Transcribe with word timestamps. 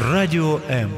Радио 0.00 0.60
М. 0.66 0.90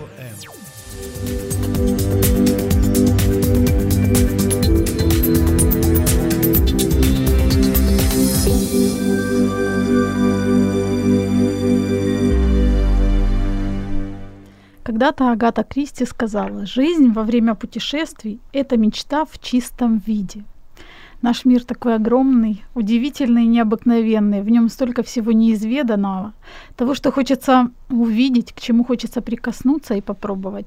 Когда-то 14.84 15.32
Агата 15.32 15.64
Кристи 15.64 16.04
сказала, 16.06 16.64
жизнь 16.64 17.12
во 17.12 17.24
время 17.24 17.56
путешествий– 17.56 18.40
это 18.52 18.76
мечта 18.76 19.24
в 19.24 19.40
чистом 19.40 19.98
виде. 19.98 20.44
Наш 21.22 21.44
мир 21.44 21.64
такой 21.64 21.94
огромный, 21.94 22.64
удивительный 22.74 23.46
необыкновенный. 23.46 24.42
В 24.42 24.50
нем 24.50 24.68
столько 24.68 25.04
всего 25.04 25.30
неизведанного, 25.30 26.32
того, 26.76 26.94
что 26.94 27.12
хочется 27.12 27.70
увидеть, 27.88 28.52
к 28.52 28.60
чему 28.60 28.84
хочется 28.84 29.22
прикоснуться 29.22 29.94
и 29.94 30.00
попробовать. 30.00 30.66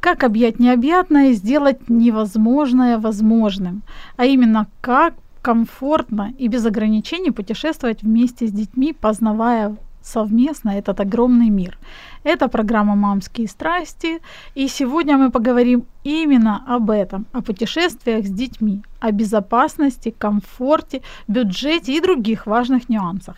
Как 0.00 0.24
объять 0.24 0.58
необъятное 0.58 1.28
и 1.28 1.34
сделать 1.34 1.90
невозможное 1.90 2.98
возможным. 2.98 3.82
А 4.16 4.24
именно, 4.24 4.66
как 4.80 5.14
комфортно 5.42 6.32
и 6.38 6.48
без 6.48 6.64
ограничений 6.64 7.30
путешествовать 7.30 8.02
вместе 8.02 8.46
с 8.46 8.50
детьми, 8.50 8.94
познавая 8.94 9.76
совместно 10.02 10.70
этот 10.70 11.00
огромный 11.00 11.50
мир. 11.50 11.78
Это 12.24 12.48
программа 12.48 12.94
«Мамские 12.94 13.48
страсти», 13.48 14.20
и 14.54 14.68
сегодня 14.68 15.16
мы 15.16 15.30
поговорим 15.30 15.84
именно 16.04 16.62
об 16.66 16.90
этом, 16.90 17.26
о 17.32 17.40
путешествиях 17.40 18.26
с 18.26 18.30
детьми, 18.30 18.82
о 19.00 19.10
безопасности, 19.10 20.14
комфорте, 20.18 21.02
бюджете 21.28 21.92
и 21.92 22.00
других 22.00 22.46
важных 22.46 22.88
нюансах. 22.88 23.36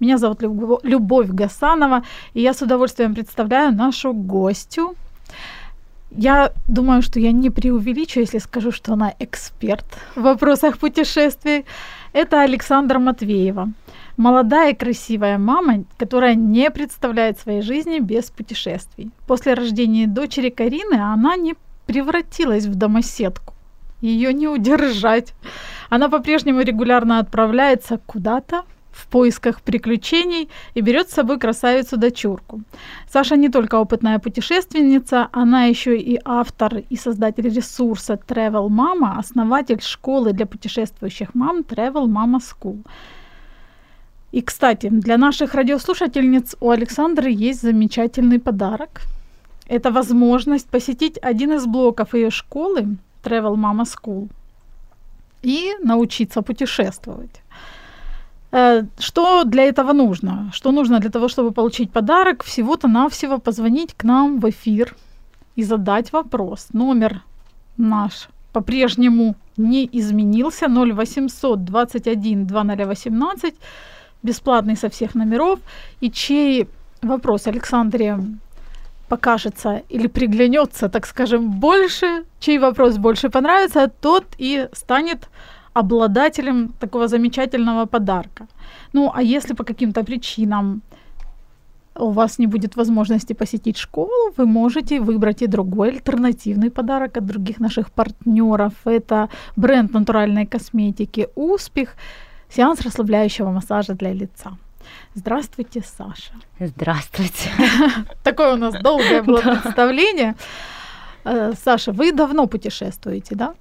Меня 0.00 0.18
зовут 0.18 0.42
Любовь 0.84 1.28
Гасанова, 1.28 2.02
и 2.34 2.40
я 2.40 2.52
с 2.54 2.62
удовольствием 2.62 3.14
представляю 3.14 3.72
нашу 3.72 4.12
гостю. 4.12 4.94
Я 6.10 6.52
думаю, 6.68 7.02
что 7.02 7.20
я 7.20 7.32
не 7.32 7.50
преувеличу, 7.50 8.20
если 8.20 8.38
скажу, 8.38 8.72
что 8.72 8.92
она 8.94 9.12
эксперт 9.20 9.84
в 10.16 10.22
вопросах 10.22 10.78
путешествий. 10.78 11.64
Это 12.12 12.42
Александра 12.42 12.98
Матвеева 12.98 13.68
молодая 14.20 14.74
красивая 14.74 15.38
мама, 15.38 15.84
которая 15.96 16.34
не 16.34 16.70
представляет 16.70 17.40
своей 17.40 17.62
жизни 17.62 18.00
без 18.00 18.30
путешествий. 18.30 19.10
После 19.26 19.54
рождения 19.54 20.06
дочери 20.06 20.50
Карины 20.50 20.96
она 20.96 21.36
не 21.36 21.54
превратилась 21.86 22.66
в 22.66 22.74
домоседку. 22.74 23.54
Ее 24.02 24.34
не 24.34 24.46
удержать. 24.46 25.32
Она 25.88 26.10
по-прежнему 26.10 26.60
регулярно 26.60 27.18
отправляется 27.18 27.98
куда-то 28.06 28.64
в 28.92 29.06
поисках 29.06 29.62
приключений 29.62 30.50
и 30.74 30.82
берет 30.82 31.08
с 31.08 31.14
собой 31.14 31.38
красавицу-дочурку. 31.38 32.60
Саша 33.10 33.36
не 33.36 33.48
только 33.48 33.76
опытная 33.76 34.18
путешественница, 34.18 35.28
она 35.32 35.64
еще 35.64 35.96
и 35.98 36.20
автор 36.24 36.82
и 36.90 36.96
создатель 36.96 37.48
ресурса 37.48 38.18
Travel 38.28 38.68
Mama, 38.68 39.18
основатель 39.18 39.80
школы 39.80 40.32
для 40.32 40.44
путешествующих 40.44 41.34
мам 41.34 41.60
Travel 41.60 42.06
Mama 42.06 42.38
School– 42.38 42.84
и, 44.32 44.42
кстати, 44.42 44.88
для 44.90 45.16
наших 45.16 45.54
радиослушательниц 45.54 46.56
у 46.60 46.70
Александры 46.70 47.30
есть 47.30 47.62
замечательный 47.62 48.38
подарок. 48.38 49.00
Это 49.66 49.90
возможность 49.90 50.68
посетить 50.68 51.18
один 51.22 51.52
из 51.52 51.66
блоков 51.66 52.14
ее 52.14 52.30
школы 52.30 52.96
Travel 53.24 53.56
Mama 53.56 53.84
School 53.84 54.28
и 55.42 55.74
научиться 55.82 56.42
путешествовать. 56.42 57.42
Э, 58.52 58.84
что 58.98 59.44
для 59.44 59.62
этого 59.62 59.92
нужно? 59.92 60.50
Что 60.52 60.72
нужно 60.72 60.98
для 60.98 61.10
того, 61.10 61.28
чтобы 61.28 61.50
получить 61.52 61.90
подарок? 61.92 62.44
Всего-то 62.44 62.88
навсего 62.88 63.38
позвонить 63.38 63.94
к 63.94 64.04
нам 64.04 64.40
в 64.40 64.48
эфир 64.48 64.94
и 65.56 65.64
задать 65.64 66.12
вопрос. 66.12 66.68
Номер 66.72 67.22
наш 67.76 68.28
по-прежнему 68.52 69.34
не 69.56 69.88
изменился 69.92 70.68
0800 70.68 71.64
21 71.64 72.46
2018 72.46 73.54
бесплатный 74.22 74.76
со 74.76 74.88
всех 74.88 75.14
номеров, 75.14 75.58
и 76.02 76.10
чей 76.10 76.66
вопрос 77.02 77.46
Александре 77.46 78.18
покажется 79.08 79.82
или 79.90 80.08
приглянется, 80.08 80.88
так 80.88 81.06
скажем, 81.06 81.50
больше, 81.60 82.24
чей 82.38 82.58
вопрос 82.58 82.96
больше 82.96 83.28
понравится, 83.28 83.90
тот 84.00 84.24
и 84.38 84.68
станет 84.72 85.28
обладателем 85.74 86.68
такого 86.80 87.08
замечательного 87.08 87.86
подарка. 87.86 88.46
Ну, 88.92 89.10
а 89.14 89.22
если 89.22 89.54
по 89.54 89.64
каким-то 89.64 90.04
причинам 90.04 90.82
у 91.96 92.10
вас 92.10 92.38
не 92.38 92.46
будет 92.46 92.76
возможности 92.76 93.34
посетить 93.34 93.78
школу, 93.78 94.32
вы 94.36 94.46
можете 94.46 95.00
выбрать 95.00 95.42
и 95.42 95.46
другой 95.46 95.88
альтернативный 95.88 96.70
подарок 96.70 97.16
от 97.16 97.26
других 97.26 97.60
наших 97.60 97.90
партнеров. 97.90 98.72
Это 98.84 99.28
бренд 99.56 99.92
натуральной 99.92 100.46
косметики 100.46 101.28
«Успех», 101.36 101.96
Сеанс 102.54 102.80
расслабляющего 102.80 103.50
массажа 103.50 103.94
для 103.94 104.12
лица. 104.12 104.56
Здравствуйте, 105.14 105.82
Саша. 105.82 106.32
Здравствуйте. 106.58 107.50
Такое 108.22 108.54
у 108.54 108.56
нас 108.56 108.74
долгое 108.80 109.22
было 109.22 109.40
представление. 109.40 110.34
Э, 111.24 111.52
Саша, 111.62 111.92
вы 111.92 112.12
давно 112.12 112.46
путешествуете, 112.46 113.34
да? 113.34 113.54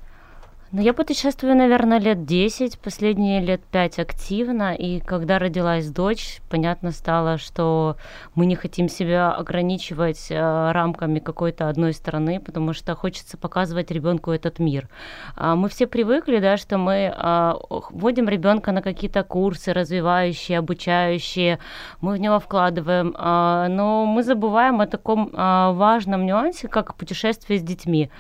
Ну, 0.72 0.84
я 0.84 0.94
путешествую, 0.94 1.56
наверное, 1.56 2.00
лет 2.00 2.26
10, 2.26 2.78
последние 2.78 3.42
лет 3.42 3.60
5 3.72 3.98
активно, 3.98 4.76
и 4.76 5.00
когда 5.00 5.40
родилась 5.40 5.90
дочь, 5.90 6.42
понятно 6.48 6.92
стало, 6.92 7.40
что 7.40 7.96
мы 8.36 8.46
не 8.46 8.54
хотим 8.54 8.88
себя 8.88 9.32
ограничивать 9.32 10.28
э, 10.30 10.72
рамками 10.72 11.18
какой-то 11.18 11.70
одной 11.70 11.92
страны, 11.94 12.40
потому 12.40 12.74
что 12.74 12.94
хочется 12.94 13.36
показывать 13.36 13.90
ребенку 13.90 14.30
этот 14.30 14.60
мир. 14.60 14.90
А 15.36 15.56
мы 15.56 15.70
все 15.70 15.88
привыкли, 15.88 16.38
да, 16.38 16.56
что 16.56 16.78
мы 16.78 17.16
э, 17.18 17.54
вводим 17.90 18.30
ребенка 18.30 18.72
на 18.72 18.84
какие-то 18.84 19.24
курсы 19.24 19.74
развивающие, 19.74 20.60
обучающие, 20.60 21.58
мы 22.00 22.14
в 22.14 22.18
него 22.20 22.40
вкладываем, 22.40 23.16
э, 23.18 23.68
но 23.70 24.06
мы 24.06 24.22
забываем 24.22 24.82
о 24.82 24.86
таком 24.86 25.30
э, 25.34 25.72
важном 25.74 26.28
нюансе, 26.28 26.68
как 26.68 26.94
путешествие 26.94 27.58
с 27.58 27.64
детьми. 27.64 28.12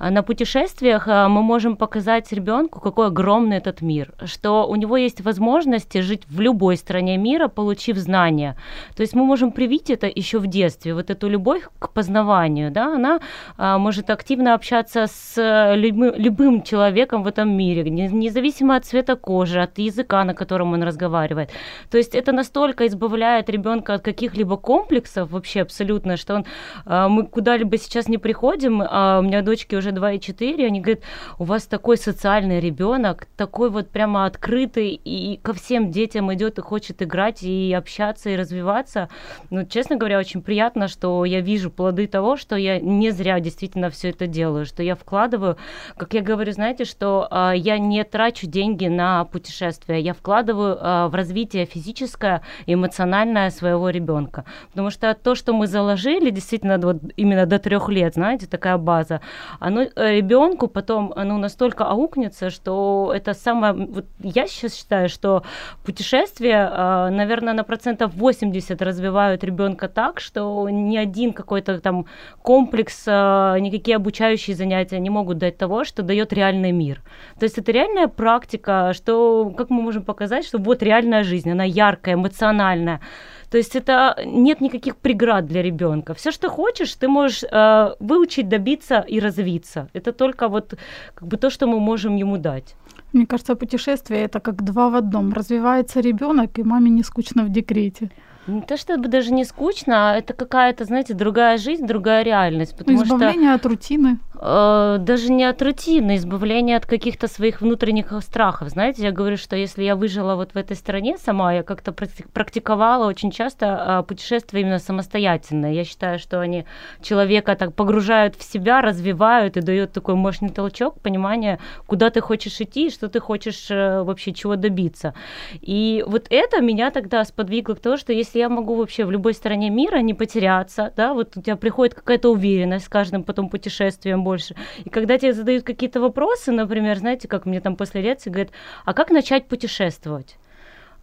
На 0.00 0.22
путешествиях 0.22 1.06
э, 1.06 1.28
мы 1.28 1.42
можем 1.42 1.76
показать 1.76 1.97
показать 1.98 2.32
ребенку, 2.32 2.80
какой 2.80 3.06
огромный 3.06 3.56
этот 3.56 3.82
мир, 3.82 4.12
что 4.24 4.68
у 4.68 4.76
него 4.76 4.96
есть 4.96 5.20
возможности 5.20 6.02
жить 6.02 6.22
в 6.30 6.40
любой 6.40 6.76
стране 6.76 7.18
мира, 7.18 7.48
получив 7.48 7.96
знания. 7.96 8.54
То 8.96 9.02
есть 9.02 9.14
мы 9.14 9.24
можем 9.24 9.50
привить 9.50 9.90
это 9.90 10.06
еще 10.06 10.38
в 10.38 10.46
детстве, 10.46 10.94
вот 10.94 11.10
эту 11.10 11.28
любовь 11.28 11.62
к 11.80 11.88
познаванию, 11.88 12.70
да, 12.70 12.94
она 12.94 13.18
а, 13.56 13.78
может 13.78 14.10
активно 14.10 14.54
общаться 14.54 15.06
с 15.06 15.74
любым, 15.76 16.14
любым 16.14 16.62
человеком 16.62 17.24
в 17.24 17.26
этом 17.26 17.48
мире, 17.56 17.90
независимо 17.90 18.76
от 18.76 18.84
цвета 18.84 19.16
кожи, 19.16 19.60
от 19.60 19.78
языка, 19.78 20.24
на 20.24 20.34
котором 20.34 20.74
он 20.74 20.84
разговаривает. 20.84 21.50
То 21.90 21.98
есть 21.98 22.14
это 22.14 22.32
настолько 22.32 22.86
избавляет 22.86 23.50
ребенка 23.50 23.94
от 23.94 24.02
каких-либо 24.02 24.56
комплексов 24.56 25.32
вообще 25.32 25.62
абсолютно, 25.62 26.16
что 26.16 26.34
он, 26.34 26.44
а, 26.86 27.08
мы 27.08 27.26
куда-либо 27.26 27.76
сейчас 27.76 28.08
не 28.08 28.18
приходим, 28.18 28.82
а 28.88 29.18
у 29.18 29.22
меня 29.22 29.42
дочки 29.42 29.76
уже 29.76 29.90
2 29.90 30.12
и 30.12 30.20
4, 30.20 30.66
они 30.66 30.80
говорят, 30.80 31.02
у 31.38 31.44
вас 31.44 31.66
такой 31.66 31.87
такой 31.88 31.96
социальный 31.96 32.60
ребенок, 32.60 33.28
такой 33.34 33.70
вот 33.70 33.88
прямо 33.88 34.26
открытый 34.26 34.90
и 34.90 35.38
ко 35.38 35.54
всем 35.54 35.90
детям 35.90 36.30
идет 36.34 36.58
и 36.58 36.60
хочет 36.60 37.00
играть 37.00 37.42
и 37.42 37.72
общаться 37.72 38.28
и 38.28 38.36
развиваться. 38.36 39.08
Ну, 39.48 39.64
честно 39.64 39.96
говоря, 39.96 40.18
очень 40.18 40.42
приятно, 40.42 40.88
что 40.88 41.24
я 41.24 41.40
вижу 41.40 41.70
плоды 41.70 42.06
того, 42.06 42.36
что 42.36 42.56
я 42.56 42.78
не 42.78 43.10
зря 43.10 43.40
действительно 43.40 43.88
все 43.88 44.10
это 44.10 44.26
делаю, 44.26 44.66
что 44.66 44.82
я 44.82 44.96
вкладываю, 44.96 45.56
как 45.96 46.12
я 46.12 46.20
говорю, 46.20 46.52
знаете, 46.52 46.84
что 46.84 47.26
э, 47.30 47.52
я 47.56 47.78
не 47.78 48.04
трачу 48.04 48.46
деньги 48.46 48.86
на 48.86 49.24
путешествия, 49.24 49.98
я 49.98 50.12
вкладываю 50.12 50.76
э, 50.76 51.06
в 51.06 51.14
развитие 51.14 51.64
физическое 51.64 52.42
эмоциональное 52.66 53.48
своего 53.48 53.88
ребенка, 53.88 54.44
потому 54.72 54.90
что 54.90 55.14
то, 55.14 55.34
что 55.34 55.54
мы 55.54 55.66
заложили, 55.66 56.28
действительно 56.28 56.76
вот 56.76 56.98
именно 57.16 57.46
до 57.46 57.58
трех 57.58 57.88
лет, 57.88 58.12
знаете, 58.12 58.46
такая 58.46 58.76
база, 58.76 59.22
оно 59.58 59.84
э, 59.84 60.16
ребенку 60.16 60.68
потом, 60.68 61.14
ну 61.16 61.38
настолько 61.38 61.77
настолько 61.78 61.84
аукнется, 61.84 62.50
что 62.50 63.12
это 63.14 63.34
самое... 63.34 63.72
Вот 63.72 64.04
я 64.20 64.46
сейчас 64.46 64.74
считаю, 64.74 65.08
что 65.08 65.42
путешествия, 65.84 66.68
а, 66.70 67.10
наверное, 67.10 67.54
на 67.54 67.64
процентов 67.64 68.14
80 68.14 68.82
развивают 68.82 69.44
ребенка 69.44 69.88
так, 69.88 70.20
что 70.20 70.68
ни 70.70 70.96
один 70.96 71.32
какой-то 71.32 71.80
там 71.80 72.06
комплекс, 72.42 73.04
а, 73.06 73.58
никакие 73.58 73.96
обучающие 73.96 74.56
занятия 74.56 75.00
не 75.00 75.10
могут 75.10 75.38
дать 75.38 75.58
того, 75.58 75.84
что 75.84 76.02
дает 76.02 76.32
реальный 76.32 76.72
мир. 76.72 77.02
То 77.38 77.44
есть 77.44 77.58
это 77.58 77.72
реальная 77.72 78.08
практика, 78.08 78.92
что, 78.94 79.52
как 79.56 79.70
мы 79.70 79.82
можем 79.82 80.02
показать, 80.02 80.46
что 80.46 80.58
вот 80.58 80.82
реальная 80.82 81.24
жизнь, 81.24 81.50
она 81.50 81.64
яркая, 81.64 82.14
эмоциональная. 82.14 83.00
То 83.50 83.58
есть 83.58 83.76
это 83.76 84.16
нет 84.26 84.60
никаких 84.60 84.96
преград 84.96 85.46
для 85.46 85.62
ребенка. 85.62 86.12
Все, 86.14 86.30
что 86.30 86.50
хочешь, 86.50 86.94
ты 86.94 87.08
можешь 87.08 87.44
э, 87.44 87.94
выучить, 88.00 88.48
добиться 88.48 89.04
и 89.08 89.20
развиться. 89.20 89.88
Это 89.94 90.12
только 90.12 90.48
вот 90.48 90.74
как 91.14 91.28
бы 91.28 91.36
то, 91.36 91.50
что 91.50 91.66
мы 91.66 91.80
можем 91.80 92.16
ему 92.16 92.36
дать. 92.36 92.76
Мне 93.12 93.26
кажется, 93.26 93.54
путешествие 93.54 94.24
это 94.24 94.40
как 94.40 94.62
два 94.62 94.90
в 94.90 94.96
одном. 94.96 95.32
Развивается 95.32 96.00
ребенок, 96.00 96.58
и 96.58 96.62
маме 96.62 96.90
не 96.90 97.02
скучно 97.02 97.44
в 97.44 97.48
декрете. 97.48 98.10
Не 98.48 98.62
то 98.62 98.78
чтобы 98.78 99.08
даже 99.08 99.32
не 99.32 99.44
скучно, 99.44 100.12
а 100.12 100.16
это 100.16 100.32
какая-то, 100.32 100.84
знаете, 100.84 101.12
другая 101.12 101.58
жизнь, 101.58 101.86
другая 101.86 102.22
реальность. 102.22 102.76
Потому 102.76 103.02
избавление 103.02 103.50
что, 103.50 103.54
от 103.54 103.66
рутины. 103.66 104.18
Э, 104.40 104.96
даже 105.00 105.30
не 105.30 105.44
от 105.44 105.60
рутины, 105.60 106.16
избавление 106.16 106.76
от 106.76 106.86
каких-то 106.86 107.28
своих 107.28 107.60
внутренних 107.60 108.12
страхов. 108.22 108.70
Знаете, 108.70 109.02
я 109.02 109.12
говорю, 109.12 109.36
что 109.36 109.54
если 109.56 109.82
я 109.82 109.96
выжила 109.96 110.34
вот 110.34 110.52
в 110.54 110.56
этой 110.56 110.76
стране 110.76 111.18
сама, 111.18 111.52
я 111.52 111.62
как-то 111.62 111.92
практиковала 111.92 113.06
очень 113.06 113.30
часто 113.30 113.66
э, 113.66 114.02
путешествия 114.08 114.62
именно 114.62 114.78
самостоятельно. 114.78 115.72
Я 115.72 115.84
считаю, 115.84 116.18
что 116.18 116.40
они 116.40 116.64
человека 117.02 117.54
так 117.56 117.74
погружают 117.74 118.36
в 118.36 118.42
себя, 118.42 118.80
развивают 118.80 119.56
и 119.56 119.60
дают 119.60 119.92
такой 119.92 120.14
мощный 120.14 120.50
толчок, 120.50 121.00
понимание, 121.00 121.58
куда 121.86 122.10
ты 122.10 122.20
хочешь 122.20 122.60
идти, 122.60 122.90
что 122.90 123.08
ты 123.08 123.20
хочешь 123.20 123.70
э, 123.70 124.02
вообще 124.02 124.32
чего 124.32 124.56
добиться. 124.56 125.14
И 125.60 126.04
вот 126.06 126.26
это 126.30 126.60
меня 126.60 126.90
тогда 126.90 127.24
сподвигло 127.24 127.74
к 127.74 127.80
тому, 127.80 127.96
что 127.96 128.12
если 128.12 128.37
я 128.38 128.48
могу 128.48 128.76
вообще 128.76 129.04
в 129.04 129.10
любой 129.10 129.34
стране 129.34 129.70
мира 129.70 129.98
не 129.98 130.14
потеряться, 130.14 130.92
да, 130.96 131.12
вот 131.14 131.36
у 131.36 131.42
тебя 131.42 131.56
приходит 131.56 131.94
какая-то 131.94 132.30
уверенность 132.30 132.86
с 132.86 132.88
каждым 132.88 133.24
потом 133.24 133.48
путешествием 133.48 134.24
больше. 134.24 134.54
И 134.84 134.88
когда 134.88 135.18
тебе 135.18 135.32
задают 135.32 135.64
какие-то 135.64 136.00
вопросы, 136.00 136.52
например, 136.52 136.98
знаете, 136.98 137.28
как 137.28 137.46
мне 137.46 137.60
там 137.60 137.76
после 137.76 138.02
лекции 138.02 138.30
говорят, 138.30 138.52
а 138.84 138.94
как 138.94 139.10
начать 139.10 139.46
путешествовать? 139.46 140.36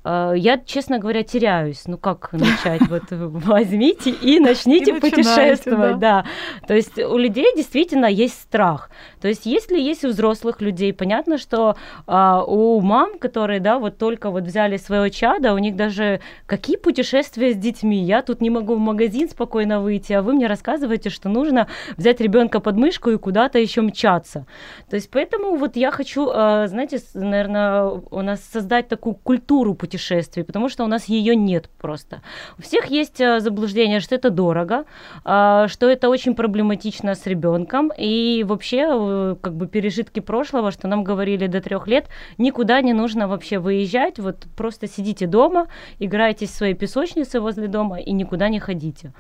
А, 0.06 0.34
я, 0.34 0.60
честно 0.60 1.00
говоря, 1.00 1.24
теряюсь. 1.24 1.84
Ну 1.88 1.98
как 1.98 2.32
начать? 2.32 2.82
Вот 2.90 3.04
возьмите 3.10 4.12
и 4.12 4.40
начните 4.40 4.96
и 4.98 5.00
путешествовать, 5.00 5.98
да. 5.98 6.24
да. 6.24 6.66
То 6.68 6.76
есть 6.76 7.00
у 7.00 7.18
людей 7.18 7.48
действительно 7.56 8.06
есть 8.06 8.40
страх. 8.40 8.92
То 9.20 9.28
есть 9.28 9.48
если 9.48 9.80
есть 9.80 10.06
у 10.06 10.10
взрослых 10.10 10.62
людей, 10.62 10.94
понятно, 10.94 11.40
что 11.40 11.76
а, 12.06 12.44
у 12.44 12.80
мам, 12.82 13.18
которые, 13.18 13.60
да, 13.60 13.80
вот 13.80 13.98
только 13.98 14.30
вот 14.30 14.44
взяли 14.44 14.78
своего 14.78 15.10
чада, 15.10 15.54
у 15.54 15.58
них 15.58 15.76
даже 15.76 16.20
какие 16.46 16.78
путешествия 16.78 17.54
с 17.54 17.58
детьми? 17.58 18.04
Я 18.04 18.22
тут 18.22 18.42
не 18.42 18.52
могу 18.52 18.76
в 18.76 18.80
магазин 18.80 19.28
спокойно 19.28 19.82
выйти, 19.82 20.14
а 20.14 20.22
вы 20.22 20.34
мне 20.34 20.46
рассказываете, 20.46 21.10
что 21.10 21.30
нужно 21.30 21.68
взять 21.98 22.22
ребенка 22.22 22.60
под 22.60 22.78
мышку 22.78 23.10
и 23.10 23.18
куда-то 23.18 23.58
еще 23.58 23.82
мчаться. 23.82 24.46
То 24.88 24.98
есть 24.98 25.10
поэтому 25.10 25.56
вот 25.56 25.76
я 25.76 25.90
хочу, 25.90 26.30
а, 26.32 26.68
знаете, 26.68 27.00
наверное, 27.16 27.86
у 27.86 28.22
нас 28.22 28.42
создать 28.44 28.88
такую 28.88 29.16
культуру 29.16 29.74
путешествия 29.74 29.95
путешествий, 29.96 30.44
потому 30.44 30.70
что 30.70 30.84
у 30.84 30.88
нас 30.88 31.10
ее 31.10 31.36
нет 31.36 31.70
просто. 31.82 32.22
У 32.60 32.62
всех 32.62 32.92
есть 32.92 33.22
э, 33.22 33.40
заблуждение, 33.40 34.00
что 34.00 34.16
это 34.16 34.30
дорого, 34.30 34.84
а, 35.24 35.68
что 35.68 35.90
это 35.90 36.10
очень 36.10 36.36
проблематично 36.36 37.16
с 37.16 37.28
ребенком, 37.28 37.92
и 37.98 38.44
вообще 38.48 38.88
э, 38.90 39.36
как 39.42 39.54
бы 39.54 39.68
пережитки 39.68 40.22
прошлого, 40.22 40.72
что 40.72 40.88
нам 40.88 41.04
говорили 41.04 41.48
до 41.48 41.62
трех 41.62 41.88
лет, 41.88 42.06
никуда 42.38 42.82
не 42.82 42.94
нужно 42.94 43.28
вообще 43.28 43.60
выезжать, 43.60 44.20
вот 44.20 44.46
просто 44.56 44.88
сидите 44.88 45.28
дома, 45.28 45.68
играйте 46.00 46.46
в 46.46 46.50
свои 46.50 46.74
песочницы 46.74 47.40
возле 47.40 47.68
дома 47.68 48.00
и 48.00 48.14
никуда 48.14 48.50
не 48.50 48.60
ходите. 48.60 49.12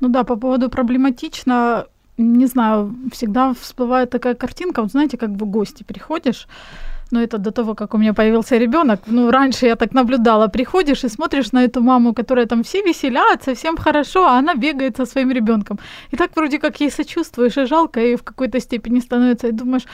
Ну 0.00 0.08
да, 0.08 0.24
по 0.24 0.36
поводу 0.36 0.68
проблематично, 0.68 1.84
не 2.18 2.46
знаю, 2.46 2.94
всегда 3.12 3.52
всплывает 3.52 4.10
такая 4.10 4.34
картинка, 4.34 4.82
вот 4.82 4.90
знаете, 4.90 5.16
как 5.16 5.30
в 5.30 5.44
гости 5.44 5.84
приходишь, 5.84 6.48
ну, 7.10 7.20
это 7.20 7.38
до 7.38 7.50
того, 7.50 7.74
как 7.74 7.94
у 7.94 7.98
меня 7.98 8.14
появился 8.14 8.58
ребенок. 8.58 9.00
Ну, 9.06 9.30
раньше 9.30 9.66
я 9.66 9.76
так 9.76 9.94
наблюдала. 9.94 10.48
Приходишь 10.48 11.04
и 11.04 11.08
смотришь 11.08 11.52
на 11.52 11.64
эту 11.64 11.80
маму, 11.80 12.14
которая 12.14 12.46
там 12.46 12.62
все 12.62 12.82
веселятся, 12.82 13.54
всем 13.54 13.76
хорошо, 13.76 14.24
а 14.24 14.38
она 14.38 14.54
бегает 14.54 14.96
со 14.96 15.06
своим 15.06 15.30
ребенком. 15.32 15.78
И 16.12 16.16
так 16.16 16.30
вроде 16.36 16.58
как 16.58 16.80
ей 16.80 16.90
сочувствуешь, 16.90 17.58
и 17.58 17.66
жалко, 17.66 18.00
и 18.00 18.16
в 18.16 18.22
какой-то 18.22 18.60
степени 18.60 19.00
становится, 19.00 19.48
и 19.48 19.52
думаешь, 19.52 19.86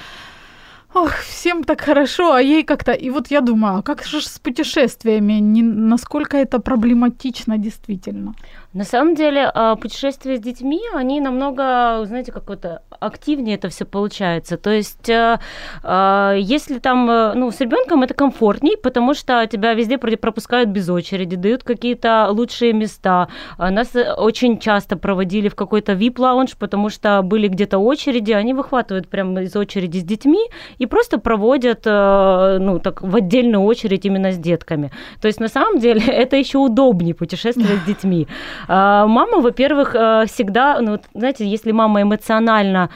ох, 0.95 1.13
всем 1.19 1.65
так 1.65 1.81
хорошо, 1.81 2.33
а 2.33 2.41
ей 2.41 2.65
как-то... 2.65 2.93
И 2.93 3.11
вот 3.11 3.31
я 3.31 3.41
думаю, 3.41 3.79
а 3.79 3.83
как 3.83 4.05
же 4.05 4.21
с 4.21 4.39
путешествиями? 4.39 5.41
Не, 5.41 5.63
насколько 5.63 6.37
это 6.37 6.61
проблематично 6.61 7.59
действительно? 7.59 8.35
На 8.75 8.85
самом 8.85 9.15
деле, 9.15 9.51
а, 9.53 9.77
путешествия 9.77 10.39
с 10.39 10.41
детьми, 10.41 10.81
они 10.95 11.21
намного, 11.21 12.05
знаете, 12.07 12.33
как 12.33 12.45
то 12.59 12.81
активнее 13.01 13.57
это 13.57 13.69
все 13.69 13.85
получается. 13.85 14.57
То 14.57 14.71
есть, 14.71 15.11
э, 15.11 15.39
а, 15.83 16.35
если 16.35 16.79
там, 16.79 17.11
э, 17.11 17.35
ну, 17.35 17.51
с 17.51 17.61
ребенком 17.61 18.03
это 18.03 18.15
комфортней, 18.15 18.79
потому 18.79 19.13
что 19.13 19.47
тебя 19.47 19.75
везде 19.75 19.99
пропускают 19.99 20.71
без 20.71 20.89
очереди, 20.89 21.37
дают 21.37 21.65
какие-то 21.65 22.29
лучшие 22.31 22.73
места. 22.73 23.29
А 23.59 23.71
нас 23.71 23.95
э, 23.95 24.15
очень 24.15 24.59
часто 24.59 24.97
проводили 24.97 25.51
в 25.51 25.55
какой-то 25.55 25.93
VIP-лаунж, 25.93 26.57
потому 26.59 26.89
что 26.89 27.21
были 27.23 27.49
где-то 27.49 27.77
очереди, 27.77 28.33
они 28.33 28.55
выхватывают 28.55 29.09
прямо 29.09 29.43
из 29.43 29.55
очереди 29.55 29.99
с 29.99 30.05
детьми 30.05 30.49
и 30.79 30.87
просто 30.87 31.19
проводят, 31.19 31.85
ну, 31.85 32.79
так, 32.79 33.03
в 33.03 33.17
отдельную 33.17 33.63
очередь 33.63 34.07
именно 34.07 34.33
с 34.33 34.39
детками. 34.39 34.91
То 35.21 35.29
есть, 35.29 35.41
на 35.41 35.49
самом 35.49 35.79
деле, 35.79 36.01
это 36.07 36.37
еще 36.37 36.57
удобнее 36.59 37.15
путешествовать 37.15 37.83
с 37.83 37.85
детьми. 37.87 38.27
А, 38.69 39.07
мама, 39.07 39.39
во-первых, 39.41 39.95
э, 39.95 40.25
всегда, 40.27 40.81
ну, 40.81 40.99
знаете, 41.15 41.47
если 41.47 41.73
мама 41.73 42.03
эмоционально 42.03 42.91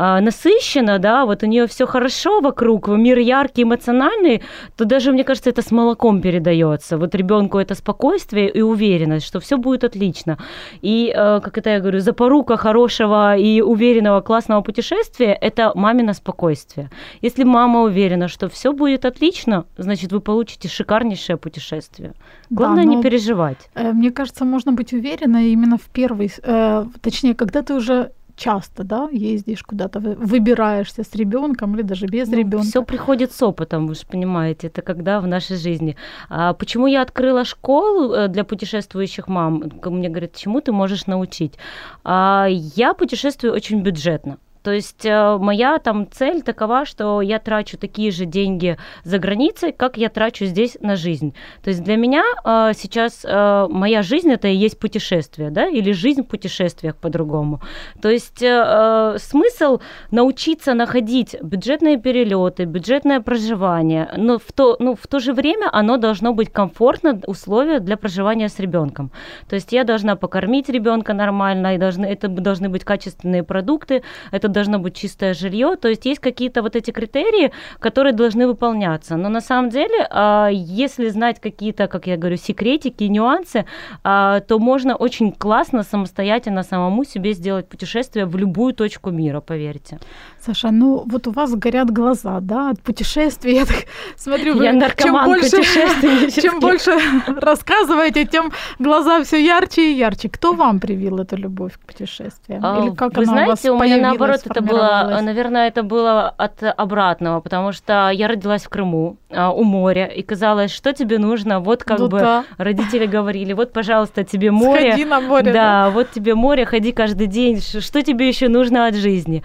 а, 0.00 0.20
насыщена, 0.20 1.00
да, 1.00 1.26
вот 1.26 1.42
у 1.42 1.46
нее 1.46 1.66
все 1.66 1.84
хорошо 1.84 2.40
вокруг, 2.40 2.86
мир 2.86 3.18
яркий, 3.18 3.64
эмоциональный, 3.64 4.42
то 4.76 4.84
даже, 4.84 5.10
мне 5.10 5.24
кажется, 5.24 5.50
это 5.50 5.60
с 5.60 5.72
молоком 5.72 6.20
передается. 6.20 6.98
Вот 6.98 7.16
ребенку 7.16 7.58
это 7.58 7.74
спокойствие 7.74 8.48
и 8.48 8.62
уверенность, 8.62 9.26
что 9.26 9.40
все 9.40 9.56
будет 9.56 9.82
отлично. 9.82 10.38
И, 10.82 11.12
э, 11.12 11.40
как 11.40 11.58
это 11.58 11.70
я 11.70 11.80
говорю, 11.80 11.98
запорука 11.98 12.56
хорошего 12.56 13.36
и 13.36 13.60
уверенного 13.60 14.20
классного 14.20 14.60
путешествия– 14.60 15.36
это 15.40 15.72
мамино 15.74 16.14
спокойствие. 16.14 16.90
Если 17.20 17.42
мама 17.42 17.80
уверена, 17.80 18.28
что 18.28 18.48
все 18.48 18.72
будет 18.72 19.04
отлично, 19.04 19.64
значит, 19.78 20.12
вы 20.12 20.20
получите 20.20 20.68
шикарнейшее 20.68 21.36
путешествие. 21.38 22.12
Главное 22.50 22.84
да, 22.84 22.90
не 22.90 23.02
переживать. 23.02 23.68
Э, 23.74 23.90
мне 23.92 24.12
кажется, 24.12 24.44
можно 24.44 24.70
быть 24.70 24.92
уверенной 24.92 25.48
именно 25.48 25.76
в 25.76 25.88
первый, 25.92 26.30
э, 26.40 26.86
точнее, 27.02 27.34
когда 27.34 27.62
ты 27.62 27.74
уже 27.74 28.12
часто, 28.38 28.84
да, 28.84 29.08
ездишь 29.12 29.62
куда-то, 29.62 30.00
выбираешься 30.00 31.02
с 31.02 31.14
ребенком 31.14 31.74
или 31.74 31.82
даже 31.82 32.06
без 32.06 32.28
ну, 32.28 32.38
ребенка. 32.38 32.66
Все 32.66 32.82
приходит 32.82 33.32
с 33.32 33.42
опытом, 33.42 33.86
вы 33.86 33.94
же 33.94 34.06
понимаете, 34.06 34.68
это 34.68 34.82
когда 34.82 35.20
в 35.20 35.26
нашей 35.26 35.56
жизни. 35.56 35.96
А 36.28 36.54
почему 36.54 36.86
я 36.86 37.02
открыла 37.02 37.44
школу 37.44 38.14
э, 38.14 38.28
для 38.28 38.44
путешествующих 38.44 39.28
мам? 39.28 39.64
Мне 39.84 40.08
говорят, 40.08 40.36
чему 40.36 40.60
ты 40.60 40.72
можешь 40.72 41.06
научить? 41.06 41.58
А 42.04 42.46
я 42.48 42.94
путешествую 42.94 43.52
очень 43.52 43.82
бюджетно. 43.82 44.38
То 44.62 44.72
есть 44.72 45.04
э, 45.04 45.38
моя 45.38 45.78
там 45.78 46.10
цель 46.10 46.42
такова, 46.42 46.84
что 46.84 47.20
я 47.20 47.38
трачу 47.38 47.78
такие 47.78 48.10
же 48.10 48.24
деньги 48.24 48.76
за 49.04 49.18
границей, 49.18 49.72
как 49.72 49.96
я 49.96 50.08
трачу 50.08 50.44
здесь 50.46 50.76
на 50.80 50.96
жизнь. 50.96 51.34
То 51.62 51.70
есть 51.70 51.82
для 51.82 51.96
меня 51.96 52.24
э, 52.44 52.72
сейчас 52.74 53.24
э, 53.24 53.66
моя 53.70 54.02
жизнь 54.02 54.30
это 54.30 54.48
и 54.48 54.54
есть 54.54 54.78
путешествие, 54.78 55.50
да, 55.50 55.68
или 55.68 55.92
жизнь 55.92 56.22
в 56.22 56.26
путешествиях 56.26 56.96
по-другому. 56.96 57.60
То 58.02 58.08
есть 58.08 58.38
смысл 58.38 59.80
научиться 60.10 60.74
находить 60.74 61.36
бюджетные 61.42 61.98
перелеты, 61.98 62.64
бюджетное 62.64 63.20
проживание, 63.20 64.10
но 64.16 64.38
в 64.38 64.52
то, 64.52 64.76
ну, 64.78 64.94
в 64.94 65.06
то 65.06 65.18
же 65.18 65.32
время 65.32 65.68
оно 65.72 65.96
должно 65.96 66.32
быть 66.32 66.52
комфортно 66.52 67.20
условия 67.26 67.80
для 67.80 67.96
проживания 67.96 68.48
с 68.48 68.58
ребенком. 68.58 69.10
То 69.48 69.54
есть 69.54 69.72
я 69.72 69.84
должна 69.84 70.16
покормить 70.16 70.68
ребенка 70.68 71.14
нормально, 71.14 71.74
и 71.74 71.78
должны, 71.78 72.06
это 72.06 72.28
должны 72.28 72.68
быть 72.68 72.84
качественные 72.84 73.42
продукты, 73.42 74.02
это 74.30 74.47
должно 74.48 74.78
быть 74.78 74.96
чистое 74.96 75.34
жилье. 75.34 75.76
То 75.76 75.88
есть 75.88 76.06
есть 76.06 76.20
какие-то 76.20 76.62
вот 76.62 76.76
эти 76.76 76.90
критерии, 76.90 77.52
которые 77.78 78.12
должны 78.12 78.46
выполняться. 78.46 79.16
Но 79.16 79.28
на 79.28 79.40
самом 79.40 79.70
деле, 79.70 80.06
а, 80.10 80.48
если 80.50 81.08
знать 81.08 81.40
какие-то, 81.40 81.86
как 81.86 82.06
я 82.06 82.16
говорю, 82.16 82.36
секретики, 82.36 83.04
нюансы, 83.04 83.64
а, 84.04 84.40
то 84.40 84.58
можно 84.58 84.96
очень 84.96 85.32
классно 85.32 85.82
самостоятельно 85.82 86.62
самому 86.62 87.04
себе 87.04 87.32
сделать 87.32 87.68
путешествие 87.68 88.26
в 88.26 88.36
любую 88.36 88.74
точку 88.74 89.10
мира, 89.10 89.40
поверьте. 89.40 89.98
Саша, 90.40 90.70
ну 90.70 91.04
вот 91.06 91.26
у 91.26 91.30
вас 91.30 91.54
горят 91.54 91.90
глаза, 91.90 92.40
да, 92.40 92.70
от 92.70 92.80
путешествий. 92.80 93.54
Я 93.58 93.66
так 93.66 93.84
смотрю, 94.16 94.54
вы, 94.54 94.64
я 94.64 94.72
чем 94.96 95.24
больше, 95.24 96.40
чем 96.40 96.60
больше 96.60 96.92
рассказываете, 97.26 98.24
тем 98.24 98.52
глаза 98.78 99.22
все 99.24 99.44
ярче 99.44 99.92
и 99.92 99.94
ярче. 99.96 100.28
Кто 100.28 100.52
вам 100.52 100.80
привил 100.80 101.18
эту 101.18 101.36
любовь 101.36 101.72
к 101.74 101.80
путешествиям? 101.80 102.64
А, 102.64 102.82
Или 102.82 102.94
как 102.94 103.16
вы 103.16 103.22
она 103.24 103.32
знаете, 103.32 103.70
у, 103.70 103.74
вас 103.74 103.82
у 103.82 103.84
меня 103.84 103.96
наоборот 103.98 104.37
это 104.46 104.62
было, 104.62 105.18
наверное, 105.22 105.68
это 105.68 105.82
было 105.82 106.28
от 106.28 106.62
обратного, 106.62 107.40
потому 107.40 107.72
что 107.72 108.10
я 108.10 108.28
родилась 108.28 108.64
в 108.64 108.68
Крыму, 108.68 109.16
а, 109.30 109.50
у 109.50 109.62
моря, 109.62 110.06
и 110.06 110.22
казалось, 110.22 110.70
что 110.70 110.92
тебе 110.92 111.18
нужно, 111.18 111.60
вот 111.60 111.84
как 111.84 111.98
ну, 111.98 112.08
бы 112.08 112.18
да. 112.18 112.44
родители 112.56 113.06
говорили, 113.06 113.52
вот, 113.52 113.72
пожалуйста, 113.72 114.24
тебе 114.24 114.50
море. 114.50 114.92
Сходи 114.92 115.04
на 115.04 115.20
море. 115.20 115.52
Да, 115.52 115.52
да, 115.52 115.90
вот 115.90 116.10
тебе 116.10 116.34
море, 116.34 116.64
ходи 116.64 116.92
каждый 116.92 117.26
день, 117.26 117.60
что 117.60 118.02
тебе 118.02 118.28
еще 118.28 118.48
нужно 118.48 118.86
от 118.86 118.94
жизни? 118.94 119.42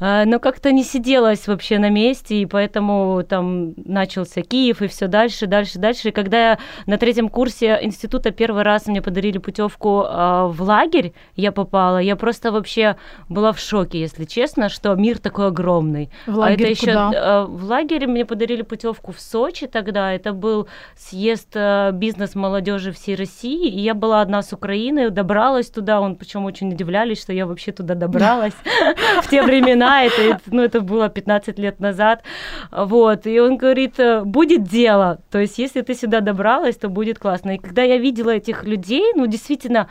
А, 0.00 0.24
но 0.24 0.38
как-то 0.38 0.70
не 0.72 0.84
сиделась 0.84 1.46
вообще 1.48 1.78
на 1.78 1.90
месте, 1.90 2.40
и 2.40 2.46
поэтому 2.46 3.22
там 3.28 3.74
начался 3.76 4.42
Киев 4.42 4.80
и 4.80 4.88
все 4.88 5.08
дальше, 5.08 5.46
дальше, 5.46 5.78
дальше. 5.78 6.08
И 6.08 6.12
когда 6.12 6.50
я 6.50 6.58
на 6.86 6.98
третьем 6.98 7.28
курсе 7.28 7.78
института 7.82 8.30
первый 8.30 8.62
раз 8.62 8.86
мне 8.86 9.02
подарили 9.02 9.38
путевку 9.38 10.04
э, 10.04 10.46
в 10.46 10.62
лагерь, 10.62 11.12
я 11.34 11.52
попала, 11.52 11.98
я 11.98 12.16
просто 12.16 12.52
вообще 12.52 12.96
была 13.28 13.52
в 13.52 13.58
шоке, 13.58 14.00
если 14.00 14.24
честно, 14.28 14.68
что 14.68 14.94
мир 14.94 15.18
такой 15.18 15.48
огромный. 15.48 16.10
В 16.26 16.36
лагерь 16.36 16.66
а 16.66 16.70
это 16.70 16.70
еще 16.70 16.86
куда? 16.86 17.46
в 17.46 17.64
лагере 17.64 18.06
мне 18.06 18.24
подарили 18.24 18.62
путевку 18.62 19.12
в 19.12 19.20
Сочи 19.20 19.66
тогда. 19.66 20.12
Это 20.12 20.32
был 20.32 20.68
съезд 20.96 21.48
э, 21.54 21.90
бизнес 21.92 22.34
молодежи 22.34 22.92
всей 22.92 23.16
России, 23.16 23.68
и 23.68 23.80
я 23.80 23.94
была 23.94 24.20
одна 24.20 24.42
с 24.42 24.52
Украины, 24.52 25.10
добралась 25.10 25.70
туда. 25.70 26.00
Он 26.00 26.16
причем 26.16 26.44
очень 26.44 26.72
удивлялись, 26.72 27.20
что 27.20 27.32
я 27.32 27.46
вообще 27.46 27.72
туда 27.72 27.94
добралась 27.94 28.54
в 29.22 29.28
те 29.28 29.42
времена. 29.42 30.04
Это, 30.04 30.40
ну, 30.46 30.62
это 30.62 30.80
было 30.80 31.08
15 31.08 31.58
лет 31.58 31.80
назад. 31.80 32.22
Вот. 32.70 33.26
И 33.26 33.40
он 33.40 33.56
говорит, 33.56 33.98
«Э, 33.98 34.22
будет 34.24 34.64
дело. 34.64 35.18
То 35.30 35.38
есть, 35.38 35.58
если 35.58 35.80
ты 35.80 35.94
сюда 35.94 36.20
добралась, 36.20 36.76
то 36.76 36.88
будет 36.88 37.18
классно. 37.18 37.56
И 37.56 37.58
когда 37.58 37.82
я 37.82 37.98
видела 37.98 38.30
этих 38.30 38.64
людей, 38.64 39.12
ну, 39.14 39.26
действительно, 39.26 39.88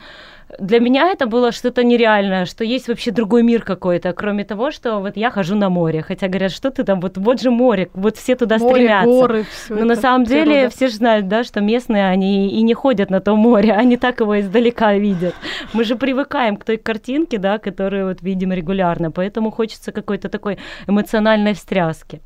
для 0.58 0.80
меня 0.80 1.10
это 1.10 1.26
было 1.26 1.52
что-то 1.52 1.84
нереальное, 1.84 2.46
что 2.46 2.64
есть 2.64 2.88
вообще 2.88 3.10
другой 3.10 3.42
мир 3.42 3.62
какой-то, 3.62 4.12
кроме 4.12 4.44
того, 4.44 4.70
что 4.70 4.98
вот 5.00 5.16
я 5.16 5.30
хожу 5.30 5.54
на 5.56 5.68
море, 5.68 6.02
хотя 6.02 6.28
говорят, 6.28 6.52
что 6.52 6.70
ты 6.70 6.84
там, 6.84 7.00
вот, 7.00 7.18
вот 7.18 7.40
же 7.40 7.50
море, 7.50 7.90
вот 7.94 8.16
все 8.16 8.34
туда 8.34 8.58
Море, 8.58 8.74
стремятся. 8.74 9.10
горы, 9.10 9.44
всё 9.50 9.74
Но 9.76 9.84
на 9.84 9.96
самом 9.96 10.24
деле 10.24 10.44
природа. 10.52 10.70
все 10.70 10.88
же 10.88 10.94
знают, 10.94 11.28
да, 11.28 11.44
что 11.44 11.60
местные, 11.60 12.08
они 12.08 12.48
и 12.48 12.62
не 12.62 12.74
ходят 12.74 13.10
на 13.10 13.20
то 13.20 13.36
море, 13.36 13.72
они 13.72 13.96
так 13.96 14.20
его 14.20 14.40
издалека 14.40 14.94
видят. 14.94 15.34
Мы 15.74 15.84
же 15.84 15.96
привыкаем 15.96 16.56
к 16.56 16.64
той 16.64 16.76
картинке, 16.78 17.38
да, 17.38 17.58
которую 17.58 18.08
вот 18.08 18.22
видим 18.22 18.52
регулярно, 18.52 19.10
поэтому 19.10 19.50
хочется 19.50 19.92
какой-то 19.92 20.28
такой 20.28 20.58
эмоциональной 20.86 21.52
встряски. 21.54 22.20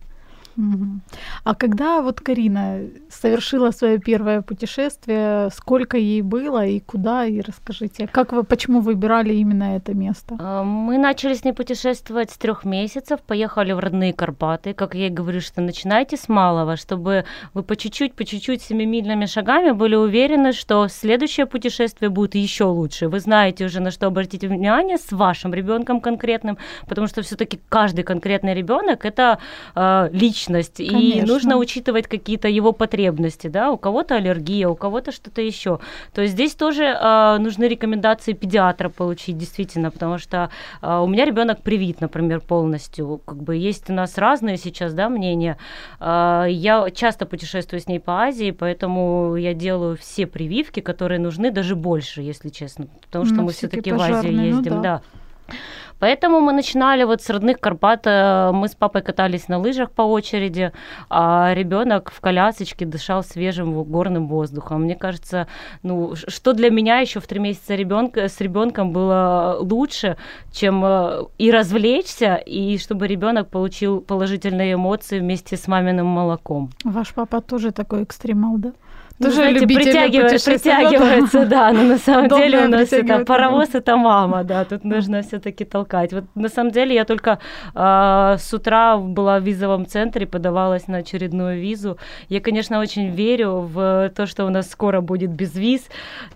А 1.45 1.55
когда 1.55 2.03
вот 2.03 2.21
Карина 2.21 2.81
совершила 3.09 3.71
свое 3.71 3.99
первое 3.99 4.43
путешествие, 4.43 5.51
сколько 5.51 5.97
ей 5.97 6.23
было 6.23 6.67
и 6.67 6.81
куда, 6.81 7.25
и 7.25 7.41
расскажите, 7.41 8.07
как 8.07 8.33
вы, 8.33 8.45
почему 8.45 8.81
выбирали 8.81 9.35
именно 9.35 9.77
это 9.77 9.95
место? 9.95 10.37
А, 10.39 10.63
Мы 10.63 10.99
начали 10.99 11.35
с 11.35 11.45
ней 11.45 11.53
путешествовать 11.53 12.31
с 12.31 12.37
трех 12.37 12.65
месяцев, 12.65 13.21
поехали 13.21 13.73
в 13.73 13.79
родные 13.79 14.13
Карпаты. 14.13 14.75
Как 14.75 14.95
я 14.95 15.07
и 15.07 15.11
говорю, 15.11 15.41
что 15.41 15.61
начинайте 15.61 16.17
с 16.17 16.29
малого, 16.29 16.77
чтобы 16.77 17.25
вы 17.55 17.63
по 17.63 17.77
чуть-чуть, 17.77 18.15
по 18.15 18.25
чуть-чуть 18.25 18.63
семимильными 18.63 19.27
шагами 19.27 19.73
были 19.73 19.95
уверены, 19.95 20.53
что 20.53 20.89
следующее 20.89 21.47
путешествие 21.47 22.11
будет 22.11 22.35
еще 22.35 22.65
лучше. 22.65 23.09
Вы 23.09 23.21
знаете 23.21 23.65
уже, 23.65 23.81
на 23.81 23.91
что 23.91 24.07
обратить 24.07 24.45
внимание 24.45 24.99
с 24.99 25.13
вашим 25.13 25.55
ребенком 25.55 26.01
конкретным, 26.01 26.59
потому 26.89 27.07
что 27.07 27.23
все-таки 27.23 27.61
каждый 27.69 28.05
конкретный 28.05 28.55
ребенок 28.55 29.05
это 29.05 29.39
э, 29.75 30.11
личность, 30.13 30.42
и 30.81 30.89
Конечно. 30.89 31.27
нужно 31.27 31.57
учитывать 31.57 32.07
какие-то 32.07 32.49
его 32.49 32.73
потребности, 32.73 33.49
да, 33.49 33.71
у 33.71 33.77
кого-то 33.77 34.17
аллергия, 34.17 34.69
у 34.69 34.75
кого-то 34.75 35.13
что-то 35.13 35.43
еще. 35.43 35.81
То 36.15 36.23
есть 36.23 36.35
здесь 36.35 36.55
тоже 36.55 36.85
э, 36.85 37.37
нужны 37.39 37.65
рекомендации 37.65 38.33
педиатра 38.33 38.89
получить, 38.89 39.37
действительно, 39.39 39.91
потому 39.91 40.19
что 40.19 40.51
э, 40.81 40.99
у 40.99 41.07
меня 41.07 41.25
ребенок 41.25 41.63
привит, 41.63 42.01
например, 42.01 42.41
полностью. 42.41 43.21
Как 43.25 43.37
бы 43.37 43.57
есть 43.57 43.91
у 43.91 43.93
нас 43.93 44.19
разные 44.19 44.57
сейчас, 44.57 44.95
да, 44.95 45.09
мнения. 45.09 45.59
Э, 46.01 46.47
я 46.49 46.91
часто 46.91 47.27
путешествую 47.27 47.81
с 47.81 47.87
ней 47.87 48.01
по 48.01 48.23
Азии, 48.23 48.51
поэтому 48.51 49.37
я 49.37 49.55
делаю 49.55 49.97
все 49.97 50.27
прививки, 50.27 50.81
которые 50.81 51.19
нужны, 51.21 51.51
даже 51.51 51.77
больше, 51.77 52.23
если 52.23 52.49
честно, 52.49 52.87
потому 53.03 53.25
что 53.25 53.35
Ну, 53.35 53.43
мы 53.45 53.53
все-таки 53.53 53.93
в 53.93 54.01
Азию 54.01 54.33
ну 54.33 54.43
ездим, 54.43 54.83
да. 54.83 55.03
да. 55.49 55.55
Поэтому 56.03 56.41
мы 56.41 56.53
начинали 56.53 57.05
вот 57.05 57.23
с 57.23 57.31
родных 57.31 57.61
Карпат. 57.61 58.09
э, 58.09 58.51
Мы 58.53 58.67
с 58.67 58.75
папой 58.75 59.03
катались 59.03 59.47
на 59.47 59.59
лыжах 59.59 59.93
по 59.93 60.03
очереди, 60.03 60.73
а 61.09 61.55
ребенок 61.55 62.11
в 62.11 62.21
колясочке 62.21 62.85
дышал 62.85 63.23
свежим 63.23 63.85
горным 63.85 64.27
воздухом. 64.27 64.83
Мне 64.83 64.97
кажется, 64.97 65.47
ну, 65.85 66.17
что 66.17 66.55
для 66.55 66.71
меня 66.71 66.99
еще 66.99 67.21
в 67.21 67.27
три 67.29 67.39
месяца 67.39 67.77
ребенка, 67.77 68.29
с 68.29 68.41
ребенком 68.41 68.91
было 68.93 69.59
лучше, 69.61 70.17
чем 70.51 70.85
э, 70.85 71.23
и 71.39 71.53
развлечься, 71.53 72.35
и 72.35 72.79
чтобы 72.79 73.07
ребенок 73.07 73.49
получил 73.49 74.01
положительные 74.01 74.73
эмоции 74.75 75.21
вместе 75.21 75.57
с 75.57 75.69
маминым 75.69 76.07
молоком. 76.07 76.71
Ваш 76.83 77.15
папа 77.15 77.41
тоже 77.41 77.71
такой 77.71 78.03
экстремал, 78.03 78.59
да? 78.59 78.73
Ну, 79.19 79.27
Тоже 79.27 79.37
знаете, 79.37 79.61
любитель 79.61 79.93
притягивает- 79.93 80.45
притягивается, 80.45 81.47
да, 81.47 81.73
но 81.73 81.83
на 81.83 81.99
самом 81.99 82.29
деле 82.29 82.65
у 82.65 82.69
нас 82.69 82.93
это 82.93 83.25
паровоз 83.25 83.75
это 83.75 83.97
мама, 83.97 84.43
да, 84.45 84.65
тут 84.65 84.85
нужно 84.85 85.23
все-таки 85.23 85.65
толкать. 85.65 86.13
Вот 86.13 86.25
на 86.35 86.49
самом 86.49 86.73
деле 86.73 86.95
я 86.95 87.05
только 87.05 87.39
а, 87.75 88.37
с 88.39 88.53
утра 88.55 88.97
была 88.97 89.39
в 89.39 89.43
визовом 89.45 89.87
центре, 89.87 90.27
подавалась 90.27 90.89
на 90.89 90.99
очередную 90.99 91.61
визу. 91.61 91.99
Я, 92.29 92.41
конечно, 92.41 92.81
очень 92.81 93.11
верю 93.11 93.61
в 93.73 94.11
то, 94.17 94.27
что 94.27 94.45
у 94.47 94.51
нас 94.51 94.71
скоро 94.71 95.01
будет 95.01 95.31
без 95.31 95.55
виз, 95.55 95.83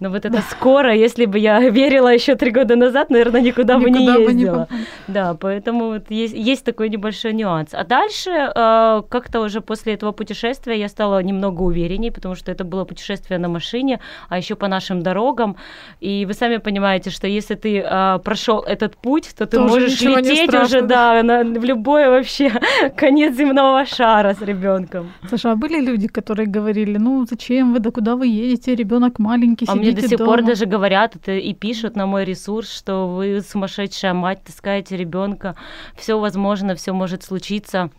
но 0.00 0.10
вот 0.10 0.24
это 0.24 0.40
скоро, 0.50 0.94
если 0.94 1.24
бы 1.26 1.38
я 1.38 1.60
верила 1.70 2.12
еще 2.12 2.34
три 2.36 2.50
года 2.50 2.76
назад, 2.76 3.10
наверное, 3.10 3.40
никуда, 3.40 3.78
бы 3.78 3.90
не 3.90 4.00
Никуда 4.00 4.14
бы 4.18 4.32
не 4.32 4.42
ездила. 4.42 4.52
попала. 4.52 4.68
Да, 5.08 5.34
поэтому 5.34 5.86
вот 5.86 6.10
есть, 6.10 6.34
есть 6.34 6.64
такой 6.64 6.88
небольшой 6.88 7.32
нюанс. 7.32 7.70
А 7.72 7.84
дальше 7.84 8.30
э, 8.30 9.02
как-то 9.08 9.40
уже 9.40 9.60
после 9.60 9.94
этого 9.94 10.12
путешествия 10.12 10.78
я 10.78 10.88
стала 10.88 11.22
немного 11.22 11.62
уверенней, 11.62 12.10
потому 12.10 12.34
что 12.34 12.52
это 12.52 12.64
было 12.66 12.84
путешествие 12.84 13.38
на 13.38 13.48
машине, 13.48 14.00
а 14.28 14.36
еще 14.36 14.54
по 14.54 14.68
нашим 14.68 15.02
дорогам. 15.02 15.56
И 16.00 16.26
вы 16.26 16.34
сами 16.34 16.58
понимаете, 16.58 17.10
что 17.10 17.26
если 17.26 17.54
ты 17.54 17.78
э, 17.78 18.18
прошел 18.24 18.60
этот 18.60 18.96
путь, 18.96 19.34
то 19.36 19.46
ты 19.46 19.56
То 19.56 19.64
уже 19.64 19.74
можешь 19.74 20.00
лететь 20.00 20.54
уже, 20.54 20.82
да, 20.82 21.22
на, 21.22 21.44
в 21.44 21.64
любой 21.64 22.08
вообще 22.08 22.52
конец 22.96 23.36
земного 23.36 23.84
шара 23.86 24.34
с 24.34 24.42
ребенком. 24.42 25.12
Саша, 25.30 25.52
а 25.52 25.56
были 25.56 25.80
люди, 25.80 26.08
которые 26.08 26.46
говорили, 26.46 26.98
ну 26.98 27.24
зачем 27.24 27.72
вы, 27.72 27.80
да 27.80 27.90
куда 27.90 28.16
вы 28.16 28.26
едете, 28.26 28.74
ребенок 28.74 29.18
маленький, 29.18 29.66
А 29.68 29.74
мне 29.74 29.90
сидите 29.90 30.02
до 30.02 30.08
сих 30.08 30.18
дома. 30.18 30.30
пор 30.30 30.42
даже 30.42 30.66
говорят 30.66 31.16
это 31.16 31.32
и 31.32 31.54
пишут 31.54 31.96
на 31.96 32.06
мой 32.06 32.24
ресурс, 32.24 32.72
что 32.72 33.08
вы 33.08 33.40
сумасшедшая 33.40 34.14
мать, 34.14 34.42
таскаете 34.44 34.96
ребенка, 34.96 35.56
все 35.96 36.18
возможно, 36.18 36.74
все 36.74 36.92
может 36.92 37.22
случиться. 37.22 37.90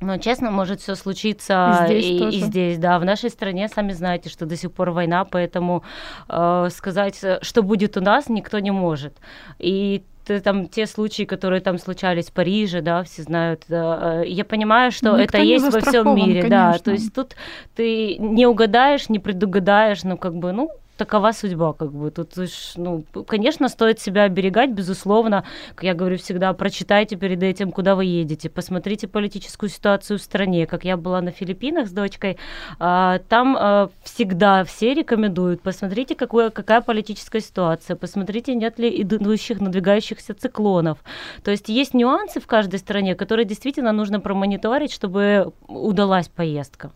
Но 0.00 0.16
честно, 0.18 0.50
может 0.50 0.80
все 0.80 0.94
случиться 0.94 1.80
И 1.82 1.86
здесь 1.86 2.06
и, 2.06 2.18
тоже. 2.18 2.36
и 2.36 2.40
здесь, 2.40 2.78
да. 2.78 2.98
В 2.98 3.04
нашей 3.04 3.30
стране, 3.30 3.68
сами 3.68 3.92
знаете, 3.92 4.30
что 4.30 4.46
до 4.46 4.56
сих 4.56 4.72
пор 4.72 4.90
война, 4.90 5.24
поэтому 5.24 5.82
э, 6.28 6.68
сказать, 6.70 7.18
э, 7.22 7.38
что 7.42 7.62
будет 7.62 7.96
у 7.96 8.00
нас, 8.00 8.28
никто 8.28 8.58
не 8.60 8.70
может. 8.70 9.14
И 9.58 10.02
там 10.44 10.68
те 10.68 10.86
случаи, 10.86 11.24
которые 11.24 11.60
там 11.60 11.76
случались 11.78 12.26
в 12.28 12.32
Париже, 12.32 12.80
да, 12.82 13.02
все 13.02 13.22
знают. 13.22 13.64
э, 13.68 14.22
э, 14.24 14.28
Я 14.28 14.44
понимаю, 14.44 14.92
что 14.92 15.18
Никто 15.18 15.22
это 15.38 15.38
есть 15.38 15.72
во 15.72 15.80
всем 15.80 16.14
мире, 16.14 16.42
да. 16.48 16.66
конечно. 16.66 16.84
То 16.84 16.90
есть 16.92 17.14
тут 17.14 17.34
ты 17.74 18.16
не 18.18 18.46
угадаешь, 18.46 19.08
не 19.08 19.18
предугадаешь, 19.18 20.02
ну 20.04 20.16
как 20.16 20.34
бы, 20.34 20.52
ну 20.52 20.70
такова 21.00 21.32
судьба, 21.32 21.72
как 21.72 21.92
бы. 21.92 22.10
Тут, 22.10 22.36
уж, 22.36 22.74
ну, 22.76 23.04
конечно, 23.26 23.70
стоит 23.70 24.00
себя 24.00 24.24
оберегать, 24.24 24.70
безусловно. 24.70 25.44
Как 25.74 25.84
я 25.84 25.94
говорю 25.94 26.18
всегда, 26.18 26.52
прочитайте 26.52 27.16
перед 27.16 27.42
этим, 27.42 27.72
куда 27.72 27.94
вы 27.94 28.04
едете, 28.04 28.50
посмотрите 28.50 29.08
политическую 29.08 29.70
ситуацию 29.70 30.18
в 30.18 30.22
стране. 30.22 30.66
Как 30.66 30.84
я 30.84 30.98
была 30.98 31.22
на 31.22 31.30
Филиппинах 31.30 31.88
с 31.88 31.90
дочкой, 31.90 32.36
а, 32.78 33.18
там 33.30 33.56
а, 33.58 33.88
всегда 34.02 34.62
все 34.64 34.92
рекомендуют, 34.92 35.62
посмотрите, 35.62 36.14
какое, 36.14 36.50
какая 36.50 36.82
политическая 36.82 37.40
ситуация, 37.40 37.96
посмотрите, 37.96 38.54
нет 38.54 38.78
ли 38.78 39.00
идущих, 39.00 39.58
надвигающихся 39.58 40.34
циклонов. 40.34 40.98
То 41.42 41.50
есть 41.50 41.70
есть 41.70 41.94
нюансы 41.94 42.40
в 42.40 42.46
каждой 42.46 42.78
стране, 42.78 43.14
которые 43.14 43.46
действительно 43.46 43.92
нужно 43.92 44.20
промониторить, 44.20 44.92
чтобы 44.92 45.54
удалась 45.66 46.28
поездка. 46.28 46.92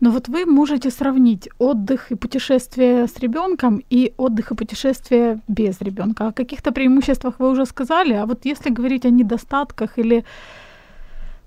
Но 0.00 0.10
вот 0.10 0.28
вы 0.28 0.46
можете 0.46 0.90
сравнить 0.90 1.48
отдых 1.58 2.10
и 2.10 2.14
путешествие 2.14 3.06
с 3.06 3.18
ребенком 3.18 3.82
и 3.90 4.14
отдых 4.16 4.50
и 4.50 4.54
путешествие 4.54 5.40
без 5.46 5.80
ребенка. 5.82 6.28
О 6.28 6.32
каких-то 6.32 6.72
преимуществах 6.72 7.38
вы 7.38 7.50
уже 7.50 7.66
сказали, 7.66 8.14
а 8.14 8.24
вот 8.24 8.46
если 8.46 8.70
говорить 8.70 9.04
о 9.04 9.10
недостатках 9.10 9.98
или 9.98 10.24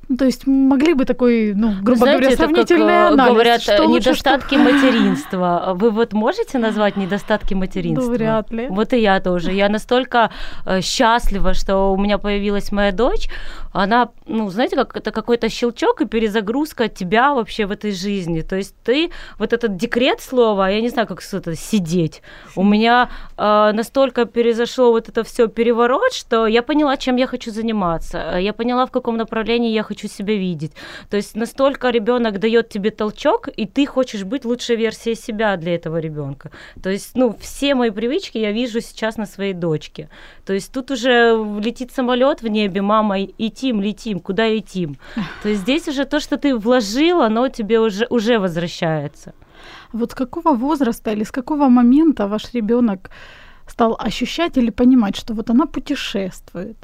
ну, 0.10 0.18
то 0.18 0.26
есть 0.26 0.46
могли 0.48 0.94
бы 0.94 1.06
такой, 1.06 1.54
ну, 1.56 1.74
грубо 1.82 2.00
Знаете, 2.00 2.20
говоря, 2.20 2.28
это 2.28 2.38
как, 2.38 2.50
сравнительный 2.50 2.94
э, 2.94 3.08
анализ. 3.08 3.34
говорят, 3.34 3.62
что 3.62 3.74
э, 3.74 3.82
лучше, 3.82 4.10
недостатки 4.10 4.56
что... 4.56 4.64
материнства. 4.64 5.74
Вы 5.76 5.92
вот 5.92 6.14
можете 6.14 6.58
назвать 6.58 6.98
недостатки 6.98 7.54
материнства? 7.54 8.08
Ну, 8.08 8.12
вряд 8.12 8.52
ли. 8.52 8.68
Вот 8.68 8.92
и 8.92 9.00
я 9.00 9.22
тоже. 9.22 9.54
Я 9.54 9.70
настолько 9.70 10.32
э, 10.66 10.82
счастлива, 10.82 11.54
что 11.54 11.94
у 11.94 11.98
меня 11.98 12.18
появилась 12.18 12.72
моя 12.74 12.92
дочь. 12.92 13.30
Она, 13.72 14.10
ну, 14.28 14.50
знаете, 14.50 14.76
как 14.76 14.98
это 14.98 15.12
какой-то 15.12 15.50
щелчок 15.50 16.02
и 16.02 16.06
перезагрузка 16.06 16.90
тебя 16.90 17.34
вообще 17.34 17.66
в 17.66 17.72
этой 17.72 17.92
жизни. 17.92 18.42
То 18.42 18.58
есть 18.58 18.76
ты, 18.84 19.10
вот 19.40 19.54
этот 19.54 19.78
декрет 19.78 20.22
слова, 20.22 20.70
я 20.70 20.82
не 20.82 20.90
знаю, 20.90 21.08
как 21.08 21.24
это 21.32 21.56
сидеть. 21.56 22.22
У 22.56 22.64
меня 22.64 23.10
э, 23.38 23.72
настолько 23.74 24.26
перезашло 24.26 24.92
вот 24.92 25.08
это 25.08 25.24
все 25.24 25.48
переворот, 25.48 26.14
что 26.14 26.46
я 26.46 26.62
поняла, 26.62 26.98
чем 26.98 27.16
я 27.16 27.26
хочу 27.26 27.52
заниматься. 27.52 28.38
Я 28.38 28.52
поняла, 28.52 28.86
в 28.86 28.92
каком 28.92 29.16
направлении 29.16 29.72
я 29.72 29.82
хочу 29.82 29.93
себя 30.02 30.36
видеть. 30.36 30.72
То 31.10 31.18
есть 31.18 31.36
настолько 31.36 31.90
ребенок 31.90 32.40
дает 32.40 32.70
тебе 32.70 32.92
толчок, 32.92 33.50
и 33.56 33.66
ты 33.66 33.86
хочешь 33.86 34.24
быть 34.24 34.46
лучшей 34.46 34.76
версией 34.76 35.16
себя 35.16 35.58
для 35.58 35.76
этого 35.76 35.98
ребенка. 35.98 36.52
То 36.82 36.90
есть, 36.90 37.16
ну, 37.16 37.36
все 37.40 37.76
мои 37.76 37.90
привычки 37.90 38.38
я 38.38 38.52
вижу 38.52 38.82
сейчас 38.82 39.18
на 39.18 39.26
своей 39.26 39.54
дочке. 39.54 40.10
То 40.46 40.54
есть 40.54 40.72
тут 40.72 40.92
уже 40.92 41.36
летит 41.60 41.92
самолет 41.92 42.42
в 42.42 42.48
небе, 42.48 42.82
мама, 42.82 43.20
летим, 43.38 43.82
летим, 43.82 44.20
куда 44.20 44.48
летим. 44.48 44.98
То 45.42 45.50
есть 45.50 45.62
здесь 45.62 45.88
уже 45.88 46.06
то, 46.06 46.20
что 46.20 46.38
ты 46.38 46.56
вложил, 46.56 47.22
оно 47.22 47.50
тебе 47.50 47.80
уже, 47.80 48.08
уже 48.10 48.40
возвращается. 48.40 49.34
Вот 49.92 50.12
с 50.12 50.16
какого 50.16 50.54
возраста 50.54 51.12
или 51.12 51.24
с 51.24 51.32
какого 51.32 51.70
момента 51.70 52.28
ваш 52.28 52.54
ребенок 52.54 53.10
стал 53.68 53.96
ощущать 54.00 54.58
или 54.58 54.72
понимать, 54.72 55.16
что 55.16 55.34
вот 55.34 55.50
она 55.50 55.66
путешествует? 55.66 56.78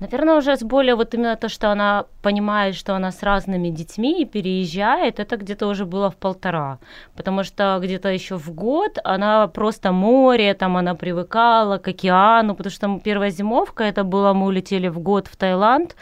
Наверное, 0.00 0.36
уже 0.36 0.56
с 0.56 0.62
более 0.62 0.94
вот 0.94 1.14
именно 1.14 1.36
то, 1.36 1.48
что 1.48 1.72
она 1.72 2.04
понимает, 2.22 2.76
что 2.76 2.94
она 2.94 3.10
с 3.10 3.22
разными 3.22 3.68
детьми 3.70 4.22
и 4.22 4.24
переезжает, 4.24 5.18
это 5.18 5.36
где-то 5.36 5.66
уже 5.66 5.86
было 5.86 6.08
в 6.08 6.16
полтора. 6.16 6.78
Потому 7.16 7.42
что 7.42 7.80
где-то 7.82 8.08
еще 8.08 8.36
в 8.36 8.54
год 8.54 8.98
она 9.02 9.48
просто 9.48 9.90
море, 9.90 10.54
там 10.54 10.76
она 10.76 10.94
привыкала 10.94 11.78
к 11.78 11.88
океану, 11.88 12.54
потому 12.54 12.72
что 12.72 13.00
первая 13.02 13.30
зимовка, 13.30 13.82
это 13.82 14.04
было, 14.04 14.32
мы 14.34 14.46
улетели 14.46 14.86
в 14.88 15.00
год 15.00 15.26
в 15.26 15.36
Таиланд, 15.36 15.96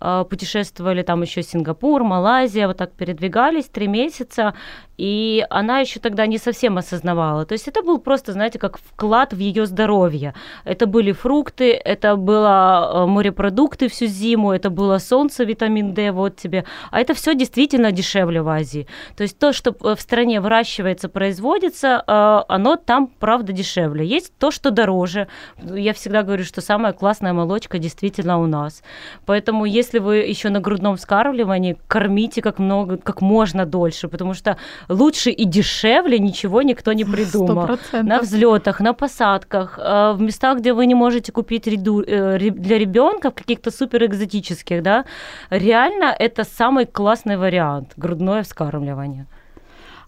путешествовали 0.00 1.02
там 1.02 1.22
еще 1.22 1.42
Сингапур, 1.42 2.02
Малайзия, 2.02 2.66
вот 2.66 2.78
так 2.78 2.92
передвигались 2.92 3.66
три 3.66 3.86
месяца, 3.86 4.54
и 5.00 5.46
она 5.48 5.80
еще 5.80 5.98
тогда 5.98 6.26
не 6.26 6.36
совсем 6.36 6.76
осознавала. 6.76 7.46
То 7.46 7.54
есть 7.54 7.66
это 7.68 7.82
был 7.82 7.98
просто, 7.98 8.32
знаете, 8.32 8.58
как 8.58 8.78
вклад 8.78 9.32
в 9.32 9.38
ее 9.38 9.64
здоровье. 9.64 10.34
Это 10.64 10.86
были 10.86 11.12
фрукты, 11.12 11.72
это 11.72 12.16
было 12.16 12.90
э, 12.92 13.06
морепродукты 13.06 13.88
всю 13.88 14.04
зиму, 14.04 14.52
это 14.52 14.68
было 14.68 14.98
солнце, 14.98 15.44
витамин 15.44 15.94
D, 15.94 16.12
вот 16.12 16.36
тебе. 16.36 16.66
А 16.90 17.00
это 17.00 17.14
все 17.14 17.34
действительно 17.34 17.92
дешевле 17.92 18.42
в 18.42 18.48
Азии. 18.50 18.86
То 19.16 19.22
есть 19.22 19.38
то, 19.38 19.54
что 19.54 19.74
в 19.80 19.98
стране 20.02 20.38
выращивается, 20.38 21.08
производится, 21.08 22.04
э, 22.06 22.42
оно 22.48 22.76
там, 22.76 23.06
правда, 23.06 23.54
дешевле. 23.54 24.04
Есть 24.04 24.34
то, 24.38 24.50
что 24.50 24.70
дороже. 24.70 25.28
Я 25.62 25.94
всегда 25.94 26.22
говорю, 26.22 26.44
что 26.44 26.60
самая 26.60 26.92
классная 26.92 27.32
молочка 27.32 27.78
действительно 27.78 28.38
у 28.38 28.46
нас. 28.46 28.82
Поэтому 29.24 29.64
если 29.64 29.89
вы 29.98 30.16
еще 30.16 30.50
на 30.50 30.60
грудном 30.60 30.96
вскармливании, 30.96 31.76
кормите 31.88 32.42
как 32.42 32.58
много, 32.58 32.96
как 32.96 33.20
можно 33.20 33.66
дольше, 33.66 34.08
потому 34.08 34.34
что 34.34 34.56
лучше 34.88 35.30
и 35.30 35.44
дешевле 35.44 36.18
ничего 36.18 36.62
никто 36.62 36.92
не 36.92 37.04
придумал. 37.12 37.66
100%. 37.66 38.02
На 38.02 38.20
взлетах, 38.20 38.80
на 38.80 38.92
посадках, 38.92 39.78
э, 39.78 40.12
в 40.12 40.20
местах, 40.20 40.58
где 40.58 40.72
вы 40.72 40.86
не 40.86 40.94
можете 40.94 41.32
купить 41.32 41.68
э, 41.68 42.38
для 42.50 42.78
ребенка, 42.78 43.30
в 43.30 43.34
каких-то 43.34 43.70
супер 43.70 44.04
экзотических, 44.04 44.82
да, 44.82 45.04
реально 45.50 46.14
это 46.18 46.44
самый 46.44 46.86
классный 46.86 47.36
вариант 47.36 47.92
грудное 47.96 48.42
вскармливание. 48.42 49.26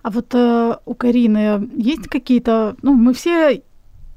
А 0.03 0.11
вот 0.11 0.35
э, 0.35 0.77
у 0.85 0.95
Карины 0.95 1.69
есть 1.77 2.09
какие-то, 2.09 2.75
ну, 2.83 2.93
мы 2.95 3.13
все 3.13 3.63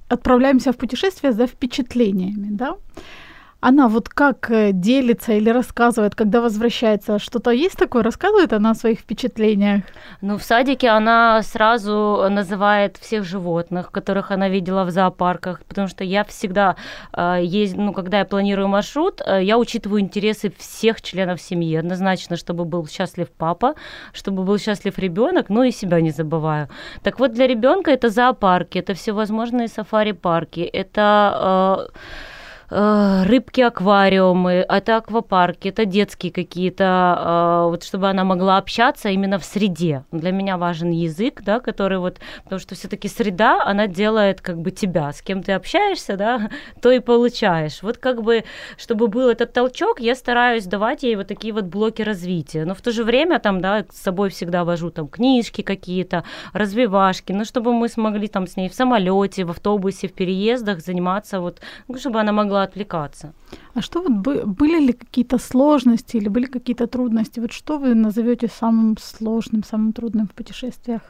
отправляемся 0.10 0.72
в 0.72 0.78
путешествие 0.78 1.32
за 1.32 1.48
впечатлениями, 1.48 2.48
да? 2.52 2.76
Она 3.62 3.88
вот 3.88 4.10
как 4.10 4.52
э, 4.52 4.72
делится 4.74 5.34
или 5.34 5.50
рассказывает, 5.50 6.14
когда 6.14 6.40
возвращается? 6.42 7.18
Что-то 7.20 7.52
есть 7.52 7.78
такое? 7.78 8.04
Рассказывает 8.04 8.54
она 8.54 8.72
о 8.72 8.76
своих 8.76 9.00
впечатлениях? 9.00 9.84
Ну, 10.22 10.38
в 10.38 10.44
садике 10.44 10.90
она 10.90 11.42
сразу 11.42 12.28
называет 12.30 12.98
всех 12.98 13.24
животных, 13.24 13.92
которых 13.92 14.32
она 14.32 14.50
видела 14.50 14.84
в 14.84 14.92
зоопарках, 14.92 15.64
потому 15.64 15.88
что 15.88 16.04
я 16.04 16.24
всегда, 16.24 16.76
э, 17.14 17.44
ну, 17.76 17.94
когда 17.94 18.20
я 18.20 18.26
планирую 18.26 18.68
маршрут, 18.68 19.22
э, 19.26 19.44
я 19.44 19.58
учитываю 19.58 20.00
интересы 20.00 20.54
всех 20.58 21.02
членов 21.02 21.42
семьи. 21.42 21.76
Однозначно, 21.76 22.38
чтобы 22.38 22.66
был 22.66 22.88
счастлив 22.88 23.30
папа, 23.38 23.74
чтобы 24.14 24.44
был 24.44 24.60
счастлив 24.60 25.00
ребенок, 25.00 25.50
ну 25.50 25.64
и 25.64 25.72
себя 25.72 26.02
не 26.02 26.12
забываю. 26.12 26.70
Так 27.02 27.20
вот, 27.20 27.34
для 27.34 27.48
ребенка 27.48 27.92
это 27.92 28.10
зоопарки, 28.10 28.78
это 28.78 28.94
всевозможные 28.94 29.68
сафари-парки, 29.68 30.60
это... 30.62 31.90
Э, 31.90 32.35
Э, 32.70 33.24
рыбки 33.26 33.62
аквариумы, 33.62 34.66
это 34.68 34.98
аквапарки, 34.98 35.68
это 35.68 35.86
детские 35.86 36.32
какие-то, 36.32 37.64
э, 37.64 37.70
вот 37.70 37.84
чтобы 37.84 38.10
она 38.10 38.24
могла 38.24 38.58
общаться 38.58 39.10
именно 39.10 39.38
в 39.38 39.46
среде. 39.46 40.04
Для 40.12 40.32
меня 40.32 40.58
важен 40.58 40.90
язык, 40.90 41.44
да, 41.44 41.60
который 41.60 42.00
вот, 42.00 42.20
потому 42.44 42.60
что 42.60 42.74
все-таки 42.74 43.08
среда, 43.08 43.62
она 43.64 43.86
делает 43.86 44.42
как 44.42 44.58
бы 44.58 44.72
тебя, 44.72 45.12
с 45.12 45.22
кем 45.22 45.44
ты 45.44 45.52
общаешься, 45.52 46.18
да, 46.18 46.50
то 46.82 46.92
и 46.92 47.00
получаешь. 47.00 47.84
Вот 47.84 47.98
как 47.98 48.24
бы, 48.24 48.44
чтобы 48.78 49.08
был 49.08 49.30
этот 49.30 49.54
толчок, 49.54 50.00
я 50.00 50.16
стараюсь 50.16 50.66
давать 50.66 51.04
ей 51.04 51.16
вот 51.16 51.28
такие 51.28 51.54
вот 51.54 51.66
блоки 51.66 52.02
развития. 52.02 52.66
Но 52.66 52.74
в 52.74 52.82
то 52.82 52.92
же 52.92 53.04
время 53.04 53.40
там, 53.40 53.62
да, 53.62 53.86
с 53.92 54.02
собой 54.02 54.30
всегда 54.30 54.64
вожу 54.64 54.90
там 54.90 55.08
книжки 55.08 55.62
какие-то, 55.62 56.24
развивашки, 56.54 57.32
ну, 57.32 57.46
чтобы 57.46 57.74
мы 57.74 57.90
смогли 57.90 58.28
там 58.28 58.48
с 58.48 58.58
ней 58.58 58.70
в 58.70 58.74
самолете, 58.74 59.46
в 59.46 59.52
автобусе, 59.52 60.08
в 60.08 60.14
переездах 60.14 60.80
заниматься, 60.80 61.40
вот, 61.40 61.60
ну, 61.88 61.98
чтобы 61.98 62.20
она 62.20 62.32
могла 62.32 62.55
могла 62.56 62.64
отвлекаться. 62.64 63.34
А 63.76 63.82
что 63.82 64.02
вот 64.02 64.12
были 64.46 64.88
ли 64.88 64.94
какие-то 64.94 65.38
сложности 65.40 66.18
или 66.18 66.30
были 66.30 66.46
какие-то 66.46 66.88
трудности? 66.88 67.42
Вот 67.42 67.52
что 67.52 67.78
вы 67.78 67.96
назовете 67.96 68.48
самым 68.48 68.98
сложным, 68.98 69.64
самым 69.64 69.94
трудным 69.94 70.28
в 70.28 70.32
путешествиях 70.32 71.02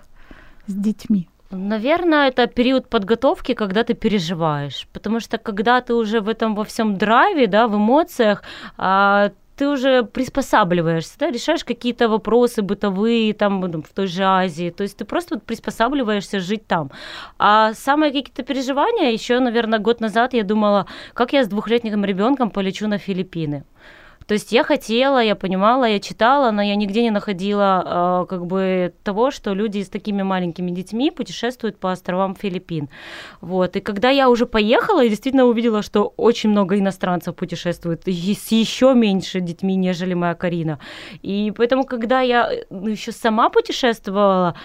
с 0.68 0.74
детьми? 0.74 1.28
Наверное, 1.52 2.28
это 2.30 2.48
период 2.48 2.90
подготовки, 2.90 3.54
когда 3.54 3.84
ты 3.84 3.94
переживаешь, 3.94 4.88
потому 4.94 5.20
что 5.20 5.38
когда 5.38 5.80
ты 5.82 5.94
уже 5.94 6.20
в 6.20 6.28
этом 6.28 6.56
во 6.56 6.64
всем 6.64 6.98
драйве, 6.98 7.48
да, 7.48 7.68
в 7.68 7.76
эмоциях, 7.76 8.44
а, 8.78 9.30
ты 9.56 9.68
уже 9.70 10.04
приспосабливаешься, 10.04 11.18
да, 11.20 11.32
решаешь 11.32 11.64
какие-то 11.64 12.10
вопросы 12.10 12.62
бытовые 12.62 13.34
там 13.34 13.62
в 13.62 13.94
той 13.94 14.08
же 14.08 14.24
Азии, 14.24 14.70
то 14.70 14.84
есть 14.84 14.98
ты 14.98 15.06
просто 15.06 15.36
вот 15.36 15.44
приспосабливаешься 15.44 16.40
жить 16.40 16.68
там. 16.68 16.92
А 17.40 17.74
самые 17.74 18.12
какие-то 18.12 18.44
переживания, 18.44 19.12
еще, 19.12 19.40
наверное, 19.40 19.80
год 19.80 20.02
назад 20.02 20.34
я 20.34 20.44
думала, 20.44 20.88
как 21.14 21.34
я 21.34 21.44
с 21.44 21.48
двухлетним 21.48 22.04
ребенком 22.06 22.50
полечу 22.50 22.88
на 22.88 22.98
Филиппины. 22.98 23.64
То 24.28 24.34
есть 24.34 24.52
я 24.52 24.64
хотела, 24.64 25.22
я 25.24 25.36
понимала, 25.36 25.86
я 25.86 26.00
читала, 26.00 26.52
но 26.52 26.62
я 26.62 26.76
нигде 26.76 27.04
не 27.04 27.12
находила 27.12 28.24
э, 28.24 28.26
как 28.28 28.46
бы 28.46 28.94
того, 29.04 29.32
что 29.32 29.54
люди 29.54 29.84
с 29.84 29.90
такими 29.90 30.24
маленькими 30.24 30.72
детьми 30.72 31.12
путешествуют 31.12 31.78
по 31.78 31.92
островам 31.92 32.36
Филиппин. 32.36 32.90
Вот. 33.42 33.76
И 33.76 33.82
когда 33.82 34.10
я 34.10 34.30
уже 34.30 34.46
поехала, 34.46 35.04
я 35.04 35.10
действительно 35.10 35.46
увидела, 35.46 35.84
что 35.84 36.14
очень 36.18 36.50
много 36.50 36.78
иностранцев 36.78 37.36
путешествуют 37.36 38.08
и 38.08 38.34
с 38.34 38.52
еще 38.52 38.94
меньше 38.96 39.42
детьми, 39.42 39.76
нежели 39.76 40.16
моя 40.16 40.34
Карина. 40.34 40.80
И 41.22 41.54
поэтому, 41.56 41.84
когда 41.84 42.22
я 42.22 42.50
ну, 42.70 42.88
еще 42.88 43.12
сама 43.12 43.50
путешествовала, 43.50 44.56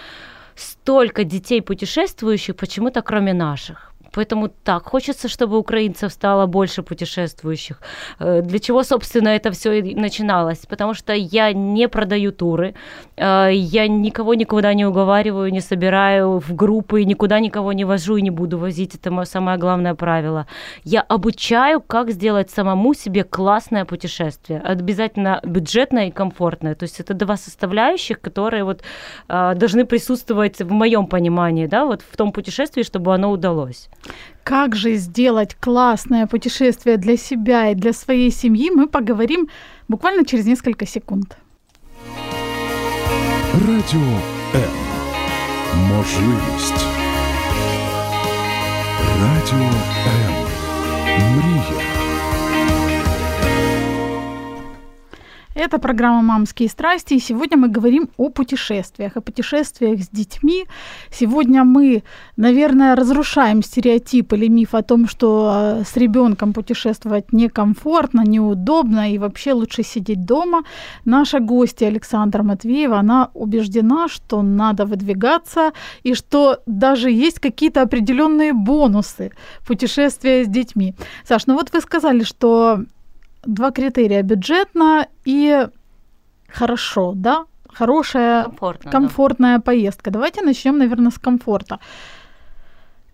столько 0.54 1.24
детей 1.24 1.60
путешествующих 1.60 2.56
почему-то 2.56 3.02
кроме 3.02 3.34
наших. 3.34 3.89
Поэтому 4.12 4.48
так, 4.48 4.88
хочется, 4.88 5.28
чтобы 5.28 5.58
украинцев 5.58 6.12
стало 6.12 6.46
больше 6.46 6.82
путешествующих. 6.82 7.80
Э, 8.18 8.42
для 8.42 8.58
чего, 8.58 8.82
собственно, 8.82 9.28
это 9.28 9.50
все 9.50 9.72
и 9.72 9.94
начиналось? 9.94 10.66
Потому 10.66 10.94
что 10.94 11.12
я 11.12 11.52
не 11.52 11.88
продаю 11.88 12.32
туры, 12.32 12.74
э, 13.16 13.50
я 13.52 13.88
никого 13.88 14.34
никуда 14.34 14.74
не 14.74 14.86
уговариваю, 14.86 15.52
не 15.52 15.60
собираю 15.60 16.38
в 16.38 16.54
группы, 16.54 17.04
никуда 17.04 17.40
никого 17.40 17.72
не 17.72 17.84
вожу 17.84 18.16
и 18.16 18.22
не 18.22 18.30
буду 18.30 18.58
возить. 18.58 18.94
Это 18.94 19.10
мое 19.10 19.26
самое 19.26 19.58
главное 19.58 19.94
правило. 19.94 20.46
Я 20.84 21.02
обучаю, 21.02 21.80
как 21.80 22.10
сделать 22.10 22.50
самому 22.50 22.94
себе 22.94 23.24
классное 23.24 23.84
путешествие. 23.84 24.60
Обязательно 24.60 25.40
бюджетное 25.44 26.08
и 26.08 26.10
комфортное. 26.10 26.74
То 26.74 26.84
есть 26.84 27.00
это 27.00 27.14
два 27.14 27.36
составляющих, 27.36 28.20
которые 28.20 28.64
вот 28.64 28.82
э, 29.28 29.54
должны 29.54 29.84
присутствовать 29.84 30.60
в 30.60 30.72
моем 30.72 31.06
понимании, 31.06 31.66
да, 31.66 31.84
вот 31.84 32.02
в 32.02 32.16
том 32.16 32.32
путешествии, 32.32 32.82
чтобы 32.82 33.14
оно 33.14 33.30
удалось. 33.30 33.88
Как 34.43 34.75
же 34.75 34.95
сделать 34.95 35.55
классное 35.59 36.27
путешествие 36.27 36.97
для 36.97 37.17
себя 37.17 37.69
и 37.71 37.75
для 37.75 37.93
своей 37.93 38.31
семьи, 38.31 38.69
мы 38.69 38.87
поговорим 38.87 39.47
буквально 39.87 40.25
через 40.25 40.45
несколько 40.45 40.85
секунд. 40.85 41.35
Радіо 43.53 44.19
М. 44.55 44.61
Можливість. 45.75 46.85
Радіо 49.21 49.69
М. 50.07 50.33
Мрія. 51.35 51.78
Это 55.62 55.78
программа 55.78 56.22
«Мамские 56.22 56.70
страсти», 56.70 57.14
и 57.14 57.20
сегодня 57.20 57.58
мы 57.58 57.68
говорим 57.68 58.08
о 58.16 58.30
путешествиях, 58.30 59.18
о 59.18 59.20
путешествиях 59.20 60.00
с 60.00 60.08
детьми. 60.08 60.64
Сегодня 61.10 61.64
мы, 61.64 62.02
наверное, 62.36 62.96
разрушаем 62.96 63.62
стереотип 63.62 64.32
или 64.32 64.48
миф 64.48 64.74
о 64.74 64.82
том, 64.82 65.06
что 65.06 65.52
э, 65.52 65.84
с 65.84 65.98
ребенком 65.98 66.54
путешествовать 66.54 67.34
некомфортно, 67.34 68.22
неудобно 68.22 69.12
и 69.12 69.18
вообще 69.18 69.52
лучше 69.52 69.82
сидеть 69.82 70.24
дома. 70.24 70.62
Наша 71.04 71.40
гостья 71.40 71.88
Александра 71.88 72.42
Матвеева, 72.42 72.98
она 72.98 73.28
убеждена, 73.34 74.08
что 74.08 74.40
надо 74.40 74.86
выдвигаться 74.86 75.72
и 76.02 76.14
что 76.14 76.62
даже 76.64 77.10
есть 77.10 77.38
какие-то 77.38 77.82
определенные 77.82 78.54
бонусы 78.54 79.30
путешествия 79.66 80.42
с 80.42 80.48
детьми. 80.48 80.94
Саш, 81.28 81.46
ну 81.46 81.52
вот 81.52 81.70
вы 81.74 81.82
сказали, 81.82 82.24
что 82.24 82.80
два 83.42 83.70
критерия 83.70 84.22
бюджетно 84.22 85.06
и 85.24 85.68
хорошо, 86.48 87.12
да? 87.14 87.46
Хорошая, 87.72 88.44
Комфортно, 88.44 88.90
комфортная 88.90 89.56
да. 89.58 89.62
поездка. 89.62 90.10
Давайте 90.10 90.42
начнем, 90.42 90.78
наверное, 90.78 91.12
с 91.12 91.18
комфорта. 91.18 91.78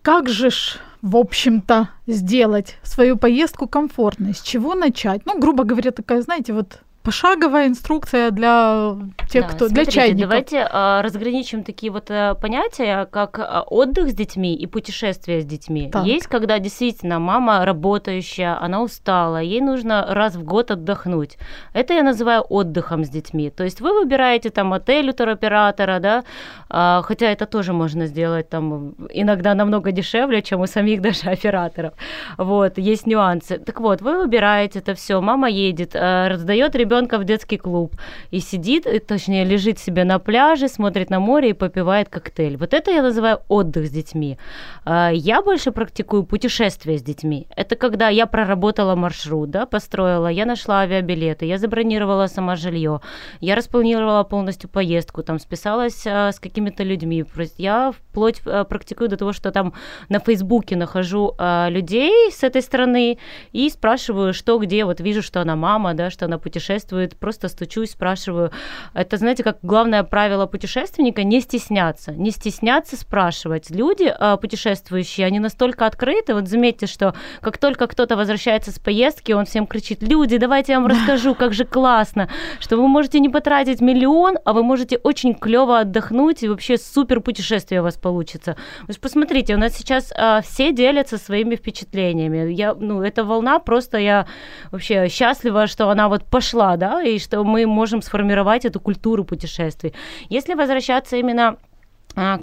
Как 0.01 0.29
же 0.29 0.49
ж, 0.49 0.77
в 1.01 1.15
общем-то, 1.15 1.89
сделать 2.07 2.77
свою 2.81 3.17
поездку 3.17 3.67
комфортной? 3.67 4.33
С 4.33 4.41
чего 4.41 4.73
начать? 4.73 5.25
Ну, 5.25 5.39
грубо 5.39 5.63
говоря, 5.63 5.91
такая, 5.91 6.21
знаете, 6.21 6.53
вот 6.53 6.81
пошаговая 7.07 7.67
инструкция 7.67 8.31
для 8.31 8.97
тех, 9.29 9.47
Да, 9.47 9.53
кто 9.53 9.67
для 9.69 9.75
смотрите, 9.75 9.91
чайников. 9.91 10.29
Давайте 10.29 10.67
а, 10.69 11.01
разграничим 11.01 11.63
такие 11.63 11.89
вот 11.89 12.11
а, 12.11 12.35
понятия, 12.35 13.05
как 13.05 13.39
а, 13.39 13.61
отдых 13.61 14.09
с 14.09 14.13
детьми 14.13 14.53
и 14.53 14.67
путешествие 14.67 15.39
с 15.39 15.45
детьми. 15.45 15.89
Так. 15.89 16.05
Есть, 16.05 16.27
когда 16.27 16.59
действительно 16.59 17.19
мама 17.19 17.63
работающая, 17.63 18.61
она 18.61 18.81
устала, 18.81 19.37
ей 19.37 19.61
нужно 19.61 20.05
раз 20.09 20.35
в 20.35 20.43
год 20.43 20.69
отдохнуть. 20.71 21.37
Это 21.71 21.93
я 21.93 22.03
называю 22.03 22.41
отдыхом 22.49 23.05
с 23.05 23.09
детьми. 23.09 23.51
То 23.51 23.63
есть 23.63 23.79
вы 23.79 23.93
выбираете 23.93 24.49
там 24.49 24.73
отель 24.73 25.09
у 25.09 25.13
туроператора, 25.13 25.99
да, 25.99 26.23
а, 26.69 27.01
хотя 27.03 27.31
это 27.31 27.45
тоже 27.45 27.71
можно 27.71 28.07
сделать 28.07 28.49
там 28.49 28.95
иногда 29.13 29.55
намного 29.55 29.93
дешевле, 29.93 30.41
чем 30.41 30.59
у 30.59 30.67
самих 30.67 31.01
даже 31.07 31.29
операторов. 31.29 31.93
Вот, 32.37 32.77
есть 32.77 33.07
нюансы. 33.07 33.59
Так 33.59 33.79
вот, 33.79 34.01
вы 34.01 34.23
выбираете 34.23 34.79
это 34.79 34.93
все, 34.93 35.21
мама 35.21 35.49
едет, 35.49 35.95
а, 35.95 36.27
раздает 36.27 36.75
ребенка 36.97 37.19
в 37.19 37.23
детский 37.25 37.57
клуб 37.57 37.95
и 38.31 38.39
сидит, 38.39 38.87
точнее, 39.07 39.45
лежит 39.45 39.79
себе 39.79 40.03
на 40.03 40.19
пляже, 40.19 40.67
смотрит 40.67 41.09
на 41.09 41.19
море 41.19 41.49
и 41.49 41.53
попивает 41.53 42.09
коктейль. 42.09 42.57
Вот 42.57 42.73
это 42.73 42.91
я 42.91 43.03
называю 43.03 43.39
отдых 43.47 43.85
с 43.85 43.89
детьми. 43.89 44.37
А, 44.85 45.11
Я 45.13 45.41
больше 45.41 45.71
практикую 45.71 46.23
путешествия 46.23 46.97
с 46.97 47.03
детьми. 47.03 47.47
Это 47.55 47.75
когда 47.75 48.09
я 48.09 48.25
проработала 48.25 48.95
маршрут, 48.95 49.51
да, 49.51 49.65
построила, 49.65 50.27
я 50.27 50.45
нашла 50.45 50.81
авиабилеты, 50.81 51.45
я 51.45 51.57
забронировала 51.57 52.27
сама 52.27 52.55
жилье, 52.55 53.01
я 53.41 53.55
распланировала 53.55 54.23
полностью 54.23 54.69
поездку, 54.69 55.23
там 55.23 55.39
списалась 55.39 56.07
а, 56.07 56.31
с 56.31 56.39
какими-то 56.39 56.83
людьми. 56.83 57.25
Я 57.57 57.91
вплоть 57.91 58.41
а, 58.45 58.63
практикую 58.63 59.09
до 59.09 59.17
того, 59.17 59.33
что 59.33 59.51
там 59.51 59.73
на 60.09 60.19
Фейсбуке 60.19 60.75
нахожу 60.75 61.35
людей 61.69 62.31
с 62.31 62.43
этой 62.43 62.61
страны 62.61 63.17
и 63.51 63.69
спрашиваю, 63.69 64.33
что 64.33 64.57
где. 64.57 64.85
Вот 64.85 64.99
вижу, 64.99 65.21
что 65.21 65.41
она 65.41 65.55
мама, 65.55 65.93
да, 65.93 66.09
что 66.09 66.25
она 66.25 66.37
путешествует, 66.37 66.86
просто 67.19 67.47
стучусь, 67.49 67.91
спрашиваю. 67.91 68.51
Это, 68.93 69.17
знаете, 69.17 69.43
как 69.43 69.57
главное 69.61 70.03
правило 70.03 70.45
путешественника 70.45 71.23
не 71.23 71.41
стесняться, 71.41 72.11
не 72.11 72.31
стесняться 72.31 72.97
спрашивать. 72.97 73.69
Люди 73.69 74.13
а, 74.17 74.37
путешествующие, 74.37 75.27
они 75.27 75.39
настолько 75.39 75.85
открыты. 75.85 76.33
Вот 76.33 76.47
заметьте, 76.47 76.87
что 76.87 77.15
как 77.41 77.57
только 77.57 77.87
кто-то 77.87 78.15
возвращается 78.15 78.71
с 78.71 78.79
поездки, 78.79 79.31
он 79.31 79.45
всем 79.45 79.67
кричит: 79.67 80.01
"Люди, 80.01 80.37
давайте 80.37 80.73
я 80.73 80.79
вам 80.79 80.87
расскажу, 80.87 81.35
как 81.35 81.53
же 81.53 81.65
классно, 81.65 82.29
что 82.59 82.77
вы 82.77 82.87
можете 82.87 83.19
не 83.19 83.29
потратить 83.29 83.81
миллион, 83.81 84.37
а 84.45 84.53
вы 84.53 84.63
можете 84.63 84.97
очень 84.97 85.33
клево 85.33 85.79
отдохнуть 85.79 86.43
и 86.43 86.49
вообще 86.49 86.77
супер 86.77 87.21
путешествие 87.21 87.81
у 87.81 87.83
вас 87.83 87.95
получится". 87.95 88.53
То 88.53 88.89
есть 88.89 89.01
посмотрите, 89.01 89.55
у 89.55 89.57
нас 89.57 89.75
сейчас 89.75 90.13
а, 90.15 90.41
все 90.41 90.71
делятся 90.71 91.17
своими 91.17 91.55
впечатлениями. 91.55 92.51
Я, 92.53 92.73
ну, 92.73 93.01
эта 93.01 93.23
волна 93.23 93.59
просто 93.59 93.97
я 93.97 94.27
вообще 94.71 95.07
счастлива, 95.09 95.67
что 95.67 95.89
она 95.89 96.07
вот 96.09 96.23
пошла, 96.25 96.66
да, 96.75 97.01
и 97.03 97.19
что 97.19 97.43
мы 97.43 97.65
можем 97.65 98.01
сформировать 98.01 98.65
эту 98.65 98.79
культуру 98.79 99.23
путешествий. 99.23 99.93
Если 100.29 100.55
возвращаться 100.55 101.15
именно 101.15 101.57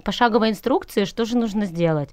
пошаговой 0.04 0.50
инструкции, 0.50 1.04
что 1.04 1.24
же 1.24 1.36
нужно 1.36 1.66
сделать? 1.66 2.10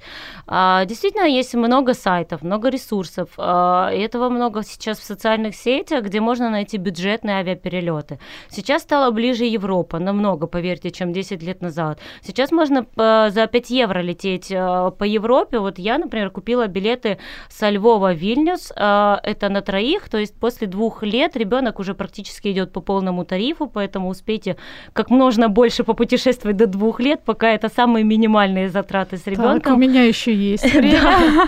А, 0.47 0.85
Действительно, 0.85 1.25
есть 1.25 1.53
много 1.53 1.93
сайтов, 1.93 2.41
много 2.41 2.69
ресурсов, 2.69 3.29
а, 3.37 3.89
этого 3.91 4.29
много 4.29 4.63
сейчас 4.63 4.99
в 4.99 5.03
социальных 5.03 5.55
сетях, 5.55 6.03
где 6.05 6.19
можно 6.19 6.49
найти 6.49 6.77
бюджетные 6.77 7.37
авиаперелеты. 7.37 8.19
Сейчас 8.49 8.81
стала 8.81 9.11
ближе 9.11 9.45
Европа, 9.45 9.99
намного, 9.99 10.47
поверьте, 10.47 10.91
чем 10.91 11.13
10 11.13 11.43
лет 11.43 11.61
назад. 11.61 11.99
Сейчас 12.21 12.51
можно 12.51 12.85
а, 12.97 13.29
за 13.29 13.47
5 13.47 13.69
евро 13.69 13.99
лететь 13.99 14.51
а, 14.51 14.91
по 14.91 15.03
Европе. 15.03 15.59
Вот 15.59 15.79
я, 15.79 15.97
например, 15.97 16.31
купила 16.31 16.67
билеты 16.67 17.19
со 17.49 17.69
Львова 17.69 18.13
в 18.13 18.17
Вильнюс, 18.17 18.71
а, 18.75 19.19
это 19.23 19.49
на 19.49 19.61
троих, 19.61 20.09
то 20.09 20.17
есть 20.17 20.39
после 20.39 20.67
двух 20.67 21.03
лет 21.03 21.37
ребенок 21.37 21.79
уже 21.79 21.93
практически 21.93 22.51
идет 22.51 22.73
по 22.73 22.81
полному 22.81 23.25
тарифу, 23.25 23.67
поэтому 23.67 24.09
успейте 24.09 24.57
как 24.93 25.09
можно 25.09 25.49
больше 25.49 25.83
попутешествовать 25.83 26.57
до 26.57 26.67
двух 26.67 26.99
лет, 26.99 27.21
пока 27.23 27.50
это 27.53 27.69
самые 27.69 28.03
минимальные 28.03 28.69
затраты 28.69 29.17
с 29.17 29.21
Так, 29.21 29.33
у 29.33 29.35
ребенком. 29.35 29.79
меня 29.79 30.03
еще 30.03 30.33
есть 30.33 30.73
время. 30.73 31.47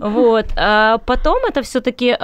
Вот. 0.00 0.46
А 0.56 0.98
потом 0.98 1.38
это 1.48 1.62
все-таки 1.62 2.16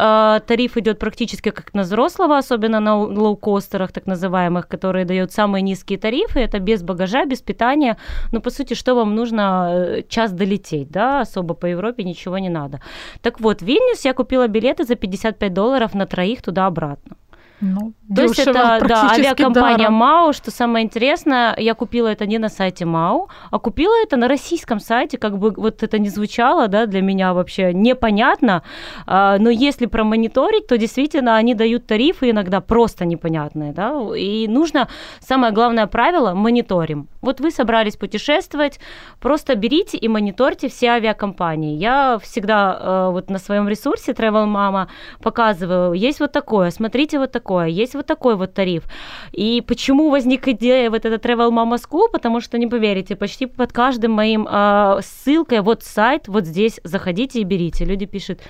тариф 0.46 0.76
идет 0.76 0.98
практически 0.98 1.50
как 1.50 1.74
на 1.74 1.82
взрослого, 1.82 2.38
особенно 2.38 2.80
на 2.80 2.96
лоукостерах 2.96 3.92
так 3.92 4.06
называемых, 4.06 4.68
которые 4.68 5.04
дают 5.04 5.32
самые 5.32 5.62
низкие 5.62 5.98
тарифы. 5.98 6.40
Это 6.40 6.58
без 6.58 6.82
багажа, 6.82 7.24
без 7.24 7.40
питания. 7.40 7.96
Ну, 8.32 8.40
по 8.40 8.50
сути, 8.50 8.74
что 8.74 8.94
вам 8.94 9.14
нужно 9.14 9.70
э, 9.72 10.02
час 10.08 10.32
долететь, 10.32 10.90
да, 10.90 11.20
особо 11.20 11.54
по 11.54 11.66
Европе 11.66 12.04
ничего 12.04 12.38
не 12.38 12.48
надо. 12.48 12.80
Так 13.22 13.40
вот, 13.40 13.60
в 13.62 13.64
Вильнюс 13.66 14.04
я 14.04 14.14
купила 14.14 14.48
билеты 14.48 14.84
за 14.84 14.94
55 14.94 15.52
долларов 15.52 15.94
на 15.94 16.06
троих 16.06 16.42
туда-обратно. 16.42 17.16
Ну, 17.60 17.92
То 18.14 18.22
есть 18.22 18.38
это 18.38 18.78
да, 18.86 19.10
авиакомпания 19.10 19.78
даром. 19.78 19.94
МАУ, 19.94 20.32
что 20.32 20.50
самое 20.50 20.84
интересное, 20.84 21.56
я 21.58 21.74
купила 21.74 22.06
это 22.08 22.24
не 22.26 22.38
на 22.38 22.48
сайте 22.48 22.84
МАУ, 22.84 23.28
а 23.50 23.58
купила 23.58 23.94
это 24.02 24.16
на 24.16 24.28
российском 24.28 24.78
сайте, 24.78 25.18
как 25.18 25.38
бы 25.38 25.50
вот 25.50 25.82
это 25.82 25.98
не 25.98 26.08
звучало, 26.08 26.68
да, 26.68 26.86
для 26.86 27.02
меня 27.02 27.34
вообще 27.34 27.72
непонятно, 27.72 28.62
а, 29.06 29.38
но 29.38 29.50
если 29.50 29.86
промониторить, 29.86 30.68
то 30.68 30.78
действительно 30.78 31.36
они 31.36 31.54
дают 31.54 31.86
тарифы 31.86 32.30
иногда 32.30 32.60
просто 32.60 33.04
непонятные, 33.04 33.72
да, 33.72 33.92
и 34.16 34.46
нужно, 34.46 34.88
самое 35.20 35.52
главное 35.52 35.86
правило, 35.86 36.34
мониторим. 36.34 37.08
Вот 37.22 37.40
вы 37.40 37.50
собрались 37.50 37.96
путешествовать, 37.96 38.78
просто 39.20 39.56
берите 39.56 39.98
и 39.98 40.06
мониторьте 40.08 40.68
все 40.68 40.90
авиакомпании. 40.90 41.76
Я 41.76 42.18
всегда 42.22 42.78
э, 42.80 43.10
вот 43.10 43.30
на 43.30 43.38
своем 43.38 43.68
ресурсе 43.68 44.12
Travel 44.12 44.46
Mama 44.46 44.86
показываю, 45.20 45.94
есть 45.94 46.20
вот 46.20 46.30
такое, 46.30 46.70
смотрите 46.70 47.18
вот 47.18 47.32
такое, 47.32 47.47
есть 47.50 47.94
вот 47.94 48.06
такой 48.06 48.36
вот 48.36 48.54
тариф. 48.54 48.84
И 49.32 49.62
почему 49.66 50.10
возник 50.10 50.48
идея 50.48 50.90
вот 50.90 51.04
это 51.04 51.16
Travel 51.16 51.50
Mama 51.50 51.76
School? 51.76 52.08
Потому 52.12 52.40
что, 52.40 52.58
не 52.58 52.66
поверите, 52.66 53.16
почти 53.16 53.46
под 53.46 53.72
каждым 53.72 54.12
моим 54.12 54.46
э, 54.50 55.00
ссылкой, 55.02 55.60
вот 55.60 55.82
сайт, 55.82 56.28
вот 56.28 56.44
здесь, 56.44 56.80
заходите 56.84 57.40
и 57.40 57.44
берите. 57.44 57.84
Люди 57.84 58.06
пишут, 58.06 58.40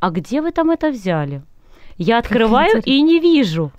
а 0.00 0.10
где 0.10 0.40
вы 0.42 0.50
там 0.50 0.70
это 0.70 0.90
взяли? 0.90 1.42
Я 1.96 2.18
открываю 2.18 2.82
и 2.84 3.02
не 3.02 3.20
вижу. 3.20 3.72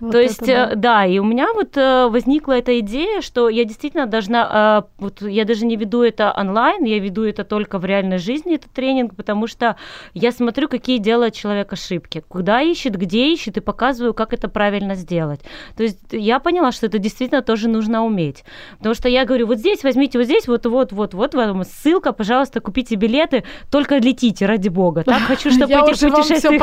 Вот 0.00 0.12
То 0.12 0.18
есть, 0.18 0.48
э, 0.48 0.72
да. 0.76 1.04
и 1.04 1.18
у 1.18 1.24
меня 1.24 1.52
вот 1.52 1.76
э, 1.76 2.08
возникла 2.08 2.52
эта 2.52 2.78
идея, 2.80 3.20
что 3.20 3.48
я 3.48 3.64
действительно 3.64 4.06
должна, 4.06 4.84
э, 4.98 5.02
вот 5.02 5.22
я 5.22 5.44
даже 5.44 5.66
не 5.66 5.76
веду 5.76 6.02
это 6.02 6.32
онлайн, 6.36 6.84
я 6.84 6.98
веду 6.98 7.24
это 7.24 7.44
только 7.44 7.78
в 7.78 7.84
реальной 7.84 8.18
жизни, 8.18 8.54
этот 8.54 8.70
тренинг, 8.72 9.14
потому 9.14 9.46
что 9.46 9.76
я 10.14 10.32
смотрю, 10.32 10.68
какие 10.68 10.98
делает 10.98 11.34
человек 11.34 11.72
ошибки, 11.72 12.22
куда 12.28 12.62
ищет, 12.62 12.96
где 12.96 13.32
ищет, 13.32 13.58
и 13.58 13.60
показываю, 13.60 14.14
как 14.14 14.32
это 14.32 14.48
правильно 14.48 14.94
сделать. 14.94 15.40
То 15.76 15.82
есть 15.82 15.98
я 16.12 16.38
поняла, 16.38 16.72
что 16.72 16.86
это 16.86 16.98
действительно 16.98 17.42
тоже 17.42 17.68
нужно 17.68 18.04
уметь. 18.04 18.44
Потому 18.78 18.94
что 18.94 19.08
я 19.08 19.24
говорю, 19.24 19.46
вот 19.46 19.58
здесь 19.58 19.84
возьмите, 19.84 20.18
вот 20.18 20.24
здесь, 20.24 20.48
вот, 20.48 20.64
вот, 20.66 20.92
вот, 20.92 21.14
вот 21.14 21.34
вам 21.34 21.64
ссылка, 21.64 22.12
пожалуйста, 22.12 22.60
купите 22.60 22.94
билеты, 22.94 23.44
только 23.70 23.98
летите, 23.98 24.46
ради 24.46 24.68
бога. 24.68 25.04
Так 25.04 25.22
хочу, 25.22 25.50
чтобы 25.50 25.72
этих 25.72 26.00
путешествий 26.00 26.58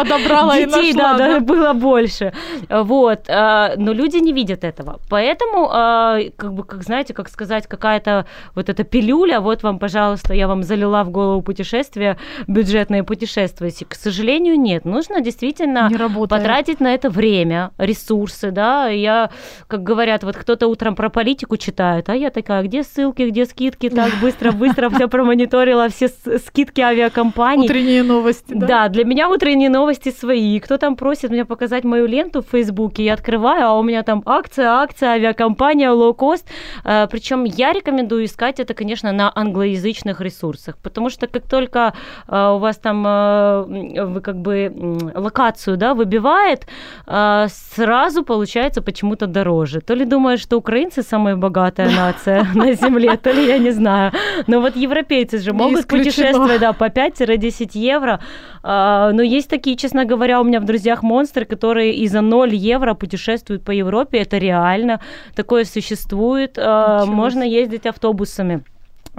детей, 0.66 0.94
да, 0.94 1.18
да, 1.18 1.34
да. 1.34 1.40
было 1.40 1.74
больше. 1.74 2.34
Вот. 2.70 3.27
А, 3.30 3.74
Но 3.78 3.94
люди 3.94 4.18
не 4.18 4.34
видят 4.34 4.64
этого. 4.64 5.00
Поэтому, 5.10 5.70
а, 5.72 6.20
как 6.36 6.54
бы, 6.54 6.64
как 6.64 6.84
знаете, 6.84 7.14
как 7.14 7.30
сказать, 7.30 7.68
какая-то 7.68 8.26
вот 8.56 8.70
эта 8.70 8.84
пилюля, 8.84 9.40
вот 9.42 9.64
вам, 9.64 9.80
пожалуйста, 9.80 10.34
я 10.34 10.48
вам 10.48 10.64
залила 10.64 11.04
в 11.04 11.10
голову 11.10 11.42
путешествия, 11.42 12.18
бюджетные 12.48 13.04
путешествия. 13.04 13.72
К 13.88 13.96
сожалению, 13.96 14.60
нет. 14.60 14.86
Нужно 14.86 15.22
действительно 15.22 15.90
Не 15.90 16.28
потратить 16.28 16.80
на 16.80 16.94
это 16.94 17.10
время, 17.10 17.72
ресурсы, 17.78 18.52
да. 18.52 18.88
Я, 18.88 19.30
как 19.68 19.84
говорят, 19.84 20.24
вот 20.24 20.38
кто-то 20.38 20.68
утром 20.68 20.96
про 20.96 21.10
политику 21.10 21.58
читает, 21.58 22.10
а 22.10 22.16
я 22.16 22.30
такая, 22.30 22.64
где 22.64 22.84
ссылки, 22.84 23.24
где 23.24 23.46
скидки, 23.46 23.90
так 23.90 24.14
быстро-быстро 24.22 24.90
все 24.90 25.08
промониторила, 25.08 25.90
все 25.90 26.08
скидки 26.08 26.82
авиакомпаний. 26.82 27.66
Утренние 27.66 28.04
новости, 28.04 28.54
да? 28.54 28.68
Да, 28.68 28.90
для 28.90 29.04
меня 29.04 29.30
утренние 29.30 29.70
новости 29.70 30.12
свои. 30.12 30.60
Кто 30.60 30.78
там 30.78 30.96
просит 30.96 31.32
меня 31.32 31.46
показать 31.46 31.84
мою 31.84 32.06
ленту 32.06 32.42
в 32.42 32.48
Фейсбуке, 32.52 33.04
я 33.04 33.17
открываю, 33.18 33.68
а 33.68 33.74
у 33.80 33.84
меня 33.84 34.04
там 34.04 34.22
акция, 34.26 34.70
акция, 34.70 35.10
авиакомпания, 35.10 35.92
лоукост. 35.92 36.48
Причем 36.84 37.44
я 37.44 37.74
рекомендую 37.74 38.26
искать 38.26 38.60
это, 38.60 38.74
конечно, 38.74 39.12
на 39.12 39.32
англоязычных 39.36 40.22
ресурсах, 40.22 40.78
потому 40.84 41.10
что 41.10 41.28
как 41.28 41.48
только 41.48 41.94
э, 42.28 42.54
у 42.56 42.58
вас 42.58 42.78
там 42.78 43.06
э, 43.08 44.06
вы 44.06 44.22
как 44.22 44.36
бы 44.36 44.72
локацию, 45.16 45.78
да, 45.78 45.94
выбивает, 45.94 46.68
э, 47.08 47.48
сразу 47.50 48.24
получается 48.24 48.82
почему-то 48.82 49.28
дороже. 49.28 49.82
То 49.82 49.96
ли 49.96 50.06
думают, 50.06 50.42
что 50.42 50.58
украинцы 50.58 51.04
самая 51.04 51.36
богатая 51.36 51.90
нация 51.90 52.48
на 52.56 52.74
земле, 52.74 53.18
то 53.18 53.32
ли 53.32 53.48
я 53.48 53.58
не 53.58 53.72
знаю. 53.72 54.12
Но 54.48 54.62
вот 54.62 54.76
европейцы 54.76 55.40
же 55.40 55.54
могут 55.54 55.88
путешествовать, 55.88 56.60
да, 56.60 56.74
по 56.74 56.86
5-10 56.86 57.72
евро. 57.74 58.20
Но 58.64 59.22
есть 59.22 59.50
такие, 59.50 59.78
честно 59.78 60.06
говоря, 60.06 60.42
у 60.42 60.44
меня 60.44 60.60
в 60.60 60.66
друзьях 60.66 61.04
монстры, 61.04 61.46
которые 61.46 61.94
и 61.94 62.08
за 62.08 62.22
0 62.22 62.54
евро 62.54 62.94
путешествуют 62.98 63.64
по 63.64 63.72
Европе. 63.72 64.20
Это 64.20 64.38
реально. 64.38 65.00
Такое 65.36 65.64
существует. 65.66 66.58
Ничего 66.58 67.06
Можно 67.06 67.44
ездить 67.44 67.86
автобусами. 67.86 68.64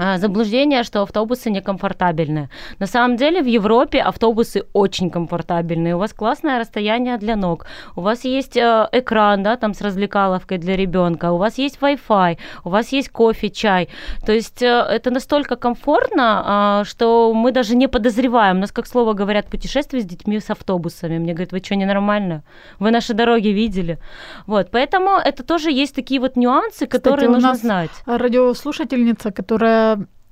А, 0.00 0.16
заблуждение, 0.18 0.84
что 0.84 1.02
автобусы 1.02 1.50
некомфортабельные. 1.50 2.48
На 2.78 2.86
самом 2.86 3.16
деле 3.16 3.42
в 3.42 3.46
Европе 3.46 4.00
автобусы 4.00 4.62
очень 4.72 5.10
комфортабельные. 5.10 5.96
У 5.96 5.98
вас 5.98 6.12
классное 6.12 6.60
расстояние 6.60 7.18
для 7.18 7.34
ног. 7.34 7.66
У 7.96 8.02
вас 8.02 8.24
есть 8.24 8.56
э, 8.56 8.88
экран, 8.92 9.42
да, 9.42 9.56
там 9.56 9.74
с 9.74 9.80
развлекаловкой 9.80 10.58
для 10.58 10.76
ребенка. 10.76 11.32
У 11.32 11.36
вас 11.36 11.58
есть 11.58 11.78
Wi-Fi. 11.80 12.38
У 12.64 12.68
вас 12.68 12.92
есть 12.92 13.08
кофе, 13.08 13.50
чай. 13.50 13.88
То 14.24 14.32
есть 14.32 14.62
э, 14.62 14.66
это 14.66 15.10
настолько 15.10 15.56
комфортно, 15.56 16.82
э, 16.82 16.88
что 16.88 17.32
мы 17.34 17.50
даже 17.50 17.74
не 17.74 17.88
подозреваем. 17.88 18.58
У 18.58 18.60
нас, 18.60 18.70
как 18.70 18.86
слово 18.86 19.14
говорят, 19.14 19.46
путешествия 19.46 20.00
с 20.00 20.04
детьми 20.04 20.38
с 20.38 20.48
автобусами. 20.50 21.18
Мне 21.18 21.32
говорят, 21.32 21.50
вы 21.50 21.58
что, 21.58 21.74
ненормально? 21.74 22.44
Вы 22.78 22.92
наши 22.92 23.14
дороги 23.14 23.48
видели? 23.48 23.98
Вот, 24.46 24.70
поэтому 24.70 25.18
это 25.18 25.42
тоже 25.42 25.72
есть 25.72 25.96
такие 25.96 26.20
вот 26.20 26.36
нюансы, 26.36 26.86
которые 26.86 27.26
Кстати, 27.26 27.32
нужно 27.32 27.54
знать. 27.54 27.90
Радиослушательница, 28.06 29.32
которая 29.32 29.87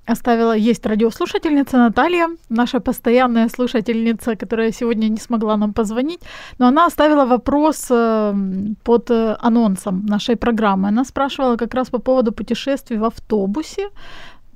оставила, 0.07 0.57
есть 0.57 0.87
радиослушательница 0.87 1.77
Наталья, 1.79 2.29
наша 2.49 2.81
постоянная 2.81 3.49
слушательница, 3.49 4.37
которая 4.37 4.73
сегодня 4.73 5.09
не 5.09 5.19
смогла 5.19 5.57
нам 5.57 5.73
позвонить, 5.73 6.21
но 6.59 6.67
она 6.67 6.87
оставила 6.87 7.27
вопрос 7.27 7.87
э, 7.91 8.35
под 8.85 9.11
э, 9.11 9.37
анонсом 9.41 10.07
нашей 10.07 10.37
программы. 10.37 10.89
Она 10.89 11.05
спрашивала 11.05 11.57
как 11.57 11.75
раз 11.75 11.89
по 11.89 11.99
поводу 11.99 12.33
путешествий 12.33 12.99
в 12.99 13.05
автобусе, 13.05 13.89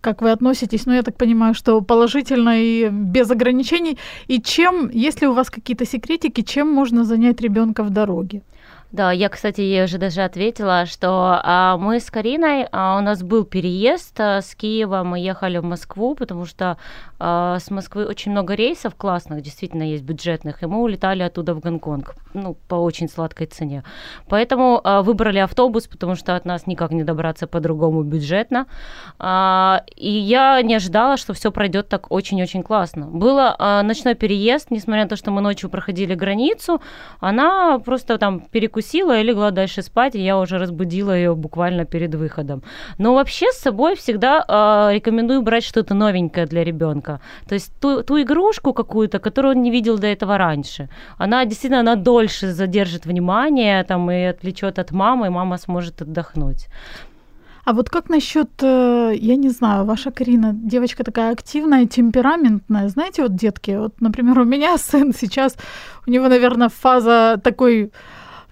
как 0.00 0.22
вы 0.22 0.30
относитесь, 0.32 0.86
ну, 0.86 0.94
я 0.94 1.02
так 1.02 1.16
понимаю, 1.16 1.54
что 1.54 1.80
положительно 1.82 2.62
и 2.62 2.88
без 2.90 3.30
ограничений. 3.30 3.98
И 4.28 4.40
чем, 4.40 4.90
если 4.94 5.26
у 5.26 5.32
вас 5.32 5.50
какие-то 5.50 5.84
секретики, 5.84 6.42
чем 6.42 6.68
можно 6.68 7.04
занять 7.04 7.40
ребенка 7.40 7.82
в 7.82 7.90
дороге? 7.90 8.42
Да, 8.92 9.12
я, 9.12 9.28
кстати, 9.28 9.60
ей 9.60 9.84
уже 9.84 9.98
даже 9.98 10.22
ответила, 10.22 10.84
что 10.84 11.40
а, 11.44 11.76
мы 11.76 12.00
с 12.00 12.10
Кариной, 12.10 12.66
а, 12.72 12.98
у 12.98 13.00
нас 13.00 13.22
был 13.22 13.44
переезд 13.44 14.18
а, 14.18 14.42
с 14.42 14.56
Киева, 14.56 15.04
мы 15.04 15.20
ехали 15.20 15.58
в 15.58 15.64
Москву, 15.64 16.16
потому 16.16 16.44
что 16.44 16.76
а, 17.20 17.60
с 17.60 17.70
Москвы 17.70 18.04
очень 18.04 18.32
много 18.32 18.54
рейсов 18.54 18.96
классных, 18.96 19.42
действительно 19.42 19.84
есть 19.84 20.02
бюджетных, 20.02 20.64
и 20.64 20.66
мы 20.66 20.82
улетали 20.82 21.22
оттуда 21.22 21.54
в 21.54 21.60
Гонконг, 21.60 22.16
ну, 22.34 22.56
по 22.66 22.74
очень 22.74 23.08
сладкой 23.08 23.46
цене. 23.46 23.84
Поэтому 24.28 24.80
а, 24.82 25.02
выбрали 25.02 25.38
автобус, 25.38 25.86
потому 25.86 26.16
что 26.16 26.34
от 26.34 26.44
нас 26.44 26.66
никак 26.66 26.90
не 26.90 27.04
добраться 27.04 27.46
по-другому 27.46 28.02
бюджетно. 28.02 28.66
А, 29.20 29.84
и 29.94 30.10
я 30.10 30.60
не 30.62 30.74
ожидала, 30.74 31.16
что 31.16 31.32
все 31.32 31.52
пройдет 31.52 31.88
так 31.88 32.10
очень-очень 32.10 32.64
классно. 32.64 33.06
Был 33.06 33.36
а, 33.38 33.84
ночной 33.84 34.16
переезд, 34.16 34.72
несмотря 34.72 35.04
на 35.04 35.08
то, 35.08 35.14
что 35.14 35.30
мы 35.30 35.40
ночью 35.42 35.70
проходили 35.70 36.16
границу, 36.16 36.82
она 37.20 37.78
просто 37.78 38.18
там 38.18 38.40
перекусила 38.40 38.79
перекусила 38.80 39.20
и 39.20 39.24
легла 39.24 39.50
дальше 39.50 39.82
спать, 39.82 40.14
и 40.14 40.24
я 40.24 40.38
уже 40.38 40.58
разбудила 40.58 41.12
ее 41.12 41.34
буквально 41.34 41.84
перед 41.84 42.14
выходом. 42.14 42.62
Но 42.98 43.14
вообще 43.14 43.46
с 43.52 43.58
собой 43.58 43.94
всегда 43.94 44.44
э, 44.48 44.94
рекомендую 44.94 45.42
брать 45.42 45.64
что-то 45.64 45.94
новенькое 45.94 46.46
для 46.46 46.64
ребенка. 46.64 47.20
То 47.48 47.54
есть 47.54 47.72
ту, 47.80 48.02
ту 48.02 48.18
игрушку 48.18 48.72
какую-то, 48.72 49.18
которую 49.18 49.56
он 49.56 49.62
не 49.62 49.70
видел 49.70 49.98
до 49.98 50.06
этого 50.06 50.38
раньше. 50.38 50.88
Она 51.18 51.44
действительно, 51.44 51.80
она 51.80 51.96
дольше 51.96 52.52
задержит 52.52 53.06
внимание 53.06 53.84
там, 53.84 54.10
и 54.10 54.30
отвлечет 54.30 54.78
от 54.78 54.92
мамы, 54.92 55.26
и 55.26 55.30
мама 55.30 55.58
сможет 55.58 56.02
отдохнуть. 56.02 56.68
А 57.64 57.72
вот 57.72 57.90
как 57.90 58.10
насчет, 58.10 58.48
э, 58.62 59.12
я 59.20 59.36
не 59.36 59.50
знаю, 59.50 59.84
ваша 59.84 60.10
Карина, 60.10 60.52
девочка 60.52 61.04
такая 61.04 61.32
активная, 61.32 61.86
темпераментная, 61.86 62.88
знаете, 62.88 63.22
вот 63.22 63.36
детки, 63.36 63.76
вот, 63.76 64.00
например, 64.00 64.38
у 64.38 64.44
меня 64.44 64.78
сын 64.90 65.12
сейчас, 65.12 65.56
у 66.06 66.10
него, 66.10 66.28
наверное, 66.28 66.68
фаза 66.68 67.38
такой 67.42 67.90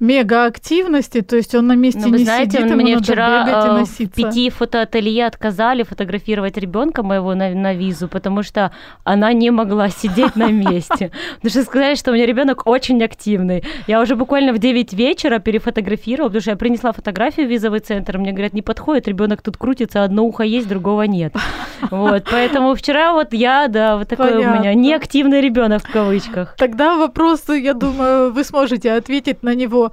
мега 0.01 0.47
активности, 0.47 1.21
то 1.21 1.37
есть 1.37 1.55
он 1.55 1.67
на 1.67 1.75
месте 1.75 2.01
ну, 2.01 2.11
вы 2.11 2.19
не 2.19 2.25
знаете, 2.25 2.59
сидит, 2.59 2.75
мне 2.75 2.99
вчера 2.99 3.47
э, 3.49 3.71
в 3.71 3.79
носиться. 3.81 4.15
пяти 4.15 4.51
фотоателье 4.51 5.27
отказали 5.27 5.83
фотографировать 5.83 6.57
ребенка 6.57 7.03
моего 7.03 7.35
на, 7.35 7.51
на 7.51 7.75
визу, 7.75 8.09
потому 8.09 8.43
что 8.43 8.73
она 9.05 9.33
не 9.33 9.51
могла 9.51 9.89
сидеть 9.91 10.37
на 10.37 10.51
месте. 10.51 11.11
Потому 11.37 11.51
что 11.51 11.63
сказали, 11.65 11.95
что 11.95 12.11
у 12.11 12.15
меня 12.15 12.27
ребенок 12.27 12.67
очень 12.67 13.03
активный. 13.03 13.65
Я 13.87 14.01
уже 14.01 14.15
буквально 14.17 14.53
в 14.53 14.59
9 14.59 14.93
вечера 14.93 15.39
перефотографировала, 15.39 16.29
потому 16.29 16.43
что 16.43 16.51
я 16.51 16.57
принесла 16.57 16.93
фотографию 16.93 17.47
в 17.47 17.51
визовый 17.51 17.81
центр, 17.81 18.19
мне 18.19 18.33
говорят, 18.33 18.53
не 18.53 18.63
подходит, 18.63 19.09
ребенок 19.09 19.43
тут 19.43 19.57
крутится, 19.57 20.05
одно 20.05 20.25
ухо 20.25 20.45
есть, 20.45 20.69
другого 20.69 21.03
нет. 21.03 21.35
Вот, 21.91 22.25
поэтому 22.29 22.75
вчера 22.75 23.13
вот 23.13 23.33
я, 23.33 23.69
да, 23.69 23.97
вот 23.99 24.09
такой 24.09 24.33
у 24.33 24.39
меня 24.39 24.57
Понятно. 24.57 24.75
неактивный 24.75 25.41
ребенок 25.41 25.83
в 25.83 25.93
кавычках. 25.93 26.57
Тогда 26.59 26.97
вопрос, 26.97 27.45
я 27.49 27.73
думаю, 27.73 28.33
вы 28.33 28.43
сможете 28.43 28.93
ответить 28.93 29.45
на 29.45 29.55
него. 29.55 29.88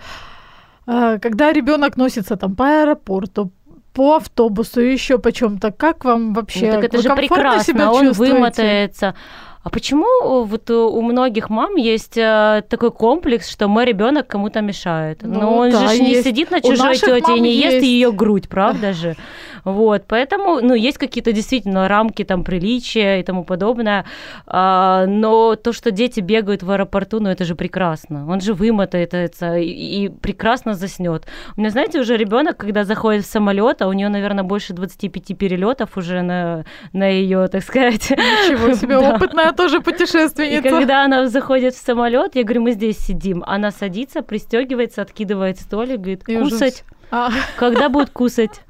А, 0.87 1.17
Когда 1.19 1.51
ребенок 1.53 1.97
носится 1.97 2.35
там 2.35 2.55
по 2.55 2.65
аэропорту, 2.81 3.51
по 3.93 4.15
автобусу, 4.17 4.81
еще 4.81 5.17
по 5.17 5.31
чем-то, 5.31 5.71
как 5.71 6.05
вам 6.05 6.33
вообще? 6.33 6.67
Ну, 6.67 6.71
так 6.73 6.83
это 6.85 6.97
Вы 6.97 7.03
же 7.03 7.09
комфортно 7.09 7.35
себя 7.63 7.73
прекрасно, 7.73 7.91
он 7.91 8.05
чувствуете? 8.07 8.33
вымотается. 8.33 9.15
А 9.63 9.69
почему 9.69 10.43
вот 10.45 10.69
у 10.69 11.01
многих 11.01 11.49
мам 11.49 11.75
есть 11.75 12.17
э, 12.17 12.61
такой 12.69 12.91
комплекс, 12.91 13.49
что 13.49 13.67
мой 13.67 13.85
ребенок 13.85 14.27
кому-то 14.27 14.61
мешает? 14.61 15.21
Ну 15.23 15.39
Но 15.39 15.57
он 15.57 15.71
да, 15.71 15.87
же 15.87 15.99
не 15.99 16.11
есть. 16.11 16.23
сидит 16.27 16.51
на 16.51 16.61
чужой 16.61 16.97
тете 16.97 17.35
и 17.35 17.39
не 17.39 17.55
ест 17.55 17.73
есть. 17.75 17.85
ее 17.85 18.11
грудь, 18.11 18.47
правда 18.47 18.93
же? 18.93 19.15
Вот, 19.65 20.03
поэтому, 20.07 20.61
ну, 20.61 20.73
есть 20.75 20.97
какие-то 20.97 21.31
действительно 21.33 21.87
рамки 21.87 22.23
там 22.23 22.43
приличия 22.43 23.19
и 23.19 23.23
тому 23.23 23.43
подобное, 23.43 24.05
А, 24.47 25.05
но 25.07 25.55
то, 25.55 25.73
что 25.73 25.91
дети 25.91 26.19
бегают 26.21 26.63
в 26.63 26.71
аэропорту, 26.71 27.19
ну, 27.19 27.29
это 27.29 27.43
же 27.45 27.55
прекрасно. 27.55 28.25
Он 28.29 28.39
же 28.41 28.53
вымотается 28.53 29.57
и, 29.57 29.65
и 30.05 30.09
прекрасно 30.09 30.73
заснет. 30.75 31.25
У 31.57 31.59
меня, 31.61 31.71
знаете, 31.71 31.99
уже 31.99 32.15
ребенок, 32.15 32.57
когда 32.57 32.83
заходит 32.83 33.25
в 33.25 33.27
самолет, 33.29 33.81
а 33.81 33.87
у 33.87 33.93
нее, 33.93 34.09
наверное, 34.09 34.43
больше 34.43 34.73
25 34.73 35.37
перелетов 35.37 35.97
уже 35.97 36.21
на, 36.21 36.63
на 36.93 37.07
ее, 37.07 37.47
так 37.47 37.63
сказать. 37.63 38.11
Ничего 38.11 38.73
себе, 38.75 38.99
Да. 38.99 39.15
опытная 39.15 39.51
тоже 39.51 39.77
И 39.77 39.81
путешественница. 39.81 40.69
когда 40.69 41.03
она 41.03 41.27
заходит 41.27 41.73
в 41.73 41.79
самолет, 41.83 42.35
я 42.35 42.43
говорю, 42.43 42.61
мы 42.61 42.71
здесь 42.73 42.97
сидим. 42.99 43.43
Она 43.47 43.71
садится, 43.71 44.21
пристегивается, 44.21 45.01
откидывает 45.01 45.59
столик, 45.59 45.97
говорит, 45.97 46.23
И 46.27 46.37
уже 46.37 46.51
кусать. 46.51 46.83
А, 47.11 47.29
Когда 47.57 47.89
будет 47.89 48.09
кусать? 48.11 48.61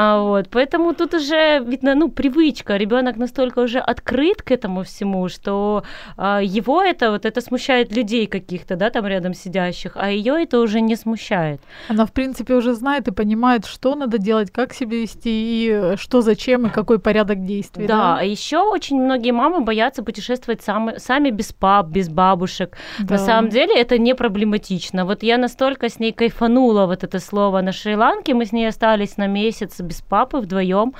А, 0.00 0.20
вот, 0.22 0.48
поэтому 0.48 0.94
тут 0.94 1.14
уже, 1.14 1.58
видно, 1.58 1.96
ну, 1.96 2.08
привычка. 2.08 2.76
Ребенок 2.76 3.16
настолько 3.16 3.58
уже 3.58 3.80
открыт 3.80 4.42
к 4.42 4.52
этому 4.52 4.84
всему, 4.84 5.28
что 5.28 5.82
а, 6.16 6.40
его 6.40 6.80
это 6.80 7.10
вот 7.10 7.24
это 7.24 7.40
смущает 7.40 7.96
людей 7.96 8.28
каких-то, 8.28 8.76
да, 8.76 8.90
там 8.90 9.06
рядом 9.08 9.34
сидящих, 9.34 9.96
а 9.96 10.08
ее 10.08 10.40
это 10.40 10.60
уже 10.60 10.80
не 10.80 10.94
смущает. 10.94 11.60
Она, 11.88 12.06
в 12.06 12.12
принципе, 12.12 12.54
уже 12.54 12.74
знает 12.74 13.08
и 13.08 13.10
понимает, 13.10 13.66
что 13.66 13.96
надо 13.96 14.18
делать, 14.18 14.52
как 14.52 14.72
себя 14.72 14.98
вести, 14.98 15.30
и 15.30 15.68
э, 15.68 15.96
что 15.96 16.20
зачем, 16.20 16.66
и 16.68 16.70
какой 16.70 17.00
порядок 17.00 17.44
действий. 17.44 17.88
Да, 17.88 18.18
а 18.20 18.22
еще 18.22 18.58
очень 18.58 19.02
многие 19.02 19.32
мамы 19.32 19.62
боятся 19.62 20.04
путешествовать 20.04 20.62
сами, 20.62 20.98
сами 20.98 21.30
без 21.30 21.52
пап, 21.52 21.88
без 21.88 22.08
бабушек. 22.08 22.78
Да. 23.00 23.14
На 23.14 23.18
самом 23.18 23.50
деле 23.50 23.74
это 23.74 23.98
не 23.98 24.14
проблематично. 24.14 25.04
Вот 25.04 25.24
я 25.24 25.38
настолько 25.38 25.88
с 25.88 25.98
ней 25.98 26.12
кайфанула 26.12 26.86
вот 26.86 27.02
это 27.02 27.18
слово 27.18 27.62
на 27.62 27.72
Шри-Ланке, 27.72 28.34
мы 28.34 28.44
с 28.44 28.52
ней 28.52 28.68
остались 28.68 29.16
на 29.16 29.26
месяц 29.26 29.87
без 29.88 30.02
папы 30.02 30.38
вдвоем. 30.38 30.94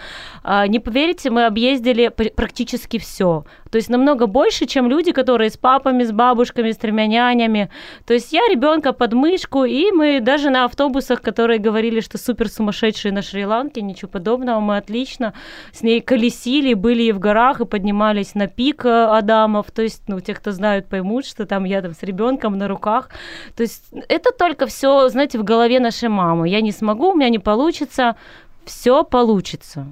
Не 0.45 0.81
поверите, 0.81 1.31
мы 1.31 1.47
объездили 1.47 2.09
пр- 2.09 2.33
практически 2.35 2.99
все. 2.99 3.45
То 3.71 3.77
есть 3.77 3.91
намного 3.91 4.27
больше, 4.27 4.67
чем 4.67 4.89
люди, 4.89 5.13
которые 5.13 5.51
с 5.51 5.57
папами, 5.57 6.03
с 6.03 6.11
бабушками, 6.11 6.71
с 6.71 6.77
тремя 6.77 7.07
нянями. 7.07 7.69
То 8.07 8.15
есть 8.15 8.33
я 8.33 8.41
ребенка 8.49 8.93
под 8.93 9.13
мышку, 9.13 9.65
и 9.65 9.93
мы 9.93 10.21
даже 10.21 10.51
на 10.51 10.65
автобусах, 10.65 11.21
которые 11.21 11.59
говорили, 11.59 12.01
что 12.01 12.17
супер 12.17 12.49
сумасшедшие 12.49 13.13
на 13.13 13.21
Шри-Ланке, 13.23 13.83
ничего 13.83 14.09
подобного, 14.09 14.61
мы 14.61 14.79
отлично 14.79 15.35
с 15.73 15.83
ней 15.83 16.01
колесили, 16.01 16.73
были 16.75 17.03
и 17.05 17.13
в 17.13 17.19
горах, 17.19 17.61
и 17.61 17.67
поднимались 17.67 18.35
на 18.35 18.47
пик 18.47 18.87
э, 18.87 19.05
Адамов. 19.05 19.71
То 19.71 19.83
есть, 19.83 20.03
ну, 20.09 20.19
те, 20.21 20.35
кто 20.35 20.51
знают, 20.53 20.87
поймут, 20.87 21.27
что 21.27 21.45
там 21.45 21.65
я 21.65 21.83
там 21.83 21.93
с 21.93 22.03
ребенком 22.03 22.57
на 22.57 22.69
руках. 22.69 23.11
То 23.55 23.63
есть 23.63 23.85
это 24.09 24.31
только 24.33 24.67
все, 24.67 25.09
знаете, 25.11 25.39
в 25.39 25.45
голове 25.45 25.79
нашей 25.79 26.09
мамы. 26.09 26.49
Я 26.49 26.63
не 26.63 26.73
смогу, 26.73 27.11
у 27.11 27.15
меня 27.15 27.29
не 27.29 27.39
получится. 27.39 28.17
Все 28.69 29.03
получится. 29.03 29.87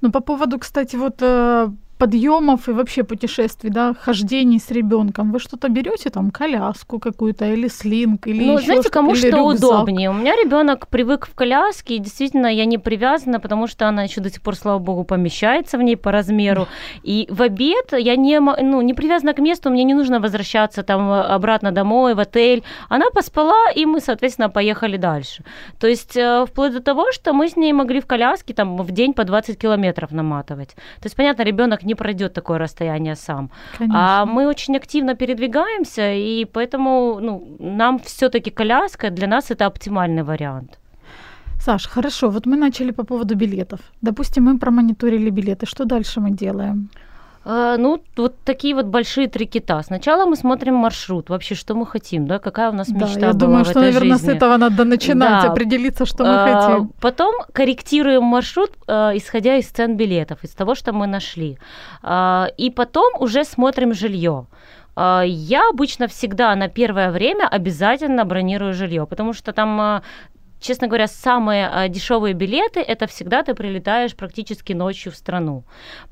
Ну, 0.00 0.10
по 0.10 0.20
поводу, 0.20 0.58
кстати, 0.58 0.96
вот 0.96 1.16
э, 1.20 1.68
подъемов 1.98 2.68
и 2.68 2.72
вообще 2.72 3.04
путешествий, 3.04 3.70
да, 3.70 3.94
хождений 3.94 4.58
с 4.58 4.70
ребенком, 4.70 5.32
вы 5.32 5.38
что-то 5.38 5.68
берете 5.68 6.10
там 6.10 6.30
коляску 6.30 6.98
какую-то 6.98 7.44
или 7.46 7.68
слинг 7.68 8.26
или 8.26 8.44
ну, 8.44 8.54
ещё 8.54 8.64
знаете, 8.64 8.90
кому 8.90 9.12
или 9.12 9.18
что 9.18 9.36
рюкзак? 9.36 9.70
удобнее. 9.70 10.10
У 10.10 10.12
меня 10.12 10.32
ребенок 10.32 10.88
привык 10.88 11.26
в 11.26 11.34
коляске, 11.34 11.96
и 11.96 11.98
действительно 11.98 12.46
я 12.46 12.64
не 12.64 12.78
привязана, 12.78 13.40
потому 13.40 13.66
что 13.66 13.88
она 13.88 14.02
еще 14.02 14.20
до 14.20 14.30
сих 14.30 14.42
пор, 14.42 14.56
слава 14.56 14.78
богу, 14.78 15.04
помещается 15.04 15.78
в 15.78 15.82
ней 15.82 15.96
по 15.96 16.10
размеру. 16.10 16.66
И 17.02 17.26
в 17.30 17.42
обед 17.42 17.92
я 17.92 18.16
не, 18.16 18.40
ну, 18.40 18.80
не 18.82 18.94
привязана 18.94 19.34
к 19.34 19.38
месту, 19.38 19.70
мне 19.70 19.84
не 19.84 19.94
нужно 19.94 20.20
возвращаться 20.20 20.82
там 20.82 21.10
э, 21.10 21.20
обратно 21.20 21.72
домой, 21.72 22.14
в 22.14 22.20
отель. 22.20 22.62
Она 22.88 23.06
поспала, 23.14 23.70
и 23.74 23.86
мы, 23.86 24.00
соответственно, 24.00 24.50
поехали 24.50 24.96
дальше. 24.96 25.44
То 25.78 25.86
есть 25.86 26.16
э, 26.16 26.44
вплоть 26.46 26.72
до 26.72 26.80
того, 26.80 27.12
что 27.12 27.32
мы 27.32 27.48
с 27.48 27.56
ней 27.56 27.72
могли 27.72 28.00
в 28.00 28.06
коляске 28.06 28.54
там 28.54 28.76
в 28.76 28.90
день 28.90 29.12
по 29.12 29.24
20 29.24 29.58
километров 29.58 30.10
наматывать. 30.12 30.74
То 30.74 31.04
есть, 31.04 31.16
понятно, 31.16 31.42
ребенок 31.42 31.83
не 31.84 31.94
пройдет 31.94 32.34
такое 32.34 32.58
расстояние 32.58 33.16
сам. 33.16 33.50
Конечно. 33.78 33.98
А 33.98 34.26
мы 34.26 34.46
очень 34.46 34.76
активно 34.76 35.14
передвигаемся, 35.14 36.12
и 36.12 36.44
поэтому 36.44 37.18
ну, 37.20 37.56
нам 37.58 37.98
все-таки 37.98 38.50
коляска 38.50 39.10
для 39.10 39.26
нас 39.26 39.50
это 39.50 39.66
оптимальный 39.66 40.22
вариант. 40.22 40.78
Саш, 41.60 41.86
хорошо, 41.86 42.30
вот 42.30 42.46
мы 42.46 42.56
начали 42.56 42.92
по 42.92 43.04
поводу 43.04 43.34
билетов. 43.36 43.80
Допустим, 44.02 44.44
мы 44.44 44.58
промониторили 44.58 45.30
билеты. 45.30 45.66
Что 45.66 45.84
дальше 45.84 46.20
мы 46.20 46.30
делаем? 46.30 46.88
А, 47.46 47.76
ну, 47.76 48.02
вот 48.16 48.34
такие 48.44 48.74
вот 48.74 48.86
большие 48.86 49.28
три 49.28 49.46
кита. 49.46 49.82
Сначала 49.82 50.24
мы 50.24 50.36
смотрим 50.36 50.74
маршрут, 50.74 51.28
вообще, 51.28 51.54
что 51.54 51.74
мы 51.74 51.84
хотим, 51.86 52.26
да, 52.26 52.38
какая 52.38 52.70
у 52.70 52.72
нас 52.72 52.88
Да, 52.88 53.04
мечта 53.04 53.20
я 53.20 53.32
была 53.32 53.32
думаю, 53.32 53.64
в 53.64 53.68
что, 53.68 53.80
этой 53.80 53.92
наверное, 53.92 54.16
жизни. 54.18 54.30
с 54.32 54.34
этого 54.36 54.56
надо 54.56 54.84
начинать, 54.84 55.42
Да. 55.42 55.50
определиться, 55.52 56.06
что 56.06 56.24
мы 56.24 56.30
А, 56.34 56.46
хотим. 56.62 56.90
Потом 57.00 57.34
корректируем 57.52 58.22
маршрут, 58.24 58.70
а, 58.86 59.12
исходя 59.14 59.56
из 59.56 59.66
цен 59.66 59.96
билетов, 59.96 60.38
из 60.44 60.50
того, 60.50 60.74
что 60.74 60.92
мы 60.92 61.06
нашли. 61.06 61.58
А, 62.02 62.46
И 62.56 62.70
потом 62.70 63.12
уже 63.20 63.44
смотрим 63.44 63.92
жилье. 63.94 64.46
Я 64.96 65.68
обычно 65.70 66.06
всегда 66.06 66.54
на 66.54 66.68
первое 66.68 67.10
время 67.10 67.48
обязательно 67.48 68.24
бронирую 68.24 68.72
жилье, 68.74 69.06
потому 69.06 69.32
что 69.32 69.52
там 69.52 70.02
честно 70.64 70.86
говоря, 70.88 71.06
самые 71.06 71.68
а, 71.68 71.88
дешевые 71.88 72.34
билеты 72.34 72.80
это 72.80 73.06
всегда 73.06 73.42
ты 73.42 73.54
прилетаешь 73.54 74.16
практически 74.16 74.72
ночью 74.72 75.12
в 75.12 75.16
страну. 75.16 75.64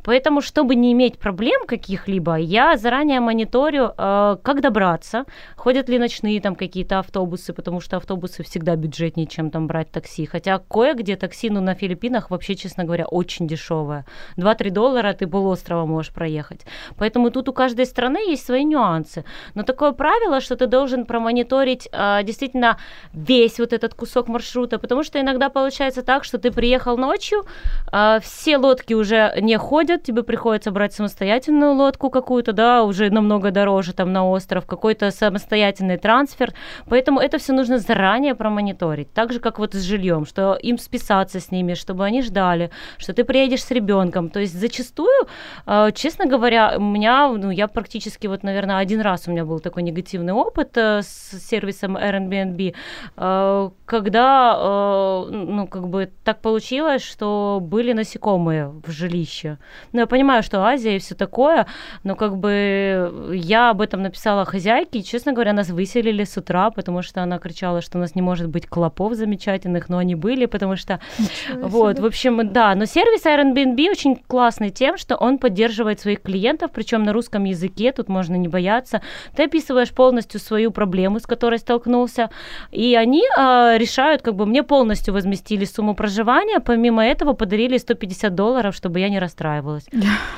Поэтому, 0.05 0.41
чтобы 0.41 0.75
не 0.75 0.93
иметь 0.93 1.19
проблем 1.19 1.67
каких-либо, 1.67 2.37
я 2.37 2.77
заранее 2.77 3.21
мониторю, 3.21 3.93
а, 3.97 4.37
как 4.37 4.61
добраться, 4.61 5.25
ходят 5.57 5.89
ли 5.89 5.99
ночные 5.99 6.41
там 6.41 6.55
какие-то 6.55 6.99
автобусы, 6.99 7.55
потому 7.55 7.81
что 7.81 7.97
автобусы 7.97 8.43
всегда 8.43 8.77
бюджетнее, 8.77 9.27
чем 9.27 9.51
там 9.51 9.67
брать 9.67 9.91
такси. 9.91 10.27
Хотя 10.27 10.59
кое-где 10.59 11.17
такси, 11.17 11.51
ну, 11.51 11.61
на 11.61 11.75
Филиппинах 11.75 12.31
вообще, 12.31 12.55
честно 12.55 12.85
говоря, 12.85 13.07
очень 13.07 13.49
дешевое. 13.49 14.05
2-3 14.37 14.71
доллара 14.71 15.15
ты 15.15 15.27
полуострова 15.27 15.87
можешь 15.87 16.13
проехать. 16.13 16.67
Поэтому 16.99 17.31
тут 17.31 17.49
у 17.49 17.53
каждой 17.53 17.87
страны 17.87 18.19
есть 18.31 18.45
свои 18.45 18.65
нюансы. 18.65 19.25
Но 19.55 19.63
такое 19.63 19.93
правило, 19.93 20.41
что 20.41 20.57
ты 20.57 20.67
должен 20.67 21.07
промониторить 21.07 21.89
а, 21.93 22.23
действительно 22.23 22.77
весь 23.15 23.59
вот 23.59 23.73
этот 23.73 23.95
кусок 23.95 24.29
маршрута, 24.29 24.42
потому 24.79 25.03
что 25.03 25.21
иногда 25.21 25.49
получается 25.49 26.03
так, 26.03 26.25
что 26.25 26.39
ты 26.39 26.51
приехал 26.51 26.97
ночью, 26.97 27.45
а, 27.91 28.21
все 28.21 28.57
лодки 28.57 28.95
уже 28.95 29.35
не 29.41 29.57
ходят, 29.59 30.03
тебе 30.03 30.23
приходится 30.23 30.71
брать 30.71 30.93
самостоятельную 30.93 31.73
лодку 31.75 32.11
какую-то, 32.11 32.53
да, 32.53 32.83
уже 32.83 33.11
намного 33.11 33.51
дороже 33.51 33.93
там 33.93 34.13
на 34.13 34.29
остров, 34.29 34.67
какой-то 34.67 35.11
самостоятельный 35.11 35.99
трансфер, 35.99 36.53
поэтому 36.89 37.21
это 37.21 37.39
все 37.39 37.53
нужно 37.53 37.79
заранее 37.79 38.35
промониторить, 38.35 39.13
так 39.13 39.33
же, 39.33 39.41
как 39.41 39.59
вот 39.59 39.75
с 39.75 39.83
жильем, 39.83 40.27
что 40.27 40.55
им 40.55 40.79
списаться 40.79 41.41
с 41.41 41.51
ними, 41.51 41.75
чтобы 41.75 42.05
они 42.05 42.23
ждали, 42.23 42.71
что 42.99 43.13
ты 43.13 43.25
приедешь 43.25 43.65
с 43.65 43.71
ребенком, 43.71 44.29
то 44.29 44.41
есть 44.41 44.59
зачастую, 44.59 45.27
а, 45.67 45.91
честно 45.93 46.27
говоря, 46.27 46.75
у 46.77 46.83
меня, 46.83 47.29
ну, 47.29 47.51
я 47.51 47.69
практически 47.69 48.27
вот, 48.27 48.43
наверное, 48.43 48.79
один 48.79 49.01
раз 49.01 49.29
у 49.29 49.31
меня 49.31 49.45
был 49.45 49.61
такой 49.61 49.83
негативный 49.83 50.33
опыт 50.33 50.77
э, 50.77 51.03
с 51.03 51.39
сервисом 51.49 51.97
Airbnb, 51.97 52.75
э, 53.17 53.71
когда, 53.85 54.22
э, 54.57 55.31
ну, 55.31 55.67
как 55.67 55.89
бы 55.89 56.11
так 56.25 56.41
получилось, 56.41 57.03
что 57.03 57.59
были 57.61 57.93
насекомые 57.93 58.69
в 58.69 58.91
жилище. 58.91 59.59
Ну, 59.93 60.01
я 60.01 60.07
понимаю, 60.07 60.43
что 60.43 60.65
Азия 60.65 60.97
и 60.97 60.99
все 60.99 61.15
такое, 61.15 61.67
но 62.05 62.15
как 62.15 62.37
бы 62.37 63.31
я 63.33 63.71
об 63.71 63.81
этом 63.81 64.03
написала 64.03 64.45
хозяйке, 64.45 64.99
и, 64.99 65.05
честно 65.05 65.33
говоря, 65.33 65.53
нас 65.53 65.71
выселили 65.71 66.25
с 66.25 66.37
утра, 66.37 66.71
потому 66.71 67.03
что 67.03 67.23
она 67.23 67.39
кричала, 67.39 67.81
что 67.81 67.99
у 67.99 68.01
нас 68.01 68.15
не 68.15 68.23
может 68.23 68.49
быть 68.49 68.67
клопов 68.67 69.15
замечательных, 69.15 69.89
но 69.89 69.99
они 69.99 70.15
были, 70.15 70.47
потому 70.47 70.77
что 70.77 71.01
Ничего 71.19 71.69
вот, 71.69 71.93
себе. 71.97 72.03
в 72.03 72.07
общем, 72.07 72.53
да, 72.53 72.75
но 72.75 72.85
сервис 72.85 73.25
Airbnb 73.25 73.91
очень 73.91 74.17
классный 74.27 74.71
тем, 74.71 74.99
что 74.99 75.17
он 75.17 75.39
поддерживает 75.39 76.01
своих 76.01 76.21
клиентов, 76.23 76.71
причем 76.75 77.05
на 77.05 77.13
русском 77.13 77.45
языке, 77.45 77.93
тут 77.93 78.09
можно 78.09 78.37
не 78.37 78.49
бояться. 78.49 79.01
Ты 79.35 79.45
описываешь 79.45 79.91
полностью 79.91 80.41
свою 80.41 80.71
проблему, 80.71 81.19
с 81.19 81.27
которой 81.27 81.59
столкнулся, 81.59 82.31
и 82.71 82.95
они 82.95 83.23
а, 83.37 83.77
решают, 83.79 84.12
как 84.21 84.35
бы 84.35 84.45
мне 84.45 84.63
полностью 84.63 85.15
возместили 85.15 85.65
сумму 85.65 85.95
проживания, 85.95 86.61
помимо 86.61 87.05
этого 87.05 87.33
подарили 87.33 87.79
150 87.79 88.35
долларов, 88.35 88.75
чтобы 88.75 89.01
я 89.01 89.09
не 89.09 89.19
расстраивалась. 89.19 89.85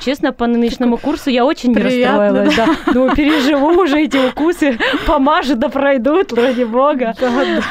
Честно, 0.01 0.31
по 0.31 0.47
нынешнему 0.47 0.97
курсу 0.97 1.29
я 1.29 1.45
очень 1.45 1.73
не 1.73 1.81
расстроилась, 1.81 2.55
да. 2.55 2.67
Ну, 2.93 3.13
переживу 3.15 3.81
уже 3.81 4.03
эти 4.03 4.17
укусы, 4.17 4.77
помажут 5.05 5.59
да 5.59 5.69
пройдут, 5.69 6.31
ради 6.31 6.63
бога. 6.63 7.13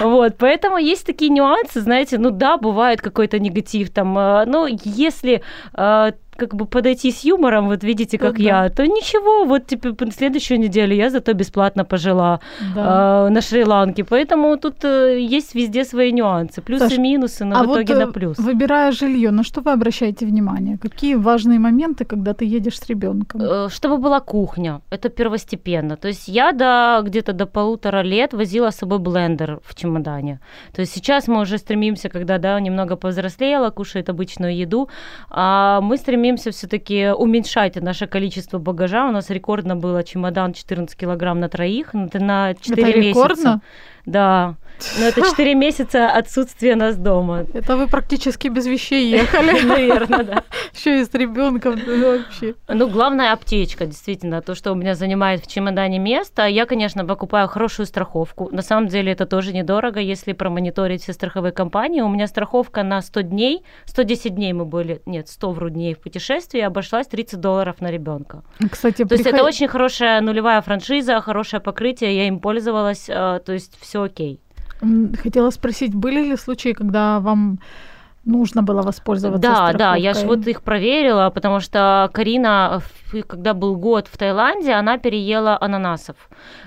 Вот, 0.00 0.34
поэтому 0.38 0.76
есть 0.76 1.06
такие 1.06 1.30
нюансы, 1.30 1.80
знаете, 1.80 2.18
ну 2.18 2.30
да, 2.30 2.56
бывает 2.58 3.00
какой-то 3.00 3.38
негатив 3.38 3.90
там, 3.90 4.18
э, 4.18 4.44
но 4.46 4.66
если 4.66 5.42
э, 5.74 6.12
как 6.36 6.54
бы 6.54 6.66
подойти 6.66 7.10
с 7.12 7.24
юмором, 7.24 7.66
вот 7.68 7.84
видите, 7.84 8.18
Ну 8.20 8.26
как 8.28 8.36
да. 8.38 8.42
я, 8.42 8.68
то 8.70 8.86
ничего, 8.86 9.44
вот 9.44 9.66
типа 9.66 9.94
на 10.04 10.10
следующую 10.12 10.60
неделю 10.60 10.94
я 10.94 11.10
зато 11.10 11.32
бесплатно 11.32 11.84
пожила 11.84 12.40
Да. 12.74 13.26
э, 13.26 13.30
на 13.30 13.40
Шри-Ланке, 13.40 14.04
поэтому 14.04 14.56
тут 14.56 14.84
э, 14.84 15.18
есть 15.20 15.54
везде 15.54 15.84
свои 15.84 16.12
нюансы, 16.12 16.60
плюсы, 16.62 16.88
Саш, 16.88 16.98
минусы, 16.98 17.44
но 17.44 17.56
а 17.60 17.62
в 17.62 17.66
вот 17.66 17.76
итоге 17.80 17.94
э, 17.94 18.06
на 18.06 18.12
плюс. 18.12 18.38
выбирая 18.38 18.92
жилье, 18.92 19.30
на 19.30 19.42
что 19.44 19.60
вы 19.60 19.72
обращаете 19.72 20.26
внимание? 20.26 20.78
Какие 20.78 21.14
важные 21.16 21.58
моменты, 21.58 22.04
когда 22.04 22.32
ты 22.32 22.44
едешь 22.56 22.78
с 22.78 22.88
ребенком? 22.88 23.40
Э, 23.42 23.68
Чтобы 23.70 23.98
была 23.98 24.20
кухня, 24.20 24.80
это 24.90 25.08
первостепенно. 25.08 25.96
То 25.96 26.08
есть 26.08 26.28
я 26.28 26.52
до 26.52 27.00
где-то 27.04 27.32
до 27.32 27.46
полутора 27.46 28.02
лет 28.02 28.34
возила 28.34 28.70
с 28.70 28.76
собой 28.76 28.98
блендер 28.98 29.58
в 29.64 29.74
чемодане. 29.74 30.38
То 30.74 30.80
есть 30.82 30.92
сейчас 30.94 31.28
мы 31.28 31.40
уже 31.40 31.58
стремимся, 31.58 32.08
когда 32.08 32.38
да, 32.38 32.60
немного 32.60 32.96
повзрослела, 32.96 33.70
кушает 33.70 34.08
обычную 34.08 34.56
еду, 34.56 34.88
а 35.30 35.80
мы 35.80 35.96
стремимся 35.96 36.23
все-таки 36.50 37.08
уменьшать 37.16 37.76
наше 37.76 38.06
количество 38.06 38.58
багажа. 38.58 39.08
У 39.08 39.12
нас 39.12 39.30
рекордно 39.30 39.76
было 39.76 40.02
чемодан 40.02 40.52
14 40.52 40.96
килограмм 40.96 41.40
на 41.40 41.48
троих 41.48 41.94
на 41.94 42.08
на 42.14 42.54
4 42.54 42.82
Это 42.82 42.98
месяца. 42.98 43.08
рекордно? 43.08 43.60
Да. 44.06 44.56
Но 44.98 45.06
это 45.06 45.22
4 45.22 45.54
месяца 45.54 46.10
отсутствия 46.10 46.76
нас 46.76 46.96
дома. 46.96 47.46
Это 47.52 47.76
вы 47.76 47.86
практически 47.88 48.48
без 48.48 48.66
вещей 48.66 49.10
ехали. 49.10 49.60
Наверное, 49.66 50.24
да. 50.24 50.44
Еще 50.74 51.00
и 51.00 51.04
с 51.04 51.14
ребенком 51.14 51.80
вообще. 51.86 52.54
Ну, 52.68 52.88
главная 52.88 53.32
аптечка, 53.32 53.86
действительно, 53.86 54.42
то, 54.42 54.54
что 54.54 54.72
у 54.72 54.74
меня 54.74 54.94
занимает 54.94 55.44
в 55.44 55.46
чемодане 55.46 55.98
место. 55.98 56.46
Я, 56.46 56.66
конечно, 56.66 57.04
покупаю 57.04 57.48
хорошую 57.48 57.86
страховку. 57.86 58.48
На 58.52 58.62
самом 58.62 58.88
деле 58.88 59.12
это 59.12 59.26
тоже 59.26 59.52
недорого, 59.52 60.00
если 60.00 60.32
промониторить 60.32 61.02
все 61.02 61.12
страховые 61.12 61.52
компании. 61.52 62.00
У 62.00 62.08
меня 62.08 62.26
страховка 62.26 62.82
на 62.82 63.00
100 63.00 63.20
дней, 63.22 63.64
110 63.86 64.34
дней 64.34 64.52
мы 64.52 64.64
были, 64.64 65.02
нет, 65.06 65.28
100 65.28 65.50
вру 65.52 65.68
дней 65.70 65.94
в 65.94 66.00
путешествии, 66.00 66.60
обошлась 66.60 67.06
30 67.06 67.40
долларов 67.40 67.80
на 67.80 67.90
ребенка. 67.90 68.42
Кстати, 68.70 69.04
То 69.04 69.14
есть 69.14 69.26
это 69.26 69.44
очень 69.44 69.68
хорошая 69.68 70.20
нулевая 70.20 70.60
франшиза, 70.60 71.20
хорошее 71.20 71.60
покрытие, 71.60 72.16
я 72.16 72.28
им 72.28 72.40
пользовалась, 72.40 73.08
э, 73.08 73.40
то 73.44 73.52
есть 73.52 73.78
все 73.80 74.02
окей. 74.02 74.40
Хотела 74.80 75.50
спросить, 75.50 75.94
были 75.94 76.20
ли 76.28 76.36
случаи, 76.36 76.72
когда 76.72 77.20
вам 77.20 77.60
нужно 78.24 78.62
было 78.62 78.82
воспользоваться 78.82 79.40
Да, 79.40 79.72
да, 79.72 79.96
я 79.96 80.12
же 80.12 80.20
страховкой? 80.20 80.38
вот 80.38 80.48
их 80.48 80.62
проверила, 80.62 81.30
потому 81.30 81.60
что 81.60 82.10
Карина, 82.12 82.80
когда 83.26 83.54
был 83.54 83.76
год 83.76 84.08
в 84.08 84.16
Таиланде, 84.16 84.72
она 84.72 84.98
переела 84.98 85.58
ананасов. 85.60 86.16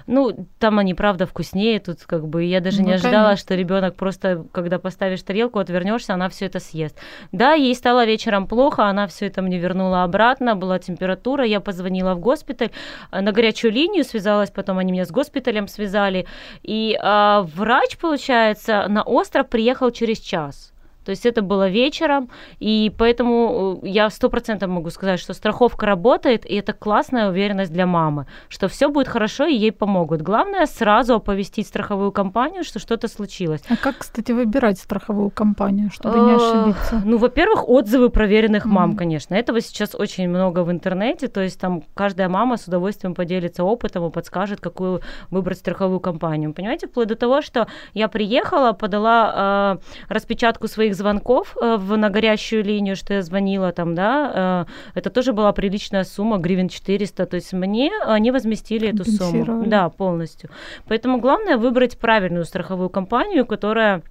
Ну, 0.06 0.48
там 0.60 0.80
они, 0.80 0.94
правда, 0.94 1.26
вкуснее, 1.26 1.80
тут 1.80 2.04
как 2.06 2.28
бы 2.28 2.44
я 2.44 2.62
даже 2.62 2.82
не 2.82 2.90
Ну, 2.90 2.94
ожидала, 2.96 3.26
конечно. 3.26 3.38
что 3.38 3.56
ребенок 3.56 3.96
просто, 3.96 4.46
когда 4.52 4.80
поставишь 4.80 5.22
тарелку, 5.24 5.60
отвернешься, 5.60 6.14
она 6.14 6.30
все 6.30 6.46
это 6.46 6.60
съест. 6.60 6.98
Да, 7.32 7.54
ей 7.54 7.76
стало 7.76 8.06
вечером 8.06 8.48
плохо, 8.48 8.86
она 8.86 9.08
все 9.08 9.28
это 9.28 9.42
мне 9.42 9.58
вернула 9.58 10.04
обратно, 10.04 10.56
была 10.56 10.80
температура, 10.80 11.46
я 11.46 11.60
позвонила 11.60 12.14
в 12.14 12.20
госпиталь, 12.20 12.72
э, 13.12 13.22
на 13.22 13.32
горячую 13.32 13.72
линию 13.74 14.04
связалась, 14.04 14.52
потом 14.52 14.78
они 14.78 14.92
меня 14.92 15.06
с 15.06 15.12
госпиталем 15.12 15.68
связали, 15.68 16.26
и 16.64 16.98
а, 17.02 17.42
врач, 17.56 17.98
получается, 17.98 18.86
на 18.88 19.04
остров 19.04 19.48
приехал 19.48 19.92
через 19.92 20.20
час. 20.20 20.74
То 21.08 21.12
есть 21.12 21.26
это 21.26 21.42
было 21.42 21.70
вечером, 21.70 22.30
и 22.60 22.92
поэтому 22.98 23.80
э, 23.82 23.88
я 23.88 24.10
сто 24.10 24.30
процентов 24.30 24.70
могу 24.70 24.90
сказать, 24.90 25.22
что 25.22 25.34
страховка 25.34 25.86
работает, 25.86 26.46
и 26.46 26.56
это 26.56 26.74
классная 26.74 27.30
уверенность 27.30 27.72
для 27.72 27.86
мамы, 27.86 28.26
что 28.50 28.68
все 28.68 28.90
будет 28.90 29.08
хорошо, 29.08 29.46
и 29.46 29.56
ей 29.56 29.72
помогут. 29.72 30.22
Главное 30.22 30.66
сразу 30.66 31.16
оповестить 31.16 31.68
страховую 31.68 32.12
компанию, 32.12 32.66
что 32.66 32.80
что-то 32.80 33.08
случилось. 33.08 33.62
А 33.70 33.78
как, 33.78 34.00
кстати, 34.00 34.34
выбирать 34.34 34.80
страховую 34.80 35.30
компанию, 35.30 35.92
чтобы 35.92 36.20
не 36.20 36.32
Э, 36.32 36.36
ошибиться? 36.36 37.02
Ну, 37.06 37.18
во-первых, 37.18 37.70
отзывы 37.70 38.10
проверенных 38.10 38.66
мам, 38.66 38.98
конечно. 38.98 39.34
Этого 39.34 39.62
сейчас 39.62 39.96
очень 39.96 40.28
много 40.28 40.64
в 40.64 40.72
интернете. 40.72 41.30
То 41.30 41.42
есть 41.42 41.58
там 41.58 41.84
каждая 41.94 42.28
мама 42.28 42.58
с 42.58 42.68
удовольствием 42.68 43.16
поделится 43.16 43.64
опытом 43.64 44.06
и 44.06 44.12
подскажет, 44.12 44.60
какую 44.60 45.02
выбрать 45.30 45.60
страховую 45.60 46.02
компанию. 46.02 46.54
Понимаете, 46.54 46.88
вплоть 46.88 47.08
до 47.08 47.16
того, 47.16 47.42
что 47.42 47.68
я 47.94 48.10
приехала, 48.10 48.74
подала 48.74 49.78
э, 50.10 50.14
распечатку 50.14 50.68
своих 50.68 50.96
звонков 50.98 51.56
э, 51.62 51.78
в, 51.78 51.96
на 51.98 52.10
горящую 52.10 52.64
линию, 52.64 52.96
что 52.96 53.14
я 53.14 53.22
звонила 53.22 53.72
там, 53.72 53.96
да. 53.96 54.66
Э, 54.94 55.00
это 55.00 55.10
тоже 55.10 55.34
была 55.34 55.54
приличная 55.54 56.04
сумма, 56.04 56.38
гривен 56.38 56.70
400. 56.70 57.26
То 57.26 57.36
есть 57.36 57.54
мне 57.54 57.92
они 58.06 58.32
возместили 58.32 58.90
эту 58.90 59.06
сумму. 59.06 59.66
Да, 59.66 59.90
полностью. 59.90 60.50
Поэтому 60.88 61.20
главное 61.20 61.58
выбрать 61.58 61.98
правильную 61.98 62.46
страховую 62.46 62.90
компанию, 62.90 63.46
которая 63.46 64.02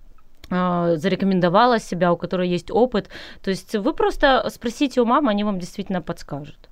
а, 0.51 0.97
зарекомендовала 0.97 1.81
себя, 1.81 2.13
у 2.13 2.17
которой 2.17 2.49
есть 2.49 2.71
опыт. 2.71 3.09
То 3.43 3.51
есть 3.51 3.75
вы 3.75 3.93
просто 3.93 4.49
спросите 4.51 5.01
у 5.01 5.05
мамы, 5.05 5.31
они 5.31 5.45
вам 5.45 5.59
действительно 5.59 6.03
подскажут. 6.03 6.69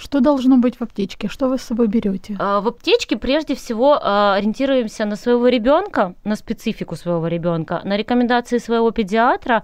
Что 0.00 0.20
должно 0.20 0.56
быть 0.56 0.76
в 0.76 0.82
аптечке? 0.82 1.28
Что 1.28 1.48
вы 1.48 1.58
с 1.58 1.62
собой 1.62 1.86
берете? 1.86 2.34
А, 2.38 2.60
В 2.60 2.68
аптечке 2.68 3.18
прежде 3.18 3.54
всего 3.54 3.98
а, 4.00 4.34
ориентируемся 4.34 5.04
на 5.04 5.16
своего 5.16 5.48
ребенка, 5.48 6.14
на 6.24 6.36
специфику 6.36 6.96
своего 6.96 7.28
ребенка, 7.28 7.82
на 7.84 7.98
рекомендации 7.98 8.58
своего 8.58 8.92
педиатра. 8.92 9.62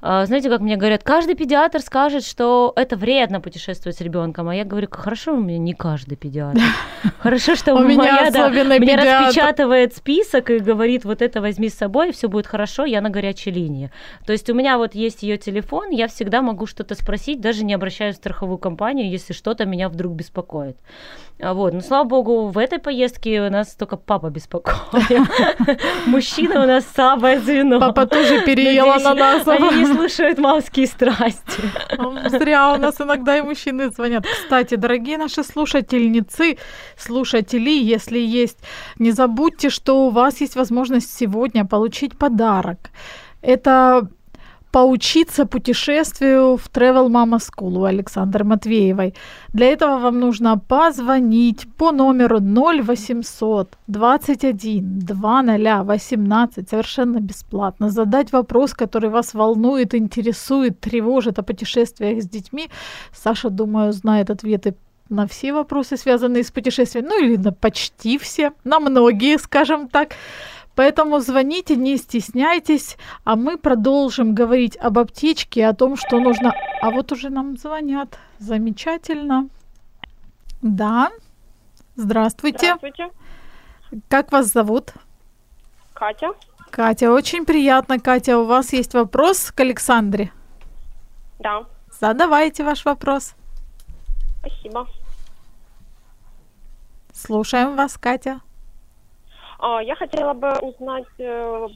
А, 0.00 0.24
Знаете, 0.26 0.48
как 0.48 0.60
мне 0.60 0.76
говорят, 0.76 1.02
каждый 1.02 1.34
педиатр 1.34 1.80
скажет, 1.80 2.24
что 2.24 2.72
это 2.76 2.96
вредно 2.96 3.40
путешествовать 3.40 3.98
с 3.98 4.00
ребенком, 4.00 4.48
а 4.48 4.54
я 4.54 4.64
говорю, 4.64 4.86
хорошо, 4.88 5.34
у 5.34 5.40
меня 5.40 5.58
не 5.58 5.74
каждый 5.74 6.16
педиатр. 6.16 6.60
Хорошо, 7.18 7.56
что 7.56 7.74
У 7.74 7.82
меня 7.82 8.30
мне 8.78 8.96
распечатывает 8.96 9.96
список 9.96 10.50
и 10.50 10.58
говорит, 10.58 11.04
вот 11.04 11.20
это 11.20 11.40
возьми 11.40 11.68
с 11.68 11.74
собой, 11.74 12.12
все 12.12 12.28
будет 12.28 12.46
хорошо, 12.46 12.84
я 12.84 13.00
на 13.00 13.10
горячей 13.10 13.50
линии. 13.50 13.90
То 14.24 14.32
есть 14.32 14.48
у 14.50 14.54
меня 14.54 14.78
вот 14.78 14.94
есть 14.94 15.22
ее 15.22 15.36
телефон, 15.36 15.90
я 15.90 16.06
всегда 16.06 16.42
могу 16.42 16.66
что-то 16.66 16.94
спросить, 16.94 17.40
даже 17.40 17.64
не 17.64 17.74
обращаюсь 17.74 18.14
в 18.16 18.18
страховую 18.18 18.58
компанию, 18.58 19.10
если 19.10 19.32
что-то 19.32 19.64
меня 19.64 19.88
вдруг 19.88 20.12
беспокоит. 20.12 20.76
А 21.40 21.54
Вот, 21.54 21.72
но 21.72 21.80
слава 21.80 22.04
богу, 22.04 22.48
в 22.48 22.58
этой 22.58 22.80
поездке 22.80 23.40
у 23.42 23.50
нас 23.50 23.74
только 23.74 23.96
папа 23.96 24.28
беспокоит. 24.28 25.28
Мужчина 26.06 26.64
у 26.64 26.66
нас 26.66 26.84
слабое 26.92 27.38
звено. 27.38 27.78
Папа 27.78 28.06
тоже 28.06 28.42
переел 28.42 28.86
Надеюсь, 28.86 29.06
ананасов. 29.06 29.60
Они 29.60 29.86
слушают 29.94 30.38
мамские 30.38 30.86
страсти. 30.86 31.62
Зря 32.28 32.72
у 32.72 32.76
нас 32.76 33.00
иногда 33.00 33.38
и 33.38 33.42
мужчины 33.42 33.90
звонят. 33.90 34.24
Кстати, 34.26 34.76
дорогие 34.76 35.18
наши 35.18 35.42
слушательницы, 35.42 36.58
слушатели, 36.96 37.70
если 37.70 38.18
есть, 38.18 38.58
не 38.98 39.12
забудьте, 39.12 39.70
что 39.70 40.06
у 40.06 40.10
вас 40.10 40.40
есть 40.40 40.56
возможность 40.56 41.14
сегодня 41.14 41.64
получить 41.64 42.16
подарок. 42.18 42.90
Это 43.42 44.08
поучиться 44.70 45.46
путешествию 45.46 46.56
в 46.56 46.68
Travel 46.72 47.08
Mama 47.08 47.38
School 47.38 47.78
у 47.78 47.84
Александры 47.84 48.44
Матвеевой. 48.44 49.14
Для 49.52 49.66
этого 49.66 49.98
вам 49.98 50.20
нужно 50.20 50.58
позвонить 50.58 51.66
по 51.76 51.92
номеру 51.92 52.38
0800 52.40 53.78
21 53.86 54.98
2018 54.98 56.68
совершенно 56.68 57.20
бесплатно, 57.20 57.90
задать 57.90 58.32
вопрос, 58.32 58.74
который 58.74 59.10
вас 59.10 59.34
волнует, 59.34 59.94
интересует, 59.94 60.80
тревожит 60.80 61.38
о 61.38 61.42
путешествиях 61.42 62.22
с 62.22 62.28
детьми. 62.28 62.68
Саша, 63.12 63.50
думаю, 63.50 63.92
знает 63.92 64.30
ответы 64.30 64.74
на 65.08 65.26
все 65.26 65.52
вопросы, 65.52 65.96
связанные 65.96 66.44
с 66.44 66.50
путешествием, 66.50 67.06
ну 67.06 67.22
или 67.22 67.36
на 67.36 67.52
почти 67.52 68.18
все, 68.18 68.52
на 68.64 68.78
многие, 68.78 69.38
скажем 69.38 69.88
так. 69.88 70.14
Поэтому 70.78 71.18
звоните, 71.18 71.74
не 71.74 71.96
стесняйтесь, 71.96 72.98
а 73.24 73.34
мы 73.34 73.58
продолжим 73.58 74.32
говорить 74.32 74.76
об 74.76 75.00
аптечке, 75.00 75.66
о 75.66 75.74
том, 75.74 75.96
что 75.96 76.20
нужно... 76.20 76.52
А 76.80 76.90
вот 76.92 77.10
уже 77.10 77.30
нам 77.30 77.56
звонят. 77.56 78.16
Замечательно. 78.38 79.48
Да. 80.62 81.10
Здравствуйте. 81.96 82.76
Здравствуйте, 82.78 83.10
Как 84.08 84.30
вас 84.30 84.52
зовут? 84.52 84.92
Катя. 85.94 86.28
Катя. 86.70 87.10
Очень 87.10 87.44
приятно, 87.44 87.98
Катя. 87.98 88.38
У 88.38 88.44
вас 88.44 88.72
есть 88.72 88.94
вопрос 88.94 89.50
к 89.50 89.58
Александре? 89.58 90.30
Да, 91.40 91.66
Задавайте 91.90 92.62
ваш 92.62 92.84
вопрос. 92.84 93.34
спасибо. 94.38 94.86
Слушаем 97.12 97.74
вас, 97.74 97.98
Катя. 97.98 98.42
А, 99.58 99.82
Я 99.82 99.96
хотела 99.96 100.34
бы 100.34 100.50
узнать 100.60 101.06
э, 101.18 101.68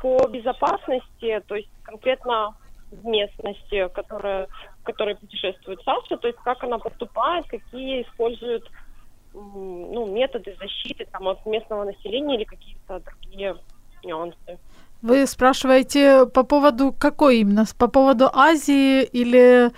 по 0.00 0.28
безопасности, 0.28 1.42
то 1.46 1.56
есть 1.56 1.68
конкретно 1.82 2.54
в 2.90 3.04
местности, 3.04 3.88
которая, 3.94 4.46
в 4.80 4.84
которой 4.84 5.16
путешествует 5.16 5.80
Саша, 5.84 6.16
то 6.16 6.28
есть 6.28 6.38
как 6.44 6.62
она 6.62 6.78
поступает, 6.78 7.46
какие 7.46 8.02
используют 8.02 8.70
ну, 9.32 10.06
методы 10.06 10.56
защиты 10.60 11.06
там, 11.10 11.26
от 11.28 11.44
местного 11.44 11.84
населения 11.84 12.36
или 12.36 12.44
какие-то 12.44 13.00
другие 13.00 13.56
нюансы. 14.04 14.58
Вы 15.02 15.26
спрашиваете 15.26 16.26
по 16.26 16.44
поводу 16.44 16.92
какой 16.92 17.38
именно? 17.40 17.64
По 17.78 17.88
поводу 17.88 18.30
Азии 18.32 19.02
или... 19.02 19.70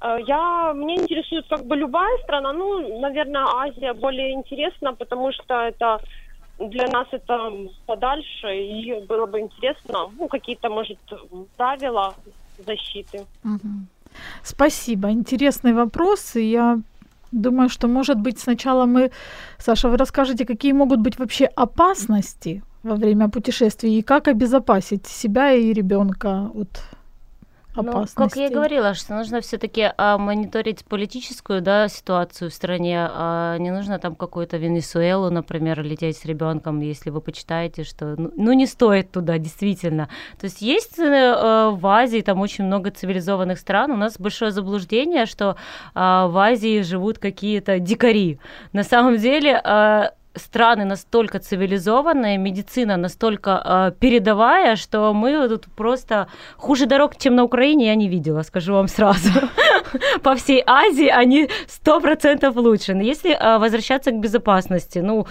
Э, 0.00 0.18
Я, 0.26 0.72
мне 0.74 0.94
интересует 0.96 1.46
как 1.48 1.64
бы 1.64 1.76
любая 1.76 2.18
страна, 2.24 2.52
ну, 2.52 3.00
наверное, 3.00 3.44
Азия 3.44 3.92
более 3.92 4.32
интересна, 4.32 4.94
потому 4.94 5.32
что 5.32 5.54
это 5.54 6.00
для 6.58 6.86
нас 6.88 7.06
это 7.12 7.52
подальше, 7.86 8.48
и 8.56 9.06
было 9.08 9.26
бы 9.26 9.40
интересно, 9.40 10.10
ну, 10.18 10.28
какие-то, 10.28 10.68
может, 10.70 10.98
правила 11.56 12.14
защиты. 12.66 13.24
Мгм. 13.44 13.86
Спасибо. 14.42 15.10
Интересный 15.10 15.72
вопрос. 15.72 16.36
И 16.36 16.50
я 16.50 16.78
думаю, 17.32 17.68
что, 17.68 17.88
может 17.88 18.18
быть, 18.18 18.38
сначала 18.38 18.86
мы, 18.86 19.10
Саша, 19.58 19.88
вы 19.88 19.96
расскажете, 19.96 20.44
какие 20.44 20.72
могут 20.72 21.00
быть 21.00 21.18
вообще 21.18 21.46
опасности 21.56 22.62
во 22.82 22.94
время 22.94 23.28
путешествий 23.28 23.98
и 23.98 24.02
как 24.02 24.28
обезопасить 24.28 25.06
себя 25.06 25.52
и 25.52 25.72
ребенка 25.72 26.50
от 26.54 26.68
Ну, 27.82 27.90
опасностей. 27.90 28.14
как 28.16 28.36
я 28.36 28.46
и 28.46 28.52
говорила, 28.52 28.94
что 28.94 29.14
нужно 29.14 29.40
все-таки 29.40 29.92
мониторить 29.96 30.84
политическую 30.84 31.60
да, 31.60 31.88
ситуацию 31.88 32.50
в 32.50 32.54
стране. 32.54 33.08
а 33.10 33.56
не 33.58 33.70
нужно 33.70 33.98
там 33.98 34.14
какую-то 34.14 34.56
Венесуэлу, 34.56 35.30
например, 35.30 35.82
лететь 35.82 36.18
с 36.18 36.24
ребенком, 36.24 36.80
если 36.80 37.10
вы 37.10 37.20
почитаете, 37.20 37.84
что 37.84 38.14
ну, 38.16 38.32
ну, 38.36 38.52
не 38.52 38.66
стоит 38.66 39.10
туда, 39.10 39.38
действительно. 39.38 40.08
То 40.38 40.46
есть 40.46 40.60
есть 40.60 40.98
э, 40.98 41.70
в 41.70 41.86
Азии 41.86 42.20
там 42.20 42.40
очень 42.40 42.64
много 42.64 42.90
цивилизованных 42.90 43.58
стран. 43.58 43.92
У 43.92 43.96
нас 43.96 44.18
большое 44.18 44.50
заблуждение, 44.50 45.26
что 45.26 45.56
а, 45.94 46.26
в 46.28 46.36
Азии 46.38 46.82
живут 46.82 47.18
какие-то 47.18 47.78
дикари. 47.78 48.38
На 48.72 48.82
самом 48.82 49.16
деле 49.18 49.60
а, 49.62 50.12
страны 50.34 50.84
настолько 50.84 51.38
цивилизованные, 51.38 52.38
медицина 52.38 52.96
настолько 52.96 53.50
э, 53.50 53.92
передовая, 54.00 54.76
что 54.76 55.12
мы 55.12 55.48
тут 55.48 55.66
просто 55.76 56.28
хуже 56.56 56.86
дорог, 56.86 57.16
чем 57.16 57.34
на 57.34 57.44
Украине, 57.44 57.86
я 57.86 57.94
не 57.94 58.08
видела, 58.08 58.42
скажу 58.42 58.74
вам 58.74 58.88
сразу. 58.88 59.30
По 60.22 60.34
всей 60.34 60.62
Азии 60.66 61.08
они 61.08 61.48
сто 61.66 62.00
процентов 62.00 62.56
лучше. 62.56 62.94
Но 62.94 63.02
если 63.02 63.32
э, 63.32 63.58
возвращаться 63.58 64.10
к 64.10 64.20
безопасности, 64.20 64.98
ну, 65.00 65.26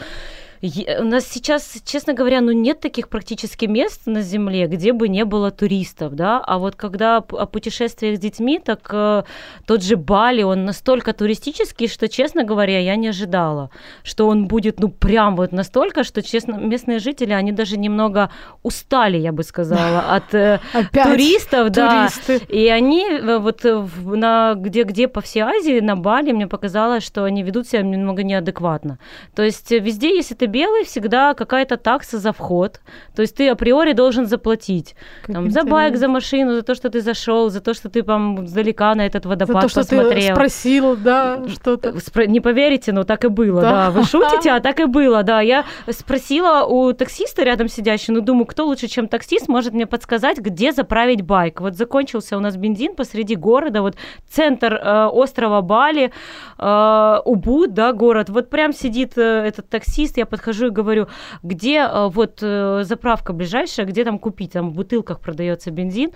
У 0.61 1.03
нас 1.03 1.27
сейчас, 1.27 1.81
честно 1.85 2.13
говоря, 2.13 2.41
ну 2.41 2.51
нет 2.51 2.79
таких 2.79 3.09
практически 3.09 3.65
мест 3.65 4.01
на 4.05 4.21
Земле, 4.21 4.67
где 4.67 4.93
бы 4.93 5.07
не 5.07 5.25
было 5.25 5.51
туристов, 5.51 6.15
да. 6.15 6.39
А 6.39 6.57
вот 6.57 6.75
когда 6.75 7.17
о 7.17 7.45
путешествиях 7.45 8.17
с 8.17 8.19
детьми, 8.19 8.59
так 8.59 8.89
э, 8.91 9.23
тот 9.65 9.83
же 9.83 9.95
Бали, 9.95 10.43
он 10.43 10.65
настолько 10.65 11.13
туристический, 11.13 11.87
что, 11.87 12.07
честно 12.07 12.43
говоря, 12.43 12.79
я 12.79 12.95
не 12.95 13.09
ожидала, 13.09 13.69
что 14.03 14.27
он 14.27 14.47
будет, 14.47 14.79
ну 14.79 14.89
прям 14.89 15.35
вот 15.35 15.51
настолько, 15.51 16.03
что, 16.03 16.21
честно, 16.21 16.53
местные 16.53 16.99
жители, 16.99 17.33
они 17.33 17.51
даже 17.51 17.77
немного 17.77 18.31
устали, 18.63 19.17
я 19.17 19.31
бы 19.31 19.43
сказала, 19.43 19.99
от 20.15 20.33
э, 20.33 20.59
туристов, 20.91 21.69
да. 21.69 22.09
туристы. 22.09 22.45
И 22.49 22.67
они 22.67 23.05
э, 23.05 23.37
вот 23.37 23.63
э, 23.65 23.85
на 24.03 24.55
где-где 24.55 25.07
по 25.07 25.21
всей 25.21 25.41
Азии, 25.41 25.79
на 25.79 25.95
Бали, 25.95 26.31
мне 26.31 26.47
показалось, 26.47 27.03
что 27.03 27.23
они 27.23 27.43
ведут 27.43 27.67
себя 27.67 27.83
немного 27.83 28.23
неадекватно. 28.23 28.97
То 29.35 29.43
есть 29.43 29.71
э, 29.71 29.79
везде, 29.79 30.15
если 30.15 30.33
ты 30.33 30.46
белый, 30.47 30.83
всегда 30.85 31.33
какая-то 31.33 31.77
такса 31.77 32.17
за 32.19 32.31
вход. 32.33 32.79
То 33.15 33.21
есть 33.21 33.35
ты 33.35 33.49
априори 33.49 33.93
должен 33.93 34.25
заплатить. 34.25 34.95
Как 35.25 35.35
Там, 35.35 35.49
за 35.51 35.63
байк, 35.63 35.97
за 35.97 36.07
машину, 36.07 36.55
за 36.55 36.61
то, 36.63 36.75
что 36.75 36.89
ты 36.89 37.01
зашел, 37.01 37.49
за 37.49 37.61
то, 37.61 37.73
что 37.73 37.89
ты 37.89 38.01
там 38.01 38.45
издалека 38.45 38.95
на 38.95 39.05
этот 39.05 39.23
За 39.23 39.29
водопад 39.29 39.61
то, 39.63 39.69
что 39.69 39.83
ты 39.83 39.97
посмотрел. 39.97 40.35
спросил, 40.35 40.95
да, 40.95 41.39
что-то. 41.47 41.89
Спро- 41.97 42.27
Не 42.27 42.39
поверите, 42.41 42.91
но 42.91 43.03
так 43.03 43.25
и 43.25 43.27
было, 43.27 43.61
Да. 43.61 43.71
да. 43.71 43.91
Вы 43.91 44.03
шутите, 44.05 44.51
а 44.51 44.59
так 44.59 44.79
и 44.79 44.85
было, 44.85 45.23
да. 45.23 45.41
Я 45.41 45.65
спросила 45.89 46.65
у 46.65 46.93
таксиста 46.93 47.43
рядом 47.43 47.67
сидящего, 47.67 48.15
ну, 48.15 48.21
думаю, 48.21 48.45
кто 48.45 48.65
лучше, 48.65 48.87
чем 48.87 49.07
таксист, 49.07 49.47
может 49.47 49.73
мне 49.73 49.85
подсказать, 49.85 50.37
где 50.39 50.71
заправить 50.71 51.21
байк. 51.21 51.61
Вот 51.61 51.75
закончился 51.75 52.37
у 52.37 52.39
нас 52.39 52.55
бензин 52.57 52.95
посреди 52.95 53.35
города, 53.35 53.81
вот 53.81 53.95
центр 54.29 54.73
э, 54.73 55.05
острова 55.11 55.61
Бали, 55.61 56.11
э, 56.57 57.17
Убуд, 57.25 57.73
да, 57.73 57.93
город. 57.93 58.29
Вот 58.29 58.49
прям 58.49 58.73
сидит 58.73 59.17
э, 59.17 59.21
этот 59.47 59.69
таксист, 59.69 60.17
я 60.17 60.25
подхожу 60.37 60.67
и 60.67 60.69
говорю, 60.69 61.07
где 61.43 61.79
э, 61.79 62.07
вот 62.09 62.39
э, 62.41 62.83
заправка 62.83 63.33
ближайшая, 63.33 63.85
где 63.85 64.03
там 64.03 64.19
купить, 64.19 64.51
там 64.53 64.69
в 64.69 64.73
бутылках 64.73 65.19
продается 65.19 65.71
бензин. 65.71 66.11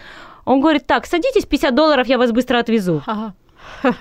Он 0.45 0.61
говорит, 0.61 0.85
так, 0.87 1.05
садитесь, 1.05 1.45
50 1.45 1.75
долларов, 1.75 2.07
я 2.07 2.17
вас 2.17 2.31
быстро 2.31 2.59
отвезу. 2.59 3.01
Ага. 3.05 3.33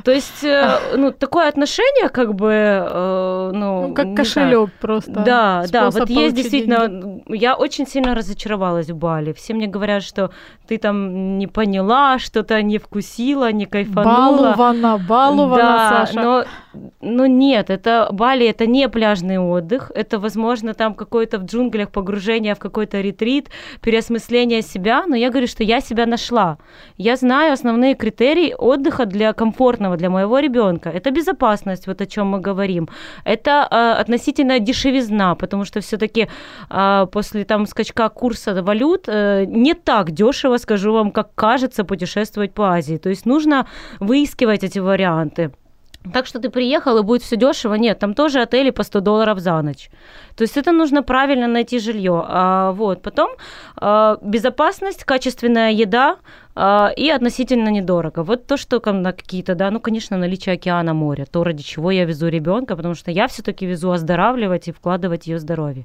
То 0.04 0.10
есть, 0.10 0.42
э, 0.42 0.96
ну, 0.96 1.12
такое 1.12 1.48
отношение, 1.48 2.08
как 2.08 2.34
бы, 2.34 3.50
ну, 3.54 3.88
Ну, 3.88 3.94
как 3.94 4.04
знаю. 4.06 4.16
кошелек 4.16 4.70
просто. 4.80 5.12
Да, 5.12 5.64
да, 5.70 5.90
вот 5.90 6.08
есть 6.10 6.34
действительно, 6.34 6.88
деньги. 6.88 7.36
я 7.36 7.54
очень 7.56 7.86
сильно 7.86 8.14
разочаровалась 8.14 8.88
в 8.88 8.96
Бали. 8.96 9.32
Все 9.34 9.52
мне 9.54 9.66
говорят, 9.66 10.02
что 10.02 10.30
ты 10.66 10.78
там 10.78 11.36
не 11.38 11.46
поняла, 11.46 12.18
что-то 12.18 12.62
не 12.62 12.78
вкусила, 12.78 13.52
не 13.52 13.66
кайфанула. 13.66 14.54
Балована, 14.56 14.98
балована, 14.98 15.62
да, 15.62 16.06
Саша. 16.06 16.22
но 16.22 16.44
Ну 17.00 17.26
нет, 17.26 17.68
это 17.70 18.08
Бали 18.12 18.46
это 18.46 18.66
не 18.66 18.88
пляжный 18.88 19.38
отдых, 19.38 19.90
это, 19.94 20.20
возможно, 20.20 20.72
там 20.74 20.94
какое-то 20.94 21.38
в 21.38 21.44
джунглях 21.44 21.90
погружение 21.90 22.54
в 22.54 22.58
какой-то 22.58 23.00
ретрит, 23.00 23.50
переосмысление 23.80 24.62
себя, 24.62 25.04
но 25.06 25.16
я 25.16 25.30
говорю, 25.30 25.48
что 25.48 25.64
я 25.64 25.80
себя 25.80 26.06
нашла. 26.06 26.58
Я 26.96 27.16
знаю 27.16 27.52
основные 27.52 27.94
критерии 27.94 28.54
отдыха 28.56 29.06
для 29.06 29.32
комфортного 29.32 29.96
для 29.96 30.10
моего 30.10 30.38
ребенка. 30.38 30.90
Это 30.90 31.10
безопасность, 31.10 31.88
вот 31.88 32.00
о 32.00 32.06
чем 32.06 32.28
мы 32.28 32.40
говорим. 32.40 32.88
Это 33.24 33.66
э, 33.70 34.00
относительно 34.00 34.60
дешевизна, 34.60 35.34
потому 35.34 35.64
что 35.64 35.80
все-таки 35.80 36.28
э, 36.70 37.06
после 37.12 37.44
там 37.44 37.66
скачка 37.66 38.08
курса 38.08 38.62
валют 38.62 39.08
э, 39.08 39.44
не 39.46 39.74
так 39.74 40.12
дешево, 40.12 40.58
скажу 40.58 40.92
вам, 40.92 41.10
как 41.10 41.34
кажется 41.34 41.82
путешествовать 41.84 42.54
по 42.54 42.62
Азии. 42.62 42.96
То 42.98 43.08
есть 43.08 43.26
нужно 43.26 43.66
выискивать 43.98 44.62
эти 44.62 44.78
варианты. 44.78 45.50
Так 46.14 46.26
что 46.26 46.38
ты 46.38 46.48
приехал, 46.48 46.96
и 46.98 47.02
будет 47.02 47.22
все 47.22 47.36
дешево. 47.36 47.74
Нет, 47.74 47.98
там 47.98 48.14
тоже 48.14 48.40
отели 48.40 48.70
по 48.70 48.82
100 48.82 49.00
долларов 49.00 49.38
за 49.38 49.60
ночь. 49.60 49.90
То 50.34 50.42
есть 50.42 50.56
это 50.56 50.72
нужно 50.72 51.02
правильно 51.02 51.46
найти 51.46 51.78
жилье. 51.78 52.24
А, 52.26 52.72
вот. 52.72 53.02
Потом 53.02 53.30
а, 53.76 54.16
безопасность, 54.22 55.04
качественная 55.04 55.72
еда 55.72 56.16
а, 56.54 56.90
и 56.96 57.10
относительно 57.10 57.68
недорого. 57.68 58.22
Вот 58.22 58.46
то, 58.46 58.56
что 58.56 58.80
на 58.92 59.12
какие-то, 59.12 59.54
да, 59.54 59.70
ну, 59.70 59.78
конечно, 59.78 60.16
наличие 60.16 60.54
океана, 60.54 60.94
моря, 60.94 61.26
то, 61.30 61.44
ради 61.44 61.62
чего 61.62 61.90
я 61.90 62.06
везу 62.06 62.28
ребенка, 62.28 62.76
потому 62.76 62.94
что 62.94 63.10
я 63.10 63.28
все-таки 63.28 63.66
везу 63.66 63.90
оздоравливать 63.90 64.68
и 64.68 64.72
вкладывать 64.72 65.26
ее 65.26 65.38
здоровье. 65.38 65.84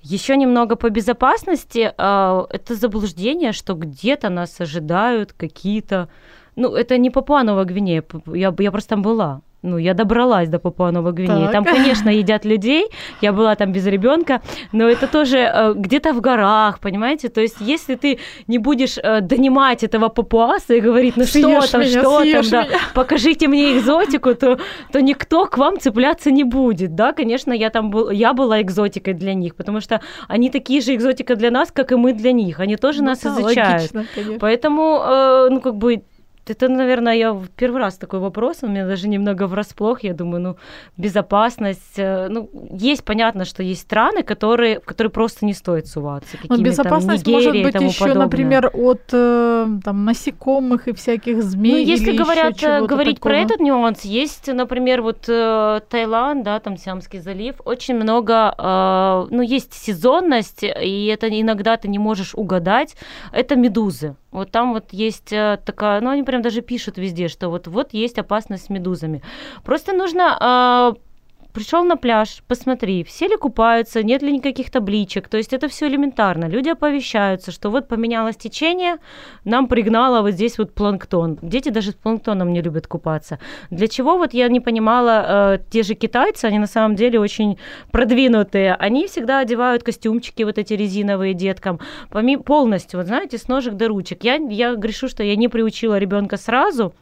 Еще 0.00 0.38
немного 0.38 0.74
по 0.76 0.88
безопасности. 0.88 1.92
А, 1.98 2.46
это 2.48 2.74
заблуждение, 2.74 3.52
что 3.52 3.74
где-то 3.74 4.30
нас 4.30 4.58
ожидают 4.58 5.34
какие-то 5.34 6.08
ну, 6.56 6.74
это 6.74 6.98
не 6.98 7.10
Папуанова 7.10 7.64
Гвинея, 7.64 8.04
я, 8.26 8.54
я 8.58 8.70
просто 8.70 8.90
там 8.90 9.02
была. 9.02 9.40
Ну, 9.64 9.78
я 9.78 9.94
добралась 9.94 10.48
до 10.48 10.58
Папуа-Новой 10.58 11.12
Гвинеи. 11.12 11.48
Там, 11.50 11.64
конечно, 11.74 12.10
едят 12.10 12.44
людей. 12.44 12.84
Я 13.22 13.32
была 13.32 13.54
там 13.54 13.72
без 13.72 13.86
ребенка, 13.86 14.42
но 14.72 14.86
это 14.86 15.06
тоже 15.06 15.38
э, 15.38 15.72
где-то 15.74 16.12
в 16.12 16.20
горах, 16.20 16.80
понимаете? 16.80 17.30
То 17.30 17.40
есть, 17.40 17.56
если 17.60 17.94
ты 17.94 18.18
не 18.46 18.58
будешь 18.58 18.98
э, 18.98 19.22
донимать 19.22 19.82
этого 19.82 20.10
папуаса 20.10 20.74
и 20.74 20.80
говорить, 20.80 21.16
ну 21.16 21.24
что 21.24 21.66
там, 21.72 21.80
меня, 21.80 22.00
что 22.00 22.24
там, 22.24 22.50
да, 22.50 22.66
покажите 22.94 23.48
мне 23.48 23.78
экзотику, 23.78 24.34
то, 24.34 24.58
то 24.92 25.00
никто 25.00 25.46
к 25.46 25.56
вам 25.56 25.80
цепляться 25.80 26.30
не 26.30 26.44
будет, 26.44 26.94
да? 26.94 27.12
Конечно, 27.12 27.54
я 27.54 27.70
там 27.70 27.90
был, 27.90 28.10
я 28.10 28.34
была 28.34 28.60
экзотикой 28.60 29.14
для 29.14 29.32
них, 29.32 29.54
потому 29.54 29.80
что 29.80 30.02
они 30.28 30.50
такие 30.50 30.82
же 30.82 30.94
экзотика 30.94 31.36
для 31.36 31.50
нас, 31.50 31.70
как 31.72 31.90
и 31.92 31.96
мы 31.96 32.12
для 32.12 32.32
них. 32.32 32.60
Они 32.60 32.76
тоже 32.76 32.98
ну, 32.98 33.06
нас 33.06 33.20
да, 33.20 33.30
изучают. 33.30 33.94
Логично, 33.94 34.38
Поэтому, 34.40 35.00
э, 35.06 35.48
ну, 35.50 35.60
как 35.62 35.76
бы 35.76 36.02
это, 36.50 36.68
наверное, 36.68 37.14
я 37.14 37.40
первый 37.56 37.80
раз 37.80 37.96
такой 37.96 38.20
вопрос, 38.20 38.58
у 38.62 38.68
меня 38.68 38.86
даже 38.86 39.08
немного 39.08 39.46
врасплох, 39.46 40.02
я 40.04 40.14
думаю, 40.14 40.40
ну, 40.40 40.56
безопасность, 40.96 41.98
э, 41.98 42.28
ну, 42.28 42.50
есть, 42.70 43.04
понятно, 43.04 43.44
что 43.44 43.62
есть 43.62 43.82
страны, 43.82 44.22
которые, 44.22 44.80
в 44.80 44.84
которые 44.84 45.10
просто 45.10 45.46
не 45.46 45.54
стоит 45.54 45.86
суваться. 45.86 46.36
Но 46.48 46.56
безопасность 46.58 47.24
там, 47.24 47.34
может 47.34 47.52
быть 47.52 47.74
еще, 47.74 48.00
подобное. 48.00 48.24
например, 48.24 48.70
от 48.72 49.02
э, 49.12 49.66
там, 49.84 50.04
насекомых 50.04 50.88
и 50.88 50.92
всяких 50.92 51.42
змей. 51.42 51.72
Ну, 51.72 51.78
если 51.78 52.16
говорят, 52.16 52.62
э, 52.62 52.84
говорить 52.86 53.16
такого. 53.16 53.32
про 53.32 53.40
этот 53.40 53.60
нюанс, 53.60 54.02
есть, 54.02 54.48
например, 54.48 55.02
вот 55.02 55.22
Таиланд, 55.22 56.44
да, 56.44 56.60
там 56.60 56.76
Сиамский 56.76 57.20
залив, 57.20 57.56
очень 57.64 57.94
много, 57.94 59.26
ну, 59.30 59.42
есть 59.42 59.74
сезонность, 59.74 60.62
и 60.62 61.06
это 61.06 61.28
иногда 61.28 61.76
ты 61.76 61.88
не 61.88 61.98
можешь 61.98 62.34
угадать, 62.34 62.96
это 63.32 63.56
медузы. 63.56 64.16
Вот 64.34 64.50
там 64.50 64.74
вот 64.74 64.92
есть 64.92 65.30
такая, 65.30 66.00
ну, 66.00 66.10
они 66.10 66.24
прям 66.24 66.42
даже 66.42 66.60
пишут 66.60 66.98
везде, 66.98 67.28
что 67.28 67.48
вот, 67.48 67.68
вот 67.68 67.94
есть 67.94 68.18
опасность 68.18 68.66
с 68.66 68.68
медузами. 68.68 69.22
Просто 69.64 69.92
нужно 69.92 70.94
э, 70.96 71.13
пришел 71.54 71.84
на 71.84 71.96
пляж, 71.96 72.42
посмотри, 72.48 73.04
все 73.04 73.28
ли 73.28 73.36
купаются, 73.36 74.02
нет 74.02 74.22
ли 74.22 74.32
никаких 74.32 74.70
табличек. 74.70 75.28
То 75.28 75.36
есть 75.36 75.52
это 75.52 75.68
все 75.68 75.86
элементарно. 75.86 76.46
Люди 76.46 76.68
оповещаются, 76.68 77.52
что 77.52 77.70
вот 77.70 77.88
поменялось 77.88 78.36
течение, 78.36 78.96
нам 79.44 79.68
пригнало 79.68 80.20
вот 80.22 80.32
здесь 80.32 80.58
вот 80.58 80.74
планктон. 80.74 81.38
Дети 81.40 81.68
даже 81.68 81.92
с 81.92 81.94
планктоном 81.94 82.52
не 82.52 82.60
любят 82.60 82.86
купаться. 82.86 83.38
Для 83.70 83.86
чего 83.86 84.18
вот 84.18 84.34
я 84.34 84.48
не 84.48 84.60
понимала, 84.60 85.54
э, 85.54 85.58
те 85.70 85.84
же 85.84 85.94
китайцы, 85.94 86.46
они 86.46 86.58
на 86.58 86.66
самом 86.66 86.96
деле 86.96 87.20
очень 87.20 87.56
продвинутые. 87.92 88.74
Они 88.74 89.06
всегда 89.06 89.38
одевают 89.38 89.84
костюмчики 89.84 90.42
вот 90.42 90.58
эти 90.58 90.74
резиновые 90.74 91.34
деткам, 91.34 91.78
помимо 92.10 92.42
полностью, 92.42 92.98
вот 92.98 93.06
знаете, 93.06 93.38
с 93.38 93.46
ножек 93.46 93.74
до 93.74 93.88
ручек. 93.88 94.24
Я, 94.24 94.34
я 94.34 94.74
грешу, 94.74 95.08
что 95.08 95.22
я 95.22 95.36
не 95.36 95.48
приучила 95.48 95.98
ребенка 95.98 96.36
сразу, 96.36 96.92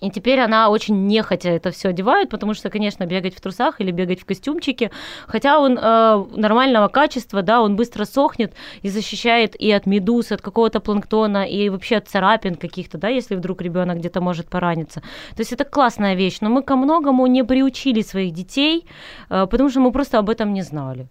и 0.00 0.10
теперь 0.10 0.40
она 0.40 0.68
очень 0.68 1.06
нехотя 1.06 1.50
это 1.50 1.70
все 1.70 1.88
одевает, 1.88 2.30
потому 2.30 2.54
что, 2.54 2.70
конечно, 2.70 3.06
бегать 3.06 3.34
в 3.34 3.40
трусах 3.40 3.80
или 3.80 3.90
бегать 3.90 4.20
в 4.20 4.24
костюмчике, 4.24 4.90
хотя 5.26 5.58
он 5.58 5.78
э, 5.78 6.24
нормального 6.36 6.88
качества, 6.88 7.42
да, 7.42 7.62
он 7.62 7.76
быстро 7.76 8.04
сохнет 8.04 8.54
и 8.82 8.88
защищает 8.88 9.54
и 9.60 9.70
от 9.72 9.86
медуз, 9.86 10.32
от 10.32 10.40
какого-то 10.40 10.80
планктона, 10.80 11.44
и 11.44 11.68
вообще 11.68 11.96
от 11.96 12.08
царапин 12.08 12.54
каких-то, 12.54 12.98
да, 12.98 13.08
если 13.08 13.34
вдруг 13.36 13.62
ребенок 13.62 13.98
где-то 13.98 14.20
может 14.20 14.48
пораниться. 14.48 15.00
То 15.36 15.40
есть 15.40 15.52
это 15.52 15.64
классная 15.64 16.14
вещь, 16.14 16.38
но 16.40 16.48
мы 16.50 16.62
ко 16.62 16.76
многому 16.76 17.26
не 17.26 17.44
приучили 17.44 18.02
своих 18.02 18.32
детей, 18.32 18.86
э, 19.30 19.46
потому 19.50 19.70
что 19.70 19.80
мы 19.80 19.92
просто 19.92 20.18
об 20.18 20.30
этом 20.30 20.52
не 20.52 20.62
знали. 20.62 21.08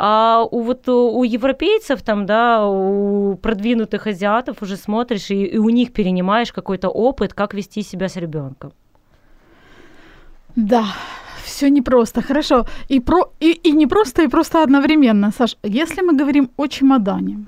А 0.00 0.46
у 0.50 0.60
вот 0.60 0.88
у 0.88 1.24
европейцев 1.24 2.02
там, 2.02 2.24
да, 2.24 2.64
у 2.64 3.34
продвинутых 3.36 4.06
азиатов 4.06 4.62
уже 4.62 4.76
смотришь 4.76 5.30
и, 5.30 5.44
и 5.44 5.58
у 5.58 5.70
них 5.70 5.92
перенимаешь 5.92 6.52
какой-то 6.52 6.88
опыт, 6.88 7.34
как 7.34 7.52
вести 7.52 7.82
себя 7.82 8.08
с 8.08 8.16
ребенком. 8.16 8.72
Да, 10.54 10.84
все 11.44 11.68
непросто. 11.68 12.22
Хорошо. 12.22 12.64
И, 12.88 13.00
про, 13.00 13.32
и, 13.40 13.50
и 13.50 13.72
не 13.72 13.88
просто, 13.88 14.22
и 14.22 14.28
просто 14.28 14.62
одновременно. 14.62 15.32
Саш, 15.32 15.56
если 15.64 16.02
мы 16.02 16.16
говорим 16.16 16.50
о 16.56 16.68
чемодане, 16.68 17.46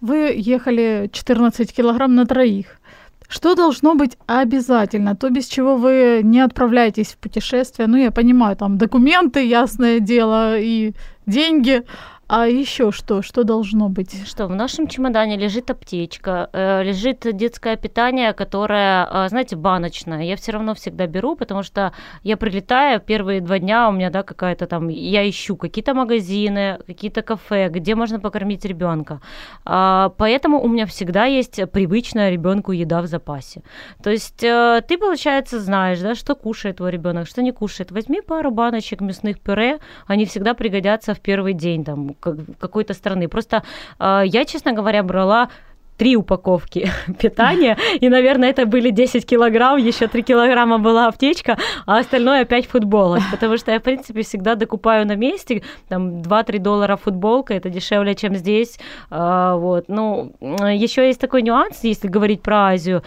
вы 0.00 0.34
ехали 0.36 1.10
14 1.12 1.74
килограмм 1.74 2.14
на 2.14 2.26
троих. 2.26 2.80
Что 3.28 3.54
должно 3.54 3.94
быть 3.94 4.16
обязательно? 4.26 5.16
То, 5.16 5.30
без 5.30 5.46
чего 5.46 5.76
вы 5.76 6.20
не 6.22 6.40
отправляетесь 6.40 7.08
в 7.08 7.18
путешествие. 7.18 7.88
Ну, 7.88 7.96
я 7.96 8.10
понимаю, 8.10 8.56
там 8.56 8.78
документы, 8.78 9.44
ясное 9.44 10.00
дело, 10.00 10.58
и 10.58 10.94
деньги. 11.26 11.82
А 12.28 12.48
еще 12.48 12.90
что? 12.90 13.22
Что 13.22 13.44
должно 13.44 13.88
быть? 13.88 14.26
Что 14.26 14.48
в 14.48 14.54
нашем 14.54 14.88
чемодане 14.88 15.36
лежит 15.36 15.70
аптечка, 15.70 16.50
э, 16.52 16.82
лежит 16.82 17.24
детское 17.36 17.76
питание, 17.76 18.32
которое, 18.32 19.06
э, 19.06 19.28
знаете, 19.28 19.54
баночное. 19.54 20.22
Я 20.22 20.34
все 20.34 20.50
равно 20.50 20.74
всегда 20.74 21.06
беру, 21.06 21.36
потому 21.36 21.62
что 21.62 21.92
я 22.24 22.36
прилетаю 22.36 23.00
первые 23.00 23.40
два 23.40 23.60
дня 23.60 23.88
у 23.88 23.92
меня, 23.92 24.10
да, 24.10 24.24
какая-то 24.24 24.66
там, 24.66 24.88
я 24.88 25.28
ищу 25.28 25.56
какие-то 25.56 25.94
магазины, 25.94 26.80
какие-то 26.84 27.22
кафе, 27.22 27.68
где 27.68 27.94
можно 27.94 28.18
покормить 28.18 28.64
ребенка. 28.64 29.20
А, 29.64 30.08
поэтому 30.18 30.60
у 30.60 30.66
меня 30.66 30.86
всегда 30.86 31.26
есть 31.26 31.60
привычная 31.70 32.30
ребенку 32.30 32.72
еда 32.72 33.02
в 33.02 33.06
запасе. 33.06 33.62
То 34.02 34.10
есть 34.10 34.42
э, 34.42 34.82
ты, 34.88 34.98
получается, 34.98 35.60
знаешь, 35.60 36.00
да, 36.00 36.16
что 36.16 36.34
кушает 36.34 36.78
твой 36.78 36.90
ребенок, 36.90 37.28
что 37.28 37.40
не 37.40 37.52
кушает. 37.52 37.92
Возьми 37.92 38.20
пару 38.20 38.50
баночек 38.50 39.00
мясных 39.00 39.38
пюре, 39.38 39.78
они 40.08 40.24
всегда 40.24 40.54
пригодятся 40.54 41.14
в 41.14 41.20
первый 41.20 41.52
день 41.52 41.84
там 41.84 42.15
какой-то 42.20 42.94
страны. 42.94 43.28
Просто 43.28 43.62
э, 43.98 44.22
я, 44.26 44.44
честно 44.44 44.72
говоря, 44.72 45.02
брала 45.02 45.48
три 45.96 46.16
упаковки 46.16 46.90
питания, 47.18 47.76
и, 48.00 48.08
наверное, 48.08 48.50
это 48.50 48.66
были 48.66 48.90
10 48.90 49.26
килограмм, 49.26 49.78
еще 49.78 50.06
3 50.06 50.22
килограмма 50.22 50.78
была 50.78 51.08
аптечка, 51.08 51.58
а 51.86 51.98
остальное 51.98 52.42
опять 52.42 52.66
футболок, 52.66 53.22
потому 53.30 53.56
что 53.56 53.72
я, 53.72 53.78
в 53.78 53.82
принципе, 53.82 54.22
всегда 54.22 54.54
докупаю 54.54 55.06
на 55.06 55.16
месте, 55.16 55.62
там 55.88 56.20
2-3 56.20 56.58
доллара 56.58 56.96
футболка, 56.96 57.54
это 57.54 57.70
дешевле, 57.70 58.14
чем 58.14 58.34
здесь, 58.34 58.78
а, 59.10 59.56
вот, 59.56 59.84
ну, 59.88 60.32
еще 60.40 61.06
есть 61.06 61.20
такой 61.20 61.42
нюанс, 61.42 61.80
если 61.82 62.08
говорить 62.08 62.42
про 62.42 62.68
Азию, 62.68 63.02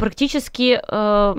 практически 0.00 0.80
э, 0.88 1.34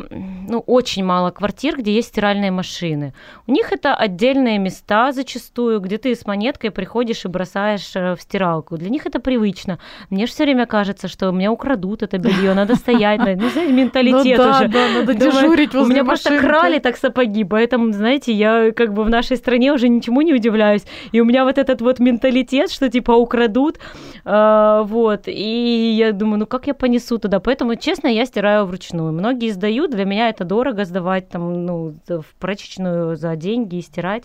ну, 0.48 0.60
очень 0.68 1.04
мало 1.04 1.32
квартир, 1.32 1.78
где 1.78 1.96
есть 1.96 2.10
стиральные 2.10 2.52
машины. 2.52 3.14
У 3.48 3.52
них 3.52 3.72
это 3.74 3.96
отдельные 3.96 4.60
места 4.60 5.12
зачастую, 5.12 5.80
где 5.80 5.98
ты 5.98 6.14
с 6.14 6.28
монеткой 6.28 6.70
приходишь 6.70 7.26
и 7.26 7.28
бросаешь 7.28 7.96
э, 7.96 8.16
в 8.16 8.22
стиралку. 8.22 8.78
Для 8.78 8.90
них 8.90 9.08
это 9.08 9.20
привычно. 9.20 9.80
Мне 10.12 10.28
же 10.28 10.32
все 10.32 10.44
время 10.44 10.68
кажется, 10.68 11.08
что 11.08 11.32
меня 11.32 11.52
украдут 11.52 12.04
это 12.04 12.20
белье, 12.20 12.54
надо 12.54 12.76
стоять, 12.76 13.20
ну, 13.20 13.50
знаете, 13.50 13.74
менталитет 13.74 14.38
ну, 14.38 14.50
уже. 14.50 14.68
Да, 14.68 14.88
надо 15.00 15.14
дежурить 15.16 15.74
возле 15.74 15.82
У 15.82 15.94
меня 15.94 16.06
просто 16.06 16.38
крали 16.38 16.78
так 16.80 16.98
сапоги, 16.98 17.44
поэтому, 17.44 17.92
знаете, 17.92 18.32
я 18.32 18.72
как 18.72 18.94
бы 18.94 19.04
в 19.04 19.10
нашей 19.10 19.38
стране 19.38 19.74
уже 19.74 19.90
ничему 19.90 20.22
не 20.22 20.36
удивляюсь. 20.36 20.84
И 21.12 21.20
у 21.20 21.26
меня 21.26 21.46
вот 21.46 21.58
этот 21.58 21.82
вот 21.82 22.00
менталитет, 22.00 22.72
что 22.72 22.90
типа 22.90 23.14
украдут, 23.14 23.80
э, 24.24 24.84
вот. 24.86 25.24
И 25.26 25.96
я 25.98 26.12
думаю, 26.12 26.40
ну 26.40 26.46
как 26.46 26.68
я 26.68 26.76
понесу 26.76 27.18
туда? 27.18 27.40
Поэтому, 27.40 27.76
честно, 27.76 28.08
я 28.08 28.26
стираю 28.26 28.51
собираю 28.52 28.66
вручную. 28.66 29.14
Многие 29.14 29.52
сдают, 29.52 29.92
для 29.92 30.06
меня 30.06 30.30
это 30.30 30.44
дорого 30.44 30.86
сдавать 30.86 31.30
там, 31.30 31.66
ну, 31.66 31.96
в 32.08 32.26
прачечную 32.40 33.16
за 33.16 33.36
деньги 33.36 33.78
и 33.78 33.82
стирать. 33.82 34.24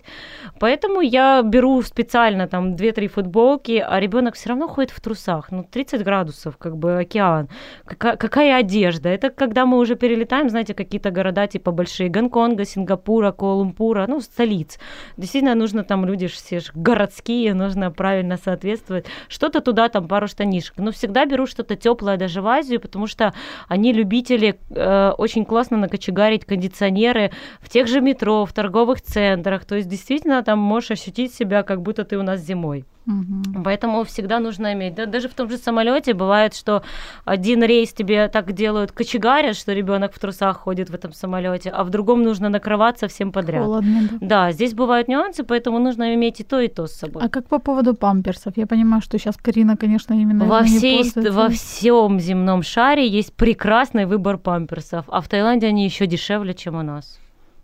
Поэтому 0.59 1.01
я 1.01 1.43
беру 1.43 1.83
специально 1.83 2.47
там 2.49 2.75
2-3 2.75 3.09
футболки, 3.09 3.85
а 3.89 4.01
ребенок 4.01 4.35
все 4.35 4.49
равно 4.49 4.69
ходит 4.69 4.91
в 4.91 5.01
трусах. 5.01 5.53
Ну, 5.53 5.65
30 5.65 6.03
градусов, 6.05 6.57
как 6.59 6.77
бы 6.77 6.99
океан. 6.99 7.49
Какая, 7.85 8.17
какая 8.17 8.61
одежда? 8.61 9.09
Это 9.09 9.31
когда 9.31 9.65
мы 9.65 9.79
уже 9.79 9.95
перелетаем, 9.95 10.51
знаете, 10.51 10.75
какие-то 10.75 11.11
города 11.11 11.47
типа 11.47 11.71
большие, 11.71 12.09
Гонконга, 12.09 12.65
Сингапура, 12.65 13.33
Куала-Лумпура, 13.33 14.07
ну, 14.09 14.21
столиц. 14.21 14.79
Действительно, 15.17 15.55
нужно 15.55 15.85
там 15.85 16.05
люди 16.05 16.27
все 16.27 16.61
же 16.61 16.73
городские, 16.75 17.55
нужно 17.55 17.91
правильно 17.91 18.37
соответствовать. 18.37 19.07
Что-то 19.29 19.61
туда, 19.61 19.89
там 19.89 20.09
пару 20.09 20.27
штанишек. 20.27 20.75
Но 20.79 20.91
всегда 20.91 21.27
беру 21.27 21.47
что-то 21.47 21.77
теплое 21.77 22.17
даже 22.17 22.41
в 22.41 22.47
Азию, 22.47 22.81
потому 22.81 23.07
что 23.07 23.33
они 23.69 23.93
любители 24.17 24.59
э, 24.71 25.11
очень 25.19 25.45
классно 25.45 25.77
накочегарить 25.77 26.45
кондиционеры 26.45 27.33
в 27.61 27.69
тех 27.69 27.87
же 27.87 28.01
метро, 28.01 28.47
в 28.47 28.53
торговых 28.53 29.03
центрах. 29.03 29.65
То 29.65 29.77
есть 29.77 29.89
действительно 29.89 30.43
там 30.43 30.59
можешь 30.59 30.93
ощутить 30.93 31.35
себя, 31.35 31.63
как 31.63 31.83
будто 31.83 32.05
ты 32.05 32.17
у 32.17 32.23
нас 32.23 32.41
зимой. 32.41 32.85
Угу. 33.07 33.63
Поэтому 33.63 34.05
всегда 34.05 34.41
нужно 34.41 34.73
иметь. 34.73 34.95
Да, 34.95 35.07
даже 35.07 35.29
в 35.29 35.35
том 35.35 35.49
же 35.49 35.59
самолете 35.59 36.13
бывает, 36.13 36.55
что 36.55 36.83
один 37.25 37.63
рейс 37.63 37.93
тебе 37.93 38.29
так 38.29 38.53
делают 38.53 38.93
кочегарят, 38.93 39.57
что 39.57 39.73
ребенок 39.73 40.13
в 40.13 40.19
трусах 40.19 40.59
ходит 40.59 40.91
в 40.91 40.95
этом 40.95 41.13
самолете, 41.13 41.71
а 41.71 41.85
в 41.85 41.91
другом 41.91 42.23
нужно 42.23 42.49
накрываться 42.49 43.07
всем 43.07 43.31
подряд. 43.31 43.65
Холодно, 43.65 44.09
да. 44.21 44.27
да, 44.27 44.53
здесь 44.53 44.75
бывают 44.75 45.09
нюансы, 45.09 45.45
поэтому 45.45 45.79
нужно 45.79 46.15
иметь 46.15 46.41
и 46.41 46.45
то, 46.45 46.61
и 46.61 46.69
то 46.69 46.87
с 46.87 46.93
собой. 46.93 47.23
А 47.25 47.29
как 47.29 47.47
по 47.49 47.59
поводу 47.59 47.95
памперсов? 47.95 48.57
Я 48.57 48.67
понимаю, 48.67 49.03
что 49.03 49.19
сейчас 49.19 49.37
Карина, 49.37 49.77
конечно, 49.77 50.15
именно 50.15 50.45
во 50.45 50.65
всей 50.65 51.05
во 51.15 51.49
всем 51.49 52.19
земном 52.19 52.63
шаре 52.63 53.07
есть 53.07 53.33
прекрасный 53.35 54.07
выбор 54.07 54.39
памперсов, 54.39 55.05
а 55.09 55.21
в 55.21 55.29
Таиланде 55.29 55.69
они 55.69 55.85
еще 55.85 56.07
дешевле, 56.07 56.55
чем 56.55 56.75
у 56.75 56.83
нас. 56.83 57.19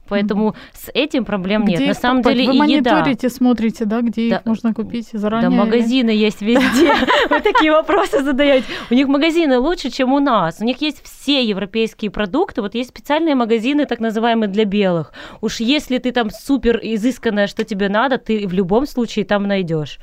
Поэтому 0.09 0.51
mm-hmm. 0.51 0.57
с 0.75 0.91
этим 0.95 1.25
проблем 1.25 1.65
где 1.65 1.77
нет. 1.77 1.89
На 1.89 1.95
самом 1.95 2.23
покупать? 2.23 2.37
деле 2.37 2.49
Вы 2.49 2.55
и 2.55 2.77
еда. 2.77 2.95
мониторите, 2.95 3.29
смотрите, 3.29 3.85
да, 3.85 4.01
где 4.03 4.31
да, 4.31 4.37
их 4.37 4.47
можно 4.47 4.75
купить 4.75 5.09
заранее? 5.13 5.51
Да, 5.51 5.57
магазины 5.57 6.11
есть 6.11 6.43
везде. 6.43 6.93
Вы 7.31 7.41
такие 7.41 7.73
вопросы 7.73 8.23
задаете. 8.23 8.67
У 8.91 8.95
них 8.95 9.09
магазины 9.09 9.59
лучше, 9.59 9.91
чем 9.91 10.13
у 10.13 10.21
нас. 10.21 10.61
У 10.61 10.65
них 10.65 10.81
есть 10.83 11.03
все 11.05 11.43
европейские 11.45 12.11
продукты. 12.11 12.63
Вот 12.63 12.75
есть 12.75 12.91
специальные 12.91 13.35
магазины, 13.35 13.87
так 13.87 14.01
называемые 14.01 14.49
для 14.49 14.65
белых. 14.65 15.13
Уж 15.41 15.61
если 15.61 15.99
ты 15.99 16.13
там 16.13 16.31
супер 16.31 16.79
изысканная, 16.83 17.47
что 17.47 17.65
тебе 17.65 17.89
надо, 17.89 18.19
ты 18.19 18.47
в 18.47 18.53
любом 18.53 18.87
случае 18.87 19.25
там 19.25 19.45
найдешь. 19.45 19.99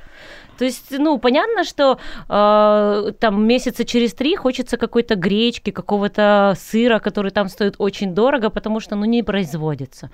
То 0.60 0.66
есть, 0.66 0.92
ну, 0.92 1.18
понятно, 1.20 1.64
что 1.64 2.00
э, 2.28 3.12
там 3.20 3.48
месяца 3.48 3.86
через 3.86 4.14
три 4.14 4.36
хочется 4.36 4.76
какой-то 4.76 5.16
гречки, 5.16 5.72
какого-то 5.72 6.54
сыра, 6.58 7.00
который 7.00 7.32
там 7.32 7.48
стоит 7.48 7.76
очень 7.78 8.14
дорого, 8.14 8.50
потому 8.50 8.82
что, 8.82 8.98
ну, 8.98 9.06
не 9.06 9.24
производится. 9.24 10.10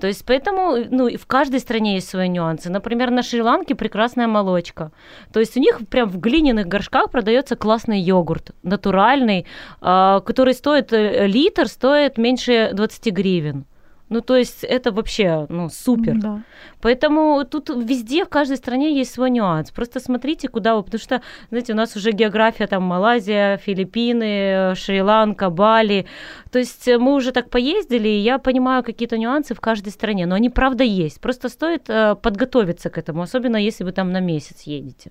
То 0.00 0.06
есть, 0.06 0.24
поэтому, 0.24 0.76
ну, 0.90 1.08
в 1.18 1.26
каждой 1.26 1.58
стране 1.58 1.94
есть 1.94 2.08
свои 2.08 2.28
нюансы. 2.28 2.70
Например, 2.70 3.10
на 3.10 3.24
Шри-Ланке 3.24 3.74
прекрасная 3.74 4.28
молочка. 4.28 4.92
То 5.32 5.40
есть 5.40 5.56
у 5.56 5.60
них 5.60 5.80
прям 5.90 6.08
в 6.08 6.20
глиняных 6.20 6.68
горшках 6.68 7.10
продается 7.10 7.56
классный 7.56 8.00
йогурт, 8.00 8.52
натуральный, 8.62 9.46
э, 9.82 10.20
который 10.24 10.54
стоит, 10.54 10.92
э, 10.92 11.26
литр 11.26 11.66
стоит 11.66 12.18
меньше 12.18 12.70
20 12.72 13.10
гривен. 13.10 13.64
Ну, 14.08 14.20
то 14.20 14.36
есть 14.36 14.64
это 14.64 14.90
вообще, 14.90 15.46
ну, 15.48 15.68
супер. 15.68 16.18
Да. 16.18 16.42
Поэтому 16.80 17.44
тут 17.44 17.68
везде, 17.68 18.24
в 18.24 18.28
каждой 18.28 18.56
стране 18.56 18.96
есть 18.98 19.12
свой 19.12 19.30
нюанс. 19.30 19.70
Просто 19.70 20.00
смотрите, 20.00 20.48
куда 20.48 20.76
вы, 20.76 20.82
потому 20.82 21.00
что, 21.00 21.20
знаете, 21.50 21.72
у 21.72 21.76
нас 21.76 21.96
уже 21.96 22.12
география 22.12 22.66
там 22.66 22.82
Малайзия, 22.84 23.58
Филиппины, 23.58 24.74
Шри-Ланка, 24.74 25.50
Бали. 25.50 26.06
То 26.50 26.58
есть 26.58 26.86
мы 26.86 27.14
уже 27.14 27.32
так 27.32 27.50
поездили, 27.50 28.08
и 28.08 28.18
я 28.18 28.38
понимаю 28.38 28.82
какие-то 28.82 29.18
нюансы 29.18 29.54
в 29.54 29.60
каждой 29.60 29.90
стране, 29.90 30.26
но 30.26 30.34
они 30.34 30.50
правда 30.50 30.84
есть. 30.84 31.20
Просто 31.20 31.48
стоит 31.48 31.90
э, 31.90 32.14
подготовиться 32.14 32.90
к 32.90 32.98
этому, 32.98 33.22
особенно 33.22 33.56
если 33.56 33.84
вы 33.84 33.92
там 33.92 34.12
на 34.12 34.20
месяц 34.20 34.62
едете. 34.62 35.10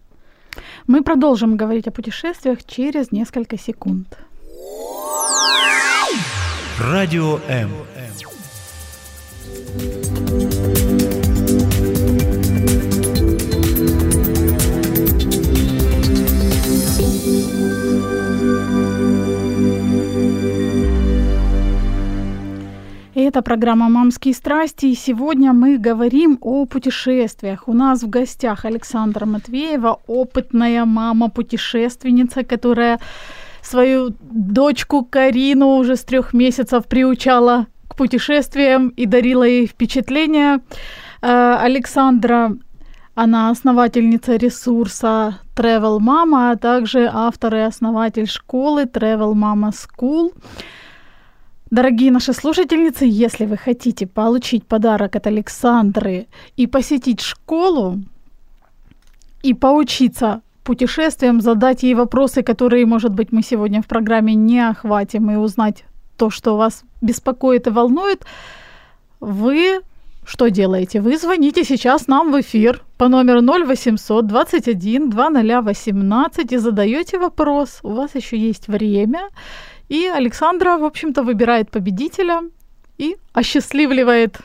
Мы 0.88 1.04
продолжим 1.04 1.56
говорить 1.56 1.88
о 1.88 1.91
путешествиях 1.91 2.66
через 2.66 3.12
несколько 3.12 3.58
секунд. 3.58 4.18
Радио 6.80 7.39
М. 7.48 7.72
Это 23.38 23.41
программа 23.41 23.89
«Мамские 23.89 24.34
страсти», 24.34 24.86
и 24.86 24.95
сегодня 24.95 25.51
мы 25.51 25.78
говорим 25.78 26.38
о 26.41 26.65
путешествиях. 26.65 27.68
У 27.68 27.74
нас 27.74 28.01
в 28.01 28.09
гостях 28.09 28.63
Александра 28.63 29.26
Матвеева, 29.26 29.99
опытная 30.07 30.86
мама-путешественница, 30.86 32.43
которая 32.43 32.99
свою 33.61 34.15
дочку 34.22 35.03
Карину 35.03 35.76
уже 35.76 35.97
с 35.97 36.03
трех 36.03 36.34
месяцев 36.34 36.88
приучала 36.88 37.68
путешествиям 37.98 38.89
и 38.89 39.06
дарила 39.06 39.43
ей 39.43 39.68
впечатления. 39.68 40.62
Э, 41.22 41.58
Александра, 41.60 42.56
она 43.16 43.50
основательница 43.50 44.38
ресурса 44.38 45.39
Travel 45.56 46.00
Mama, 46.00 46.52
а 46.52 46.56
также 46.56 47.10
автор 47.12 47.56
и 47.56 47.60
основатель 47.60 48.28
школы 48.28 48.84
Travel 48.84 49.34
Mama 49.34 49.72
School. 49.72 50.32
Дорогие 51.70 52.12
наши 52.12 52.32
слушательницы, 52.32 53.06
если 53.06 53.45
вы 53.45 53.58
хотите 53.58 54.08
получить 54.08 54.66
подарок 54.66 55.18
от 55.18 55.28
Александры 55.28 56.28
и 56.56 56.68
посетить 56.68 57.20
школу, 57.20 58.00
и 59.43 59.54
поучиться 59.54 60.41
путешествиям, 60.64 61.41
задать 61.41 61.84
ей 61.84 61.93
вопросы, 61.95 62.43
которые, 62.43 62.86
может 62.86 63.14
быть, 63.14 63.32
мы 63.32 63.41
сегодня 63.41 63.82
в 63.82 63.88
программе 63.88 64.36
не 64.36 64.60
охватим, 64.60 65.32
и 65.32 65.36
узнать 65.36 65.86
то, 66.18 66.30
что 66.30 66.57
вас 66.57 66.84
беспокоит 67.01 67.68
и 67.68 67.70
волнует, 67.70 68.26
вы 69.20 69.82
что 70.26 70.49
делаете? 70.49 70.99
Вы 70.99 71.18
звоните 71.18 71.63
сейчас 71.63 72.07
нам 72.07 72.32
в 72.32 72.41
эфир 72.41 72.84
по 72.97 73.07
номеру 73.07 73.41
0800 73.41 74.28
21 74.28 75.09
2018 75.09 76.51
и 76.51 76.57
задаете 76.57 77.18
вопрос. 77.18 77.80
У 77.84 77.93
вас 77.93 78.15
еще 78.15 78.38
есть 78.38 78.68
время. 78.68 79.30
И 79.89 80.05
Александра, 80.05 80.78
в 80.78 80.84
общем-то, 80.84 81.24
выбирает 81.24 81.72
победителя 81.72 82.41
и 82.97 83.15
осчастливливает 83.34 84.39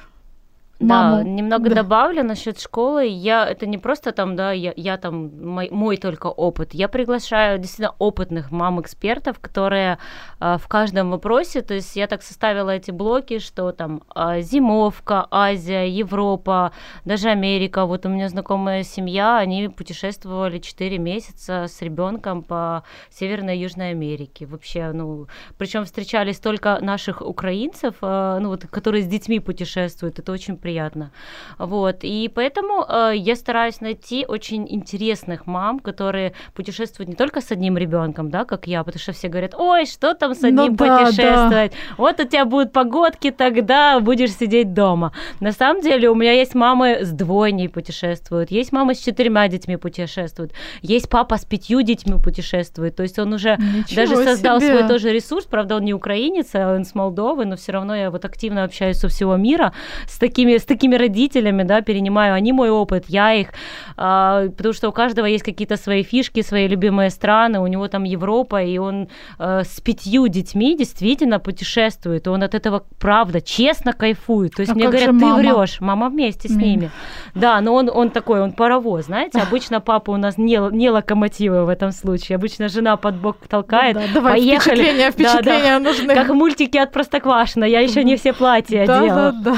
маму. 0.83 1.17
Да, 1.17 1.23
немного 1.23 1.69
да. 1.69 1.77
добавлю 1.77 2.25
насчет 2.25 2.61
школы. 2.61 3.07
Я 3.07 3.47
это 3.47 3.67
не 3.67 3.79
просто 3.79 4.13
там, 4.13 4.37
да, 4.37 4.53
я, 4.53 4.73
я 4.77 4.97
там 4.97 5.31
мой, 5.41 5.69
мой 5.71 5.97
только 5.97 6.27
опыт. 6.27 6.75
Я 6.75 6.89
приглашаю 6.89 7.59
действительно 7.59 7.95
опытных 7.99 8.51
мам-экспертов, 8.51 9.39
которые 9.39 9.99
э, 10.41 10.57
в 10.59 10.69
каждом 10.69 11.11
вопросе, 11.11 11.63
то 11.63 11.75
есть 11.75 11.97
я 11.97 12.07
так 12.07 12.23
составила 12.23 12.71
эти 12.71 12.91
блоки, 12.91 13.39
что 13.39 13.73
там 13.73 14.03
э, 14.15 14.43
зимовка, 14.43 15.27
Азия, 15.31 15.89
Европа, 15.89 16.73
даже 17.05 17.29
Америка. 17.29 17.87
Вот 17.87 18.07
у 18.07 18.09
меня 18.09 18.29
знакомая 18.29 18.83
семья, 18.83 19.39
они 19.39 19.69
путешествовали 19.69 20.59
4 20.59 20.99
месяца 20.99 21.67
с 21.69 21.81
ребенком 21.83 22.43
по 22.43 22.83
Северной 23.11 23.57
и 23.57 23.61
Южной 23.61 23.91
Америке. 23.91 24.47
Вообще, 24.47 24.93
ну, 24.93 25.27
причем 25.59 25.85
встречались 25.85 26.39
только 26.39 26.79
наших 26.81 27.23
украинцев, 27.23 27.95
э, 28.03 28.39
ну 28.41 28.49
вот, 28.49 28.67
которые 28.67 29.03
с 29.03 29.07
детьми 29.07 29.41
путешествуют. 29.41 30.19
Это 30.19 30.33
очень 30.33 30.57
приятно 30.57 30.72
приятно. 30.73 31.11
Вот. 31.59 31.99
И 32.03 32.31
поэтому 32.35 32.85
э, 32.89 33.13
я 33.17 33.37
стараюсь 33.37 33.81
найти 33.81 34.25
очень 34.27 34.67
интересных 34.69 35.47
мам, 35.47 35.79
которые 35.81 36.33
путешествуют 36.55 37.09
не 37.09 37.15
только 37.15 37.41
с 37.41 37.53
одним 37.53 37.77
ребенком, 37.77 38.31
да, 38.31 38.45
как 38.45 38.67
я, 38.67 38.83
потому 38.83 39.01
что 39.01 39.13
все 39.13 39.29
говорят, 39.29 39.55
ой, 39.55 39.87
что 39.87 40.15
там 40.15 40.35
с 40.35 40.45
одним 40.45 40.73
ну, 40.73 40.77
путешествовать? 40.77 41.73
Да. 41.73 41.95
Вот 41.99 42.21
у 42.21 42.25
тебя 42.25 42.45
будут 42.45 42.73
погодки, 42.73 43.31
тогда 43.31 44.01
будешь 44.01 44.33
сидеть 44.33 44.73
дома. 44.73 45.13
На 45.41 45.53
самом 45.53 45.83
деле 45.83 46.09
у 46.09 46.15
меня 46.15 46.33
есть 46.33 46.55
мамы 46.55 47.05
с 47.05 47.11
двойней 47.11 47.69
путешествуют, 47.69 48.51
есть 48.51 48.73
мамы 48.73 48.95
с 48.95 48.99
четырьмя 48.99 49.49
детьми 49.49 49.77
путешествуют, 49.77 50.53
есть 50.81 51.11
папа 51.11 51.37
с 51.37 51.45
пятью 51.45 51.83
детьми 51.83 52.19
путешествует. 52.23 52.97
То 52.97 53.03
есть 53.03 53.19
он 53.19 53.33
уже 53.35 53.59
Ничего 53.59 53.97
даже 53.97 54.17
создал 54.17 54.61
себе. 54.61 54.79
свой 54.79 54.89
тоже 54.89 55.13
ресурс, 55.13 55.45
правда, 55.45 55.77
он 55.77 55.85
не 55.85 55.93
украинец, 55.93 56.55
а 56.55 56.75
он 56.75 56.85
с 56.85 56.95
Молдовы, 56.95 57.45
но 57.45 57.57
все 57.57 57.73
равно 57.73 57.95
я 57.95 58.11
вот 58.11 58.25
активно 58.25 58.65
общаюсь 58.65 58.97
со 58.97 59.09
всего 59.09 59.37
мира 59.37 59.73
с 60.09 60.19
такими 60.19 60.57
с 60.63 60.65
такими 60.65 60.97
родителями, 60.97 61.63
да, 61.63 61.81
перенимаю, 61.81 62.35
они 62.35 62.53
мой 62.53 62.71
опыт, 62.71 63.05
я 63.09 63.33
их, 63.35 63.49
а, 63.97 64.49
потому 64.49 64.73
что 64.73 64.89
у 64.89 64.93
каждого 64.93 65.27
есть 65.27 65.45
какие-то 65.45 65.77
свои 65.77 66.03
фишки, 66.03 66.43
свои 66.43 66.67
любимые 66.69 67.11
страны, 67.11 67.61
у 67.61 67.67
него 67.67 67.89
там 67.89 68.05
Европа, 68.05 68.63
и 68.63 68.79
он 68.79 69.09
а, 69.39 69.63
с 69.65 69.81
пятью 69.81 70.29
детьми 70.29 70.77
действительно 70.77 71.39
путешествует, 71.39 72.27
и 72.27 72.31
он 72.31 72.43
от 72.43 72.55
этого, 72.55 72.85
правда, 72.99 73.41
честно 73.41 73.93
кайфует. 73.93 74.55
То 74.55 74.61
есть 74.63 74.73
А 74.73 74.75
мне 74.75 74.89
говорят, 74.89 75.07
ты 75.09 75.13
мама?» 75.13 75.39
врешь, 75.39 75.81
мама 75.81 76.09
вместе 76.09 76.49
с 76.49 76.53
М. 76.53 76.59
ними. 76.59 76.91
Да, 77.35 77.61
но 77.61 77.75
он, 77.75 77.91
он 77.93 78.11
такой, 78.11 78.41
он 78.41 78.53
паровоз, 78.53 79.07
знаете, 79.07 79.39
обычно 79.49 79.81
папа 79.81 80.11
у 80.13 80.17
нас 80.17 80.39
не, 80.39 80.59
не 80.73 80.91
локомотивы 80.91 81.65
в 81.65 81.69
этом 81.69 81.93
случае, 81.93 82.37
обычно 82.37 82.69
жена 82.69 82.97
под 82.97 83.17
бок 83.17 83.37
толкает, 83.49 83.97
Ну 83.97 84.03
да, 84.03 84.15
давай, 84.15 84.33
поехали. 84.35 84.77
впечатления, 84.83 85.11
Да, 85.11 85.17
да. 85.17 85.29
впечатления 85.29 85.79
нужны. 85.79 86.15
Как 86.15 86.29
мультики 86.29 86.79
от 86.79 86.93
Простоквашино, 86.93 87.65
я 87.65 87.81
еще 87.81 88.05
не 88.05 88.17
все 88.17 88.33
платья 88.33 88.87
да, 88.87 89.01
одела. 89.01 89.33
да, 89.33 89.33
да. 89.53 89.57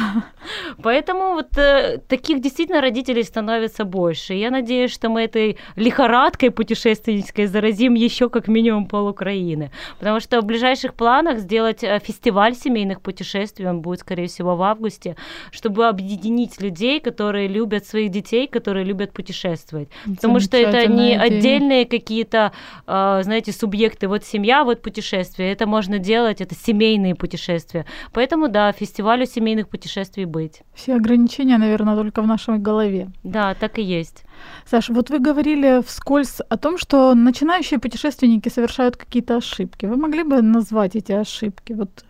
Поэтому 0.82 1.34
вот 1.34 1.56
э, 1.58 1.98
таких 2.08 2.40
действительно 2.40 2.80
родителей 2.80 3.22
становится 3.22 3.84
больше. 3.84 4.34
Я 4.34 4.50
надеюсь, 4.50 4.92
что 4.92 5.08
мы 5.08 5.22
этой 5.22 5.58
лихорадкой 5.76 6.50
путешественнической 6.50 7.46
заразим 7.46 7.94
еще 7.94 8.28
как 8.28 8.48
минимум 8.48 8.86
пол 8.86 9.08
Украины. 9.08 9.70
Потому 9.98 10.20
что 10.20 10.40
в 10.40 10.44
ближайших 10.44 10.94
планах 10.94 11.38
сделать 11.38 11.84
э, 11.84 11.98
фестиваль 11.98 12.54
семейных 12.54 13.00
путешествий, 13.00 13.68
он 13.68 13.80
будет, 13.80 14.00
скорее 14.00 14.26
всего, 14.26 14.56
в 14.56 14.62
августе, 14.62 15.16
чтобы 15.50 15.86
объединить 15.86 16.60
людей, 16.60 17.00
которые 17.00 17.48
любят 17.48 17.86
своих 17.86 18.10
детей, 18.10 18.46
которые 18.46 18.84
любят 18.84 19.12
путешествовать. 19.12 19.88
Потому 20.04 20.40
что 20.40 20.56
это 20.56 20.86
не 20.86 21.14
идея. 21.14 21.20
отдельные 21.20 21.84
какие-то, 21.86 22.52
э, 22.86 23.20
знаете, 23.22 23.52
субъекты. 23.52 24.08
Вот 24.08 24.24
семья, 24.24 24.64
вот 24.64 24.82
путешествие. 24.82 25.52
Это 25.52 25.66
можно 25.66 25.98
делать, 25.98 26.40
это 26.40 26.54
семейные 26.54 27.14
путешествия. 27.14 27.84
Поэтому, 28.12 28.48
да, 28.48 28.72
фестивалю 28.72 29.26
семейных 29.26 29.68
путешествий 29.68 30.24
быть. 30.34 30.62
Все 30.74 30.96
ограничения, 30.96 31.58
наверное, 31.58 31.94
только 31.96 32.22
в 32.22 32.26
нашей 32.26 32.58
голове. 32.58 33.08
Да, 33.22 33.54
так 33.54 33.78
и 33.78 33.82
есть. 33.82 34.24
Саша, 34.66 34.92
вот 34.92 35.10
вы 35.10 35.20
говорили 35.20 35.80
вскользь 35.86 36.40
о 36.48 36.56
том, 36.56 36.78
что 36.78 37.14
начинающие 37.14 37.78
путешественники 37.78 38.48
совершают 38.48 38.96
какие-то 38.96 39.36
ошибки. 39.36 39.86
Вы 39.86 39.96
могли 39.96 40.24
бы 40.24 40.42
назвать 40.42 40.96
эти 40.96 41.12
ошибки? 41.12 41.72
Вот 41.72 42.04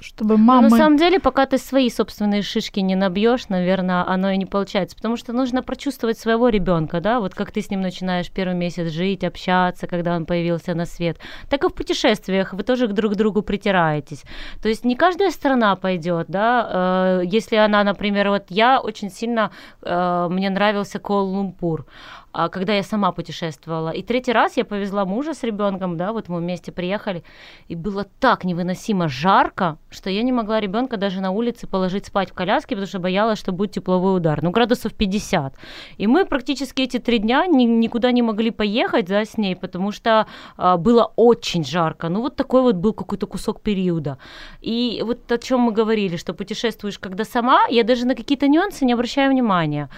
чтобы 0.00 0.36
Но 0.36 0.44
мамы... 0.44 0.62
Ну, 0.62 0.68
на 0.70 0.76
самом 0.76 0.96
деле, 0.96 1.18
пока 1.18 1.46
ты 1.46 1.58
свои 1.58 1.90
собственные 1.90 2.42
шишки 2.42 2.80
не 2.80 2.94
набьешь, 2.94 3.48
наверное, 3.48 4.06
оно 4.06 4.30
и 4.30 4.36
не 4.36 4.46
получается. 4.46 4.96
Потому 4.96 5.16
что 5.16 5.32
нужно 5.32 5.62
прочувствовать 5.62 6.18
своего 6.18 6.48
ребенка, 6.48 7.00
да, 7.00 7.20
вот 7.20 7.34
как 7.34 7.52
ты 7.52 7.60
с 7.60 7.70
ним 7.70 7.80
начинаешь 7.80 8.30
первый 8.30 8.54
месяц 8.54 8.90
жить, 8.90 9.24
общаться, 9.24 9.86
когда 9.86 10.16
он 10.16 10.26
появился 10.26 10.74
на 10.74 10.86
свет. 10.86 11.18
Так 11.48 11.64
и 11.64 11.68
в 11.68 11.74
путешествиях 11.74 12.52
вы 12.52 12.62
тоже 12.62 12.88
друг 12.88 13.12
к 13.12 13.16
другу 13.16 13.42
притираетесь. 13.42 14.24
То 14.62 14.68
есть 14.68 14.84
не 14.84 14.96
каждая 14.96 15.30
страна 15.30 15.76
пойдет, 15.76 16.26
да, 16.28 17.20
э, 17.22 17.22
если 17.24 17.56
она, 17.56 17.84
например, 17.84 18.28
вот 18.30 18.46
я 18.48 18.80
очень 18.80 19.10
сильно, 19.10 19.50
э, 19.82 20.28
мне 20.30 20.50
нравился 20.50 20.98
Куала-Лумпур, 20.98 21.84
а 22.32 22.48
когда 22.48 22.74
я 22.74 22.82
сама 22.82 23.12
путешествовала. 23.12 23.90
И 23.90 24.02
третий 24.02 24.32
раз 24.32 24.56
я 24.56 24.64
повезла 24.64 25.04
мужа 25.04 25.34
с 25.34 25.42
ребенком, 25.42 25.96
да, 25.96 26.12
вот 26.12 26.28
мы 26.28 26.38
вместе 26.38 26.72
приехали, 26.72 27.24
и 27.68 27.74
было 27.74 28.06
так 28.20 28.44
невыносимо 28.44 29.08
жарко, 29.08 29.78
что 29.90 30.10
я 30.10 30.22
не 30.22 30.32
могла 30.32 30.60
ребенка 30.60 30.96
даже 30.96 31.20
на 31.20 31.30
улице 31.30 31.66
положить 31.66 32.06
спать 32.06 32.30
в 32.30 32.34
коляске, 32.34 32.74
потому 32.74 32.86
что 32.86 32.98
боялась, 32.98 33.38
что 33.38 33.52
будет 33.52 33.72
тепловой 33.72 34.16
удар. 34.16 34.42
Ну, 34.42 34.50
градусов 34.50 34.92
50. 34.92 35.54
И 35.96 36.06
мы 36.06 36.24
практически 36.26 36.82
эти 36.82 36.98
три 36.98 37.18
дня 37.18 37.46
ни- 37.46 37.64
никуда 37.64 38.12
не 38.12 38.22
могли 38.22 38.50
поехать, 38.50 39.06
да, 39.06 39.24
с 39.24 39.38
ней, 39.38 39.56
потому 39.56 39.92
что 39.92 40.26
а, 40.56 40.76
было 40.76 41.12
очень 41.16 41.64
жарко. 41.64 42.08
Ну, 42.08 42.20
вот 42.20 42.36
такой 42.36 42.62
вот 42.62 42.74
был 42.76 42.92
какой-то 42.92 43.26
кусок 43.26 43.60
периода. 43.62 44.18
И 44.60 45.02
вот 45.04 45.32
о 45.32 45.38
чем 45.38 45.60
мы 45.60 45.72
говорили, 45.72 46.16
что 46.16 46.34
путешествуешь 46.34 46.98
когда 46.98 47.24
сама, 47.24 47.60
я 47.70 47.84
даже 47.84 48.06
на 48.06 48.14
какие-то 48.14 48.48
нюансы 48.48 48.84
не 48.84 48.92
обращаю 48.92 49.30
внимания. 49.30 49.88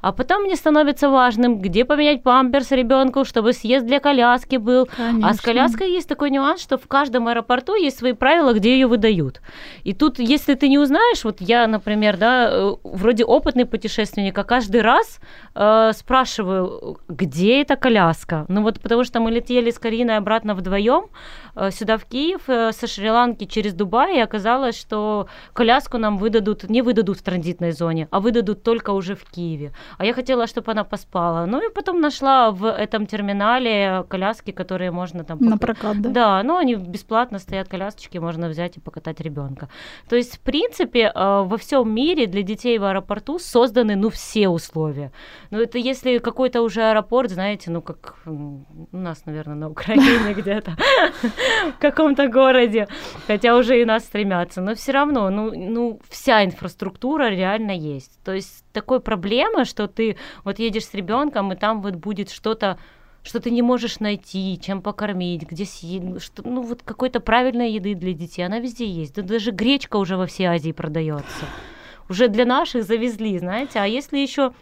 А 0.00 0.12
потом 0.12 0.42
мне 0.42 0.56
становится 0.56 1.08
важным, 1.08 1.58
где 1.58 1.84
поменять 1.84 2.22
памперс 2.22 2.70
ребенку, 2.70 3.24
чтобы 3.24 3.52
съезд 3.52 3.86
для 3.86 4.00
коляски 4.00 4.56
был. 4.56 4.82
А 4.82 5.34
с 5.34 5.40
Конечно. 5.40 5.42
коляской 5.42 5.90
есть 5.90 6.08
такой 6.08 6.30
нюанс, 6.30 6.62
что 6.62 6.78
в 6.78 6.86
каждом 6.86 7.28
аэропорту 7.28 7.74
есть 7.74 7.98
свои 7.98 8.12
правила, 8.12 8.52
где 8.52 8.74
ее 8.74 8.86
выдают. 8.86 9.39
И 9.84 9.92
тут, 9.92 10.18
если 10.18 10.54
ты 10.54 10.68
не 10.68 10.78
узнаешь, 10.78 11.24
вот 11.24 11.40
я, 11.40 11.66
например, 11.66 12.16
да, 12.16 12.48
э, 12.50 12.74
вроде 12.82 13.24
опытный 13.24 13.66
путешественник, 13.66 14.38
а 14.38 14.44
каждый 14.44 14.82
раз 14.82 15.20
э, 15.54 15.92
спрашиваю, 15.94 16.98
где 17.08 17.62
эта 17.62 17.76
коляска? 17.76 18.44
Ну 18.48 18.62
вот 18.62 18.80
потому 18.80 19.04
что 19.04 19.20
мы 19.20 19.30
летели 19.30 19.70
с 19.70 19.78
Кариной 19.78 20.16
обратно 20.16 20.54
вдвоем 20.54 21.06
э, 21.56 21.70
сюда 21.70 21.96
в 21.96 22.04
Киев 22.04 22.42
э, 22.48 22.72
со 22.72 22.86
Шри-Ланки 22.86 23.44
через 23.44 23.74
Дубай, 23.74 24.16
и 24.16 24.20
оказалось, 24.20 24.78
что 24.78 25.28
коляску 25.52 25.98
нам 25.98 26.18
выдадут, 26.18 26.68
не 26.70 26.82
выдадут 26.82 27.18
в 27.18 27.22
транзитной 27.22 27.72
зоне, 27.72 28.08
а 28.10 28.20
выдадут 28.20 28.62
только 28.62 28.90
уже 28.90 29.14
в 29.14 29.24
Киеве. 29.24 29.72
А 29.98 30.04
я 30.04 30.12
хотела, 30.12 30.46
чтобы 30.46 30.72
она 30.72 30.84
поспала. 30.84 31.46
Ну 31.46 31.60
и 31.66 31.72
потом 31.72 32.00
нашла 32.00 32.50
в 32.50 32.64
этом 32.64 33.06
терминале 33.06 34.04
коляски, 34.08 34.52
которые 34.52 34.90
можно 34.90 35.24
там... 35.24 35.38
На 35.40 35.58
прокат, 35.58 36.00
да? 36.00 36.10
да, 36.10 36.42
ну 36.42 36.56
они 36.56 36.74
бесплатно 36.74 37.38
стоят 37.38 37.68
колясочки, 37.68 38.18
можно 38.18 38.48
взять 38.48 38.76
и 38.76 38.80
покатать 38.80 39.20
ребенка. 39.20 39.29
То 40.08 40.16
есть, 40.16 40.36
в 40.36 40.40
принципе, 40.40 41.12
э, 41.14 41.42
во 41.42 41.56
всем 41.56 41.92
мире 41.94 42.26
для 42.26 42.42
детей 42.42 42.78
в 42.78 42.84
аэропорту 42.84 43.38
созданы, 43.38 43.96
ну, 43.96 44.10
все 44.10 44.48
условия. 44.48 45.12
Но 45.50 45.60
это 45.60 45.78
если 45.78 46.18
какой-то 46.18 46.62
уже 46.62 46.82
аэропорт, 46.82 47.30
знаете, 47.30 47.70
ну, 47.70 47.82
как 47.82 48.16
у 48.26 48.64
нас, 48.92 49.26
наверное, 49.26 49.56
на 49.56 49.70
Украине 49.70 50.34
где-то, 50.36 50.76
в 51.76 51.80
каком-то 51.80 52.28
городе, 52.28 52.88
хотя 53.26 53.56
уже 53.56 53.80
и 53.80 53.84
нас 53.84 54.04
стремятся, 54.04 54.60
но 54.60 54.74
все 54.74 54.92
равно, 54.92 55.30
ну, 55.30 55.52
ну, 55.54 56.00
вся 56.08 56.44
инфраструктура 56.44 57.30
реально 57.30 57.72
есть. 57.72 58.18
То 58.24 58.32
есть 58.32 58.64
такой 58.72 59.00
проблемы, 59.00 59.64
что 59.64 59.88
ты 59.88 60.16
вот 60.44 60.58
едешь 60.58 60.86
с 60.86 60.94
ребенком, 60.94 61.52
и 61.52 61.56
там 61.56 61.82
вот 61.82 61.94
будет 61.94 62.30
что-то 62.30 62.78
что 63.22 63.40
ты 63.40 63.50
не 63.50 63.62
можешь 63.62 64.00
найти, 64.00 64.58
чем 64.62 64.82
покормить, 64.82 65.42
где 65.42 65.64
съесть, 65.64 66.22
что, 66.22 66.46
ну 66.48 66.62
вот 66.62 66.82
какой-то 66.82 67.20
правильной 67.20 67.72
еды 67.72 67.94
для 67.94 68.12
детей, 68.12 68.42
она 68.42 68.58
везде 68.58 68.86
есть. 68.86 69.14
Да 69.14 69.22
даже 69.22 69.50
гречка 69.50 69.96
уже 69.96 70.16
во 70.16 70.26
всей 70.26 70.46
Азии 70.46 70.72
продается. 70.72 71.44
Уже 72.08 72.28
для 72.28 72.44
наших 72.44 72.84
завезли, 72.84 73.38
знаете. 73.38 73.78
А 73.78 73.86
если 73.86 74.18
еще 74.18 74.52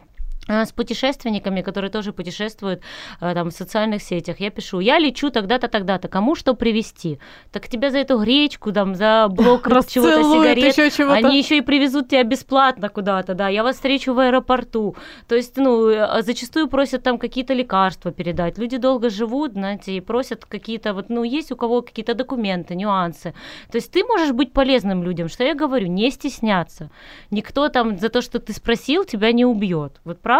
с 0.49 0.72
путешественниками, 0.72 1.62
которые 1.62 1.90
тоже 1.90 2.12
путешествуют 2.12 2.80
э, 3.20 3.34
там 3.34 3.51
в 3.51 3.53
социальных 3.53 4.03
сетях, 4.03 4.40
я 4.40 4.51
пишу, 4.51 4.80
я 4.80 4.99
лечу 4.99 5.30
тогда-то, 5.30 5.68
тогда-то, 5.68 6.09
кому 6.09 6.34
что 6.34 6.55
привезти? 6.55 7.18
Так 7.53 7.68
тебя 7.68 7.90
за 7.90 7.99
эту 7.99 8.18
гречку, 8.18 8.72
там, 8.72 8.94
за 8.94 9.28
блок 9.28 9.68
чего-то, 9.88 10.22
сигарет, 10.22 10.64
ещё 10.64 10.90
чего-то. 10.90 11.14
они 11.14 11.38
еще 11.38 11.59
и 11.59 11.61
привезут 11.61 12.09
тебя 12.09 12.24
бесплатно 12.24 12.88
куда-то, 12.88 13.34
да, 13.34 13.49
я 13.49 13.62
вас 13.62 13.76
встречу 13.76 14.14
в 14.14 14.18
аэропорту. 14.18 14.96
То 15.28 15.34
есть, 15.34 15.57
ну, 15.57 15.88
э, 15.88 16.22
зачастую 16.22 16.68
просят 16.68 17.03
там 17.03 17.18
какие-то 17.18 17.55
лекарства 17.55 18.11
передать. 18.11 18.59
Люди 18.59 18.78
долго 18.78 19.11
живут, 19.11 19.53
знаете, 19.53 19.92
и 19.92 20.01
просят 20.01 20.46
какие-то, 20.46 20.94
вот, 20.94 21.11
ну, 21.11 21.24
есть 21.24 21.53
у 21.53 21.57
кого 21.57 21.82
какие-то 21.82 22.14
документы, 22.14 22.74
нюансы. 22.74 23.34
То 23.70 23.76
есть 23.76 23.92
ты 23.92 24.05
можешь 24.05 24.32
быть 24.32 24.53
полезным 24.53 25.03
людям, 25.03 25.28
что 25.28 25.44
я 25.44 25.55
говорю, 25.55 25.88
не 25.88 26.11
стесняться. 26.11 26.90
Никто 27.30 27.68
там 27.68 27.99
за 27.99 28.09
то, 28.09 28.22
что 28.22 28.38
ты 28.38 28.53
спросил, 28.53 29.05
тебя 29.05 29.32
не 29.32 29.44
убьет. 29.44 30.01
Вот 30.05 30.20
правда? 30.20 30.38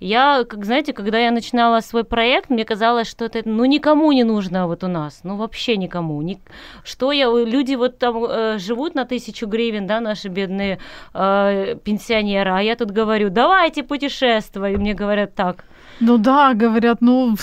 Я, 0.00 0.44
как 0.48 0.64
знаете, 0.64 0.92
когда 0.92 1.18
я 1.18 1.30
начинала 1.30 1.80
свой 1.80 2.04
проект, 2.04 2.50
мне 2.50 2.64
казалось, 2.64 3.08
что 3.10 3.24
это, 3.24 3.42
ну, 3.44 3.64
никому 3.64 4.12
не 4.12 4.24
нужно 4.24 4.66
вот 4.66 4.84
у 4.84 4.88
нас, 4.88 5.20
ну, 5.24 5.36
вообще 5.36 5.76
никому. 5.76 6.22
Ни- 6.22 6.38
Что 6.84 7.12
я, 7.12 7.26
люди 7.26 7.74
вот 7.76 7.98
там 7.98 8.24
э, 8.24 8.58
живут 8.58 8.94
на 8.94 9.04
тысячу 9.04 9.46
гривен, 9.46 9.86
да, 9.86 10.00
наши 10.00 10.28
бедные 10.28 10.78
э, 11.14 11.76
пенсионеры, 11.84 12.50
а 12.52 12.60
я 12.62 12.76
тут 12.76 12.90
говорю, 12.90 13.30
давайте 13.30 13.82
путешествуй. 13.82 14.72
И 14.72 14.76
мне 14.76 14.94
говорят 14.94 15.34
так, 15.34 15.64
Ну 16.00 16.18
да, 16.18 16.54
говорят, 16.54 17.00
ну 17.00 17.36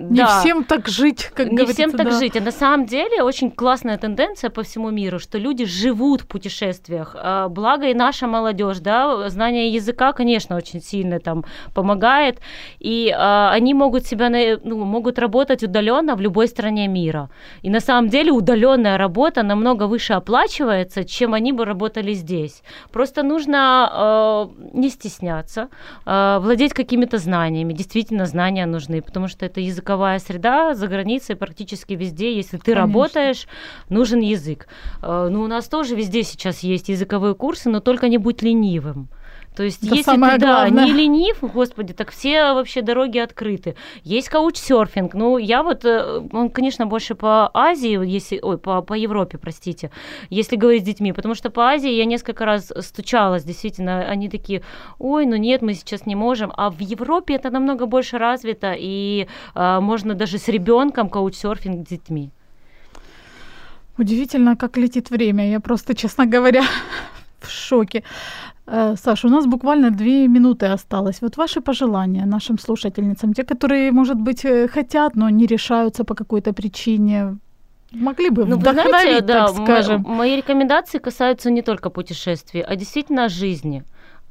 не 0.00 0.18
да. 0.18 0.40
всем 0.40 0.64
так 0.64 0.88
жить, 0.88 1.30
как 1.34 1.46
не 1.46 1.56
говорится. 1.56 1.74
всем 1.74 1.92
так 1.92 2.08
да. 2.08 2.18
жить. 2.18 2.36
А 2.36 2.40
на 2.40 2.52
самом 2.52 2.86
деле 2.86 3.22
очень 3.22 3.50
классная 3.50 3.98
тенденция 3.98 4.50
по 4.50 4.62
всему 4.62 4.90
миру, 4.90 5.18
что 5.18 5.38
люди 5.38 5.64
живут 5.64 6.22
в 6.22 6.26
путешествиях. 6.26 7.16
А, 7.18 7.48
Благо 7.48 7.88
и 7.88 7.94
наша 7.94 8.26
молодежь, 8.26 8.78
да, 8.78 9.28
знание 9.28 9.68
языка, 9.68 10.12
конечно, 10.12 10.56
очень 10.56 10.80
сильно 10.80 11.18
там 11.18 11.44
помогает. 11.74 12.40
И 12.78 13.14
а, 13.16 13.50
они 13.52 13.74
могут 13.74 14.06
себя, 14.06 14.28
ну, 14.64 14.84
могут 14.84 15.18
работать 15.18 15.62
удаленно 15.62 16.16
в 16.16 16.20
любой 16.20 16.48
стране 16.48 16.88
мира. 16.88 17.30
И 17.62 17.70
на 17.70 17.80
самом 17.80 18.08
деле 18.08 18.32
удаленная 18.32 18.98
работа 18.98 19.42
намного 19.42 19.86
выше 19.86 20.14
оплачивается, 20.14 21.04
чем 21.04 21.34
они 21.34 21.52
бы 21.52 21.64
работали 21.64 22.14
здесь. 22.14 22.62
Просто 22.92 23.22
нужно 23.22 24.48
э, 24.52 24.78
не 24.78 24.90
стесняться, 24.90 25.68
э, 26.06 26.38
владеть 26.40 26.72
какими-то 26.72 27.18
знаниями. 27.18 27.72
Действительно, 27.72 28.26
знания 28.26 28.66
нужны, 28.66 29.02
потому 29.02 29.28
что 29.28 29.46
это 29.46 29.60
языковая 29.82 30.18
среда 30.20 30.74
за 30.74 30.86
границей 30.86 31.34
практически 31.34 31.94
везде. 31.94 32.36
Если 32.36 32.56
ты 32.56 32.72
Конечно. 32.72 32.80
работаешь, 32.80 33.48
нужен 33.88 34.20
язык. 34.20 34.68
Э, 35.02 35.28
ну, 35.30 35.42
у 35.42 35.46
нас 35.48 35.68
тоже 35.68 35.96
везде 35.96 36.22
сейчас 36.22 36.60
есть 36.60 36.88
языковые 36.88 37.34
курсы, 37.34 37.68
но 37.68 37.80
только 37.80 38.08
не 38.08 38.18
будь 38.18 38.42
ленивым. 38.42 39.08
То 39.56 39.64
есть, 39.64 39.84
Это 39.84 39.94
если 39.94 40.12
ты 40.12 40.38
да, 40.38 40.68
не 40.70 40.92
ленив, 40.92 41.38
господи, 41.42 41.92
так 41.92 42.10
все 42.10 42.54
вообще 42.54 42.80
дороги 42.80 43.18
открыты. 43.18 43.76
Есть 44.02 44.30
каучсерфинг. 44.30 45.12
Ну, 45.14 45.36
я 45.36 45.62
вот, 45.62 45.84
э, 45.84 46.22
он, 46.32 46.48
конечно, 46.48 46.86
больше 46.86 47.14
по 47.14 47.50
Азии, 47.52 48.06
если, 48.06 48.40
ой, 48.42 48.56
по, 48.56 48.80
по 48.80 48.94
Европе, 48.94 49.36
простите, 49.36 49.90
если 50.30 50.56
говорить 50.56 50.82
с 50.82 50.86
детьми, 50.86 51.12
потому 51.12 51.34
что 51.34 51.50
по 51.50 51.68
Азии 51.68 51.90
я 51.90 52.06
несколько 52.06 52.46
раз 52.46 52.72
стучалась, 52.80 53.44
действительно, 53.44 54.00
они 54.04 54.30
такие, 54.30 54.62
ой, 54.98 55.26
ну 55.26 55.36
нет, 55.36 55.60
мы 55.60 55.74
сейчас 55.74 56.06
не 56.06 56.14
можем. 56.14 56.50
А 56.56 56.70
в 56.70 56.80
Европе 56.80 57.34
это 57.34 57.50
намного 57.50 57.84
больше 57.84 58.16
развито, 58.16 58.74
и 58.78 59.26
э, 59.54 59.80
можно 59.80 60.14
даже 60.14 60.38
с 60.38 60.48
ребенком 60.48 61.10
каучсерфинг 61.10 61.86
с 61.86 61.90
детьми. 61.90 62.30
Удивительно, 63.98 64.56
как 64.56 64.78
летит 64.78 65.10
время. 65.10 65.50
Я 65.50 65.60
просто, 65.60 65.94
честно 65.94 66.24
говоря, 66.24 66.62
в 67.40 67.50
шоке. 67.50 68.02
Э, 68.66 68.94
Саша, 68.96 69.26
у 69.26 69.30
нас 69.30 69.46
буквально 69.46 69.90
две 69.90 70.28
минуты 70.28 70.66
осталось. 70.66 71.20
Вот 71.22 71.36
ваши 71.36 71.60
пожелания 71.60 72.26
нашим 72.26 72.58
слушательницам, 72.58 73.32
те, 73.34 73.42
которые, 73.44 73.92
может 73.92 74.16
быть, 74.16 74.44
э, 74.44 74.68
хотят, 74.68 75.16
но 75.16 75.30
не 75.30 75.46
решаются 75.46 76.04
по 76.04 76.14
какой-то 76.14 76.52
причине, 76.52 77.38
могли 77.92 78.30
бы 78.30 78.44
Ну, 78.46 78.56
вдохновить, 78.56 78.88
знаете, 78.90 79.20
да, 79.26 79.46
так 79.46 79.56
скажем. 79.56 80.02
мои 80.08 80.36
рекомендации 80.36 80.98
касаются 80.98 81.50
не 81.50 81.62
только 81.62 81.90
путешествий, 81.90 82.62
а 82.62 82.76
действительно 82.76 83.28
жизни. 83.28 83.82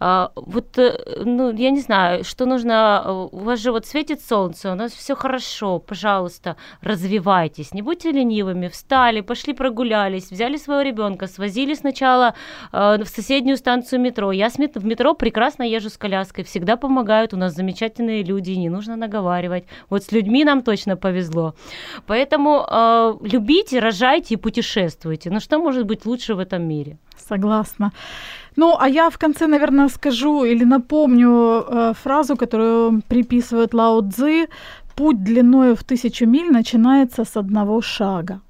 А, 0.03 0.31
вот, 0.35 0.79
э, 0.79 0.97
ну, 1.25 1.53
я 1.53 1.69
не 1.69 1.79
знаю, 1.79 2.23
что 2.23 2.47
нужно, 2.47 3.03
э, 3.05 3.27
у 3.31 3.37
вас 3.43 3.59
же 3.59 3.71
вот 3.71 3.85
светит 3.85 4.19
солнце, 4.19 4.71
у 4.71 4.75
нас 4.75 4.93
все 4.93 5.15
хорошо, 5.15 5.77
пожалуйста, 5.77 6.55
развивайтесь, 6.81 7.71
не 7.71 7.83
будьте 7.83 8.11
ленивыми, 8.11 8.67
встали, 8.67 9.21
пошли 9.21 9.53
прогулялись, 9.53 10.31
взяли 10.31 10.57
своего 10.57 10.81
ребенка, 10.81 11.27
свозили 11.27 11.75
сначала 11.75 12.33
э, 12.73 13.03
в 13.03 13.07
соседнюю 13.07 13.57
станцию 13.57 14.01
метро. 14.01 14.31
Я 14.31 14.49
в 14.49 14.85
метро 14.85 15.13
прекрасно 15.13 15.61
езжу 15.61 15.91
с 15.91 15.97
коляской, 15.97 16.43
всегда 16.45 16.77
помогают, 16.77 17.35
у 17.35 17.37
нас 17.37 17.53
замечательные 17.53 18.23
люди, 18.23 18.57
не 18.57 18.69
нужно 18.69 18.95
наговаривать. 18.95 19.65
Вот 19.89 20.03
с 20.03 20.11
людьми 20.11 20.43
нам 20.43 20.63
точно 20.63 20.97
повезло. 20.97 21.53
Поэтому 22.07 22.65
э, 22.67 23.13
любите, 23.21 23.77
рожайте 23.79 24.33
и 24.33 24.37
путешествуйте. 24.37 25.29
Ну 25.29 25.39
что 25.39 25.59
может 25.59 25.85
быть 25.85 26.07
лучше 26.07 26.33
в 26.33 26.39
этом 26.39 26.63
мире? 26.63 26.97
Согласна. 27.17 27.91
Ну, 28.55 28.75
а 28.79 28.89
я 28.89 29.09
в 29.09 29.17
конце, 29.17 29.47
наверное, 29.47 29.89
скажу 29.89 30.43
или 30.43 30.65
напомню 30.65 31.29
э, 31.29 31.93
фразу, 32.03 32.35
которую 32.35 33.01
приписывают 33.07 33.73
Лао 33.73 34.01
Цзы. 34.01 34.47
«Путь 34.95 35.23
длиною 35.23 35.75
в 35.75 35.83
тысячу 35.83 36.27
миль 36.27 36.51
начинается 36.51 37.23
с 37.23 37.37
одного 37.37 37.81
шага». 37.81 38.41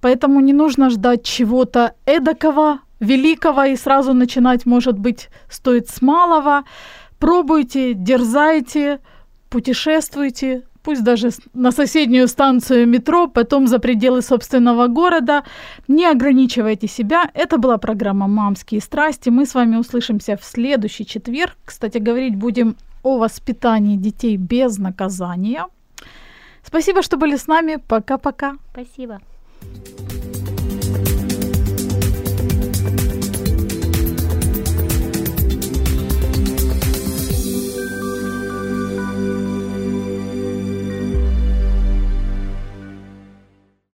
Поэтому 0.00 0.40
не 0.40 0.52
нужно 0.52 0.90
ждать 0.90 1.24
чего-то 1.24 1.92
эдакого, 2.06 2.78
великого, 3.00 3.64
и 3.64 3.76
сразу 3.76 4.14
начинать, 4.14 4.66
может 4.66 4.98
быть, 4.98 5.28
стоит 5.50 5.88
с 5.88 6.02
малого. 6.02 6.62
Пробуйте, 7.18 7.94
дерзайте, 7.94 9.00
путешествуйте, 9.50 10.62
пусть 10.88 11.04
даже 11.04 11.28
на 11.52 11.70
соседнюю 11.70 12.28
станцию 12.28 12.88
метро, 12.88 13.26
потом 13.28 13.66
за 13.66 13.78
пределы 13.78 14.22
собственного 14.22 14.86
города. 14.86 15.42
Не 15.86 16.06
ограничивайте 16.06 16.88
себя. 16.88 17.30
Это 17.34 17.58
была 17.58 17.76
программа 17.76 18.26
«Мамские 18.26 18.80
страсти». 18.80 19.28
Мы 19.28 19.44
с 19.44 19.54
вами 19.54 19.76
услышимся 19.76 20.38
в 20.38 20.44
следующий 20.44 21.04
четверг. 21.04 21.56
Кстати, 21.66 21.98
говорить 21.98 22.36
будем 22.36 22.74
о 23.02 23.18
воспитании 23.18 23.98
детей 23.98 24.38
без 24.38 24.78
наказания. 24.78 25.66
Спасибо, 26.62 27.02
что 27.02 27.18
были 27.18 27.36
с 27.36 27.46
нами. 27.46 27.76
Пока-пока. 27.86 28.56
Спасибо. 28.72 29.20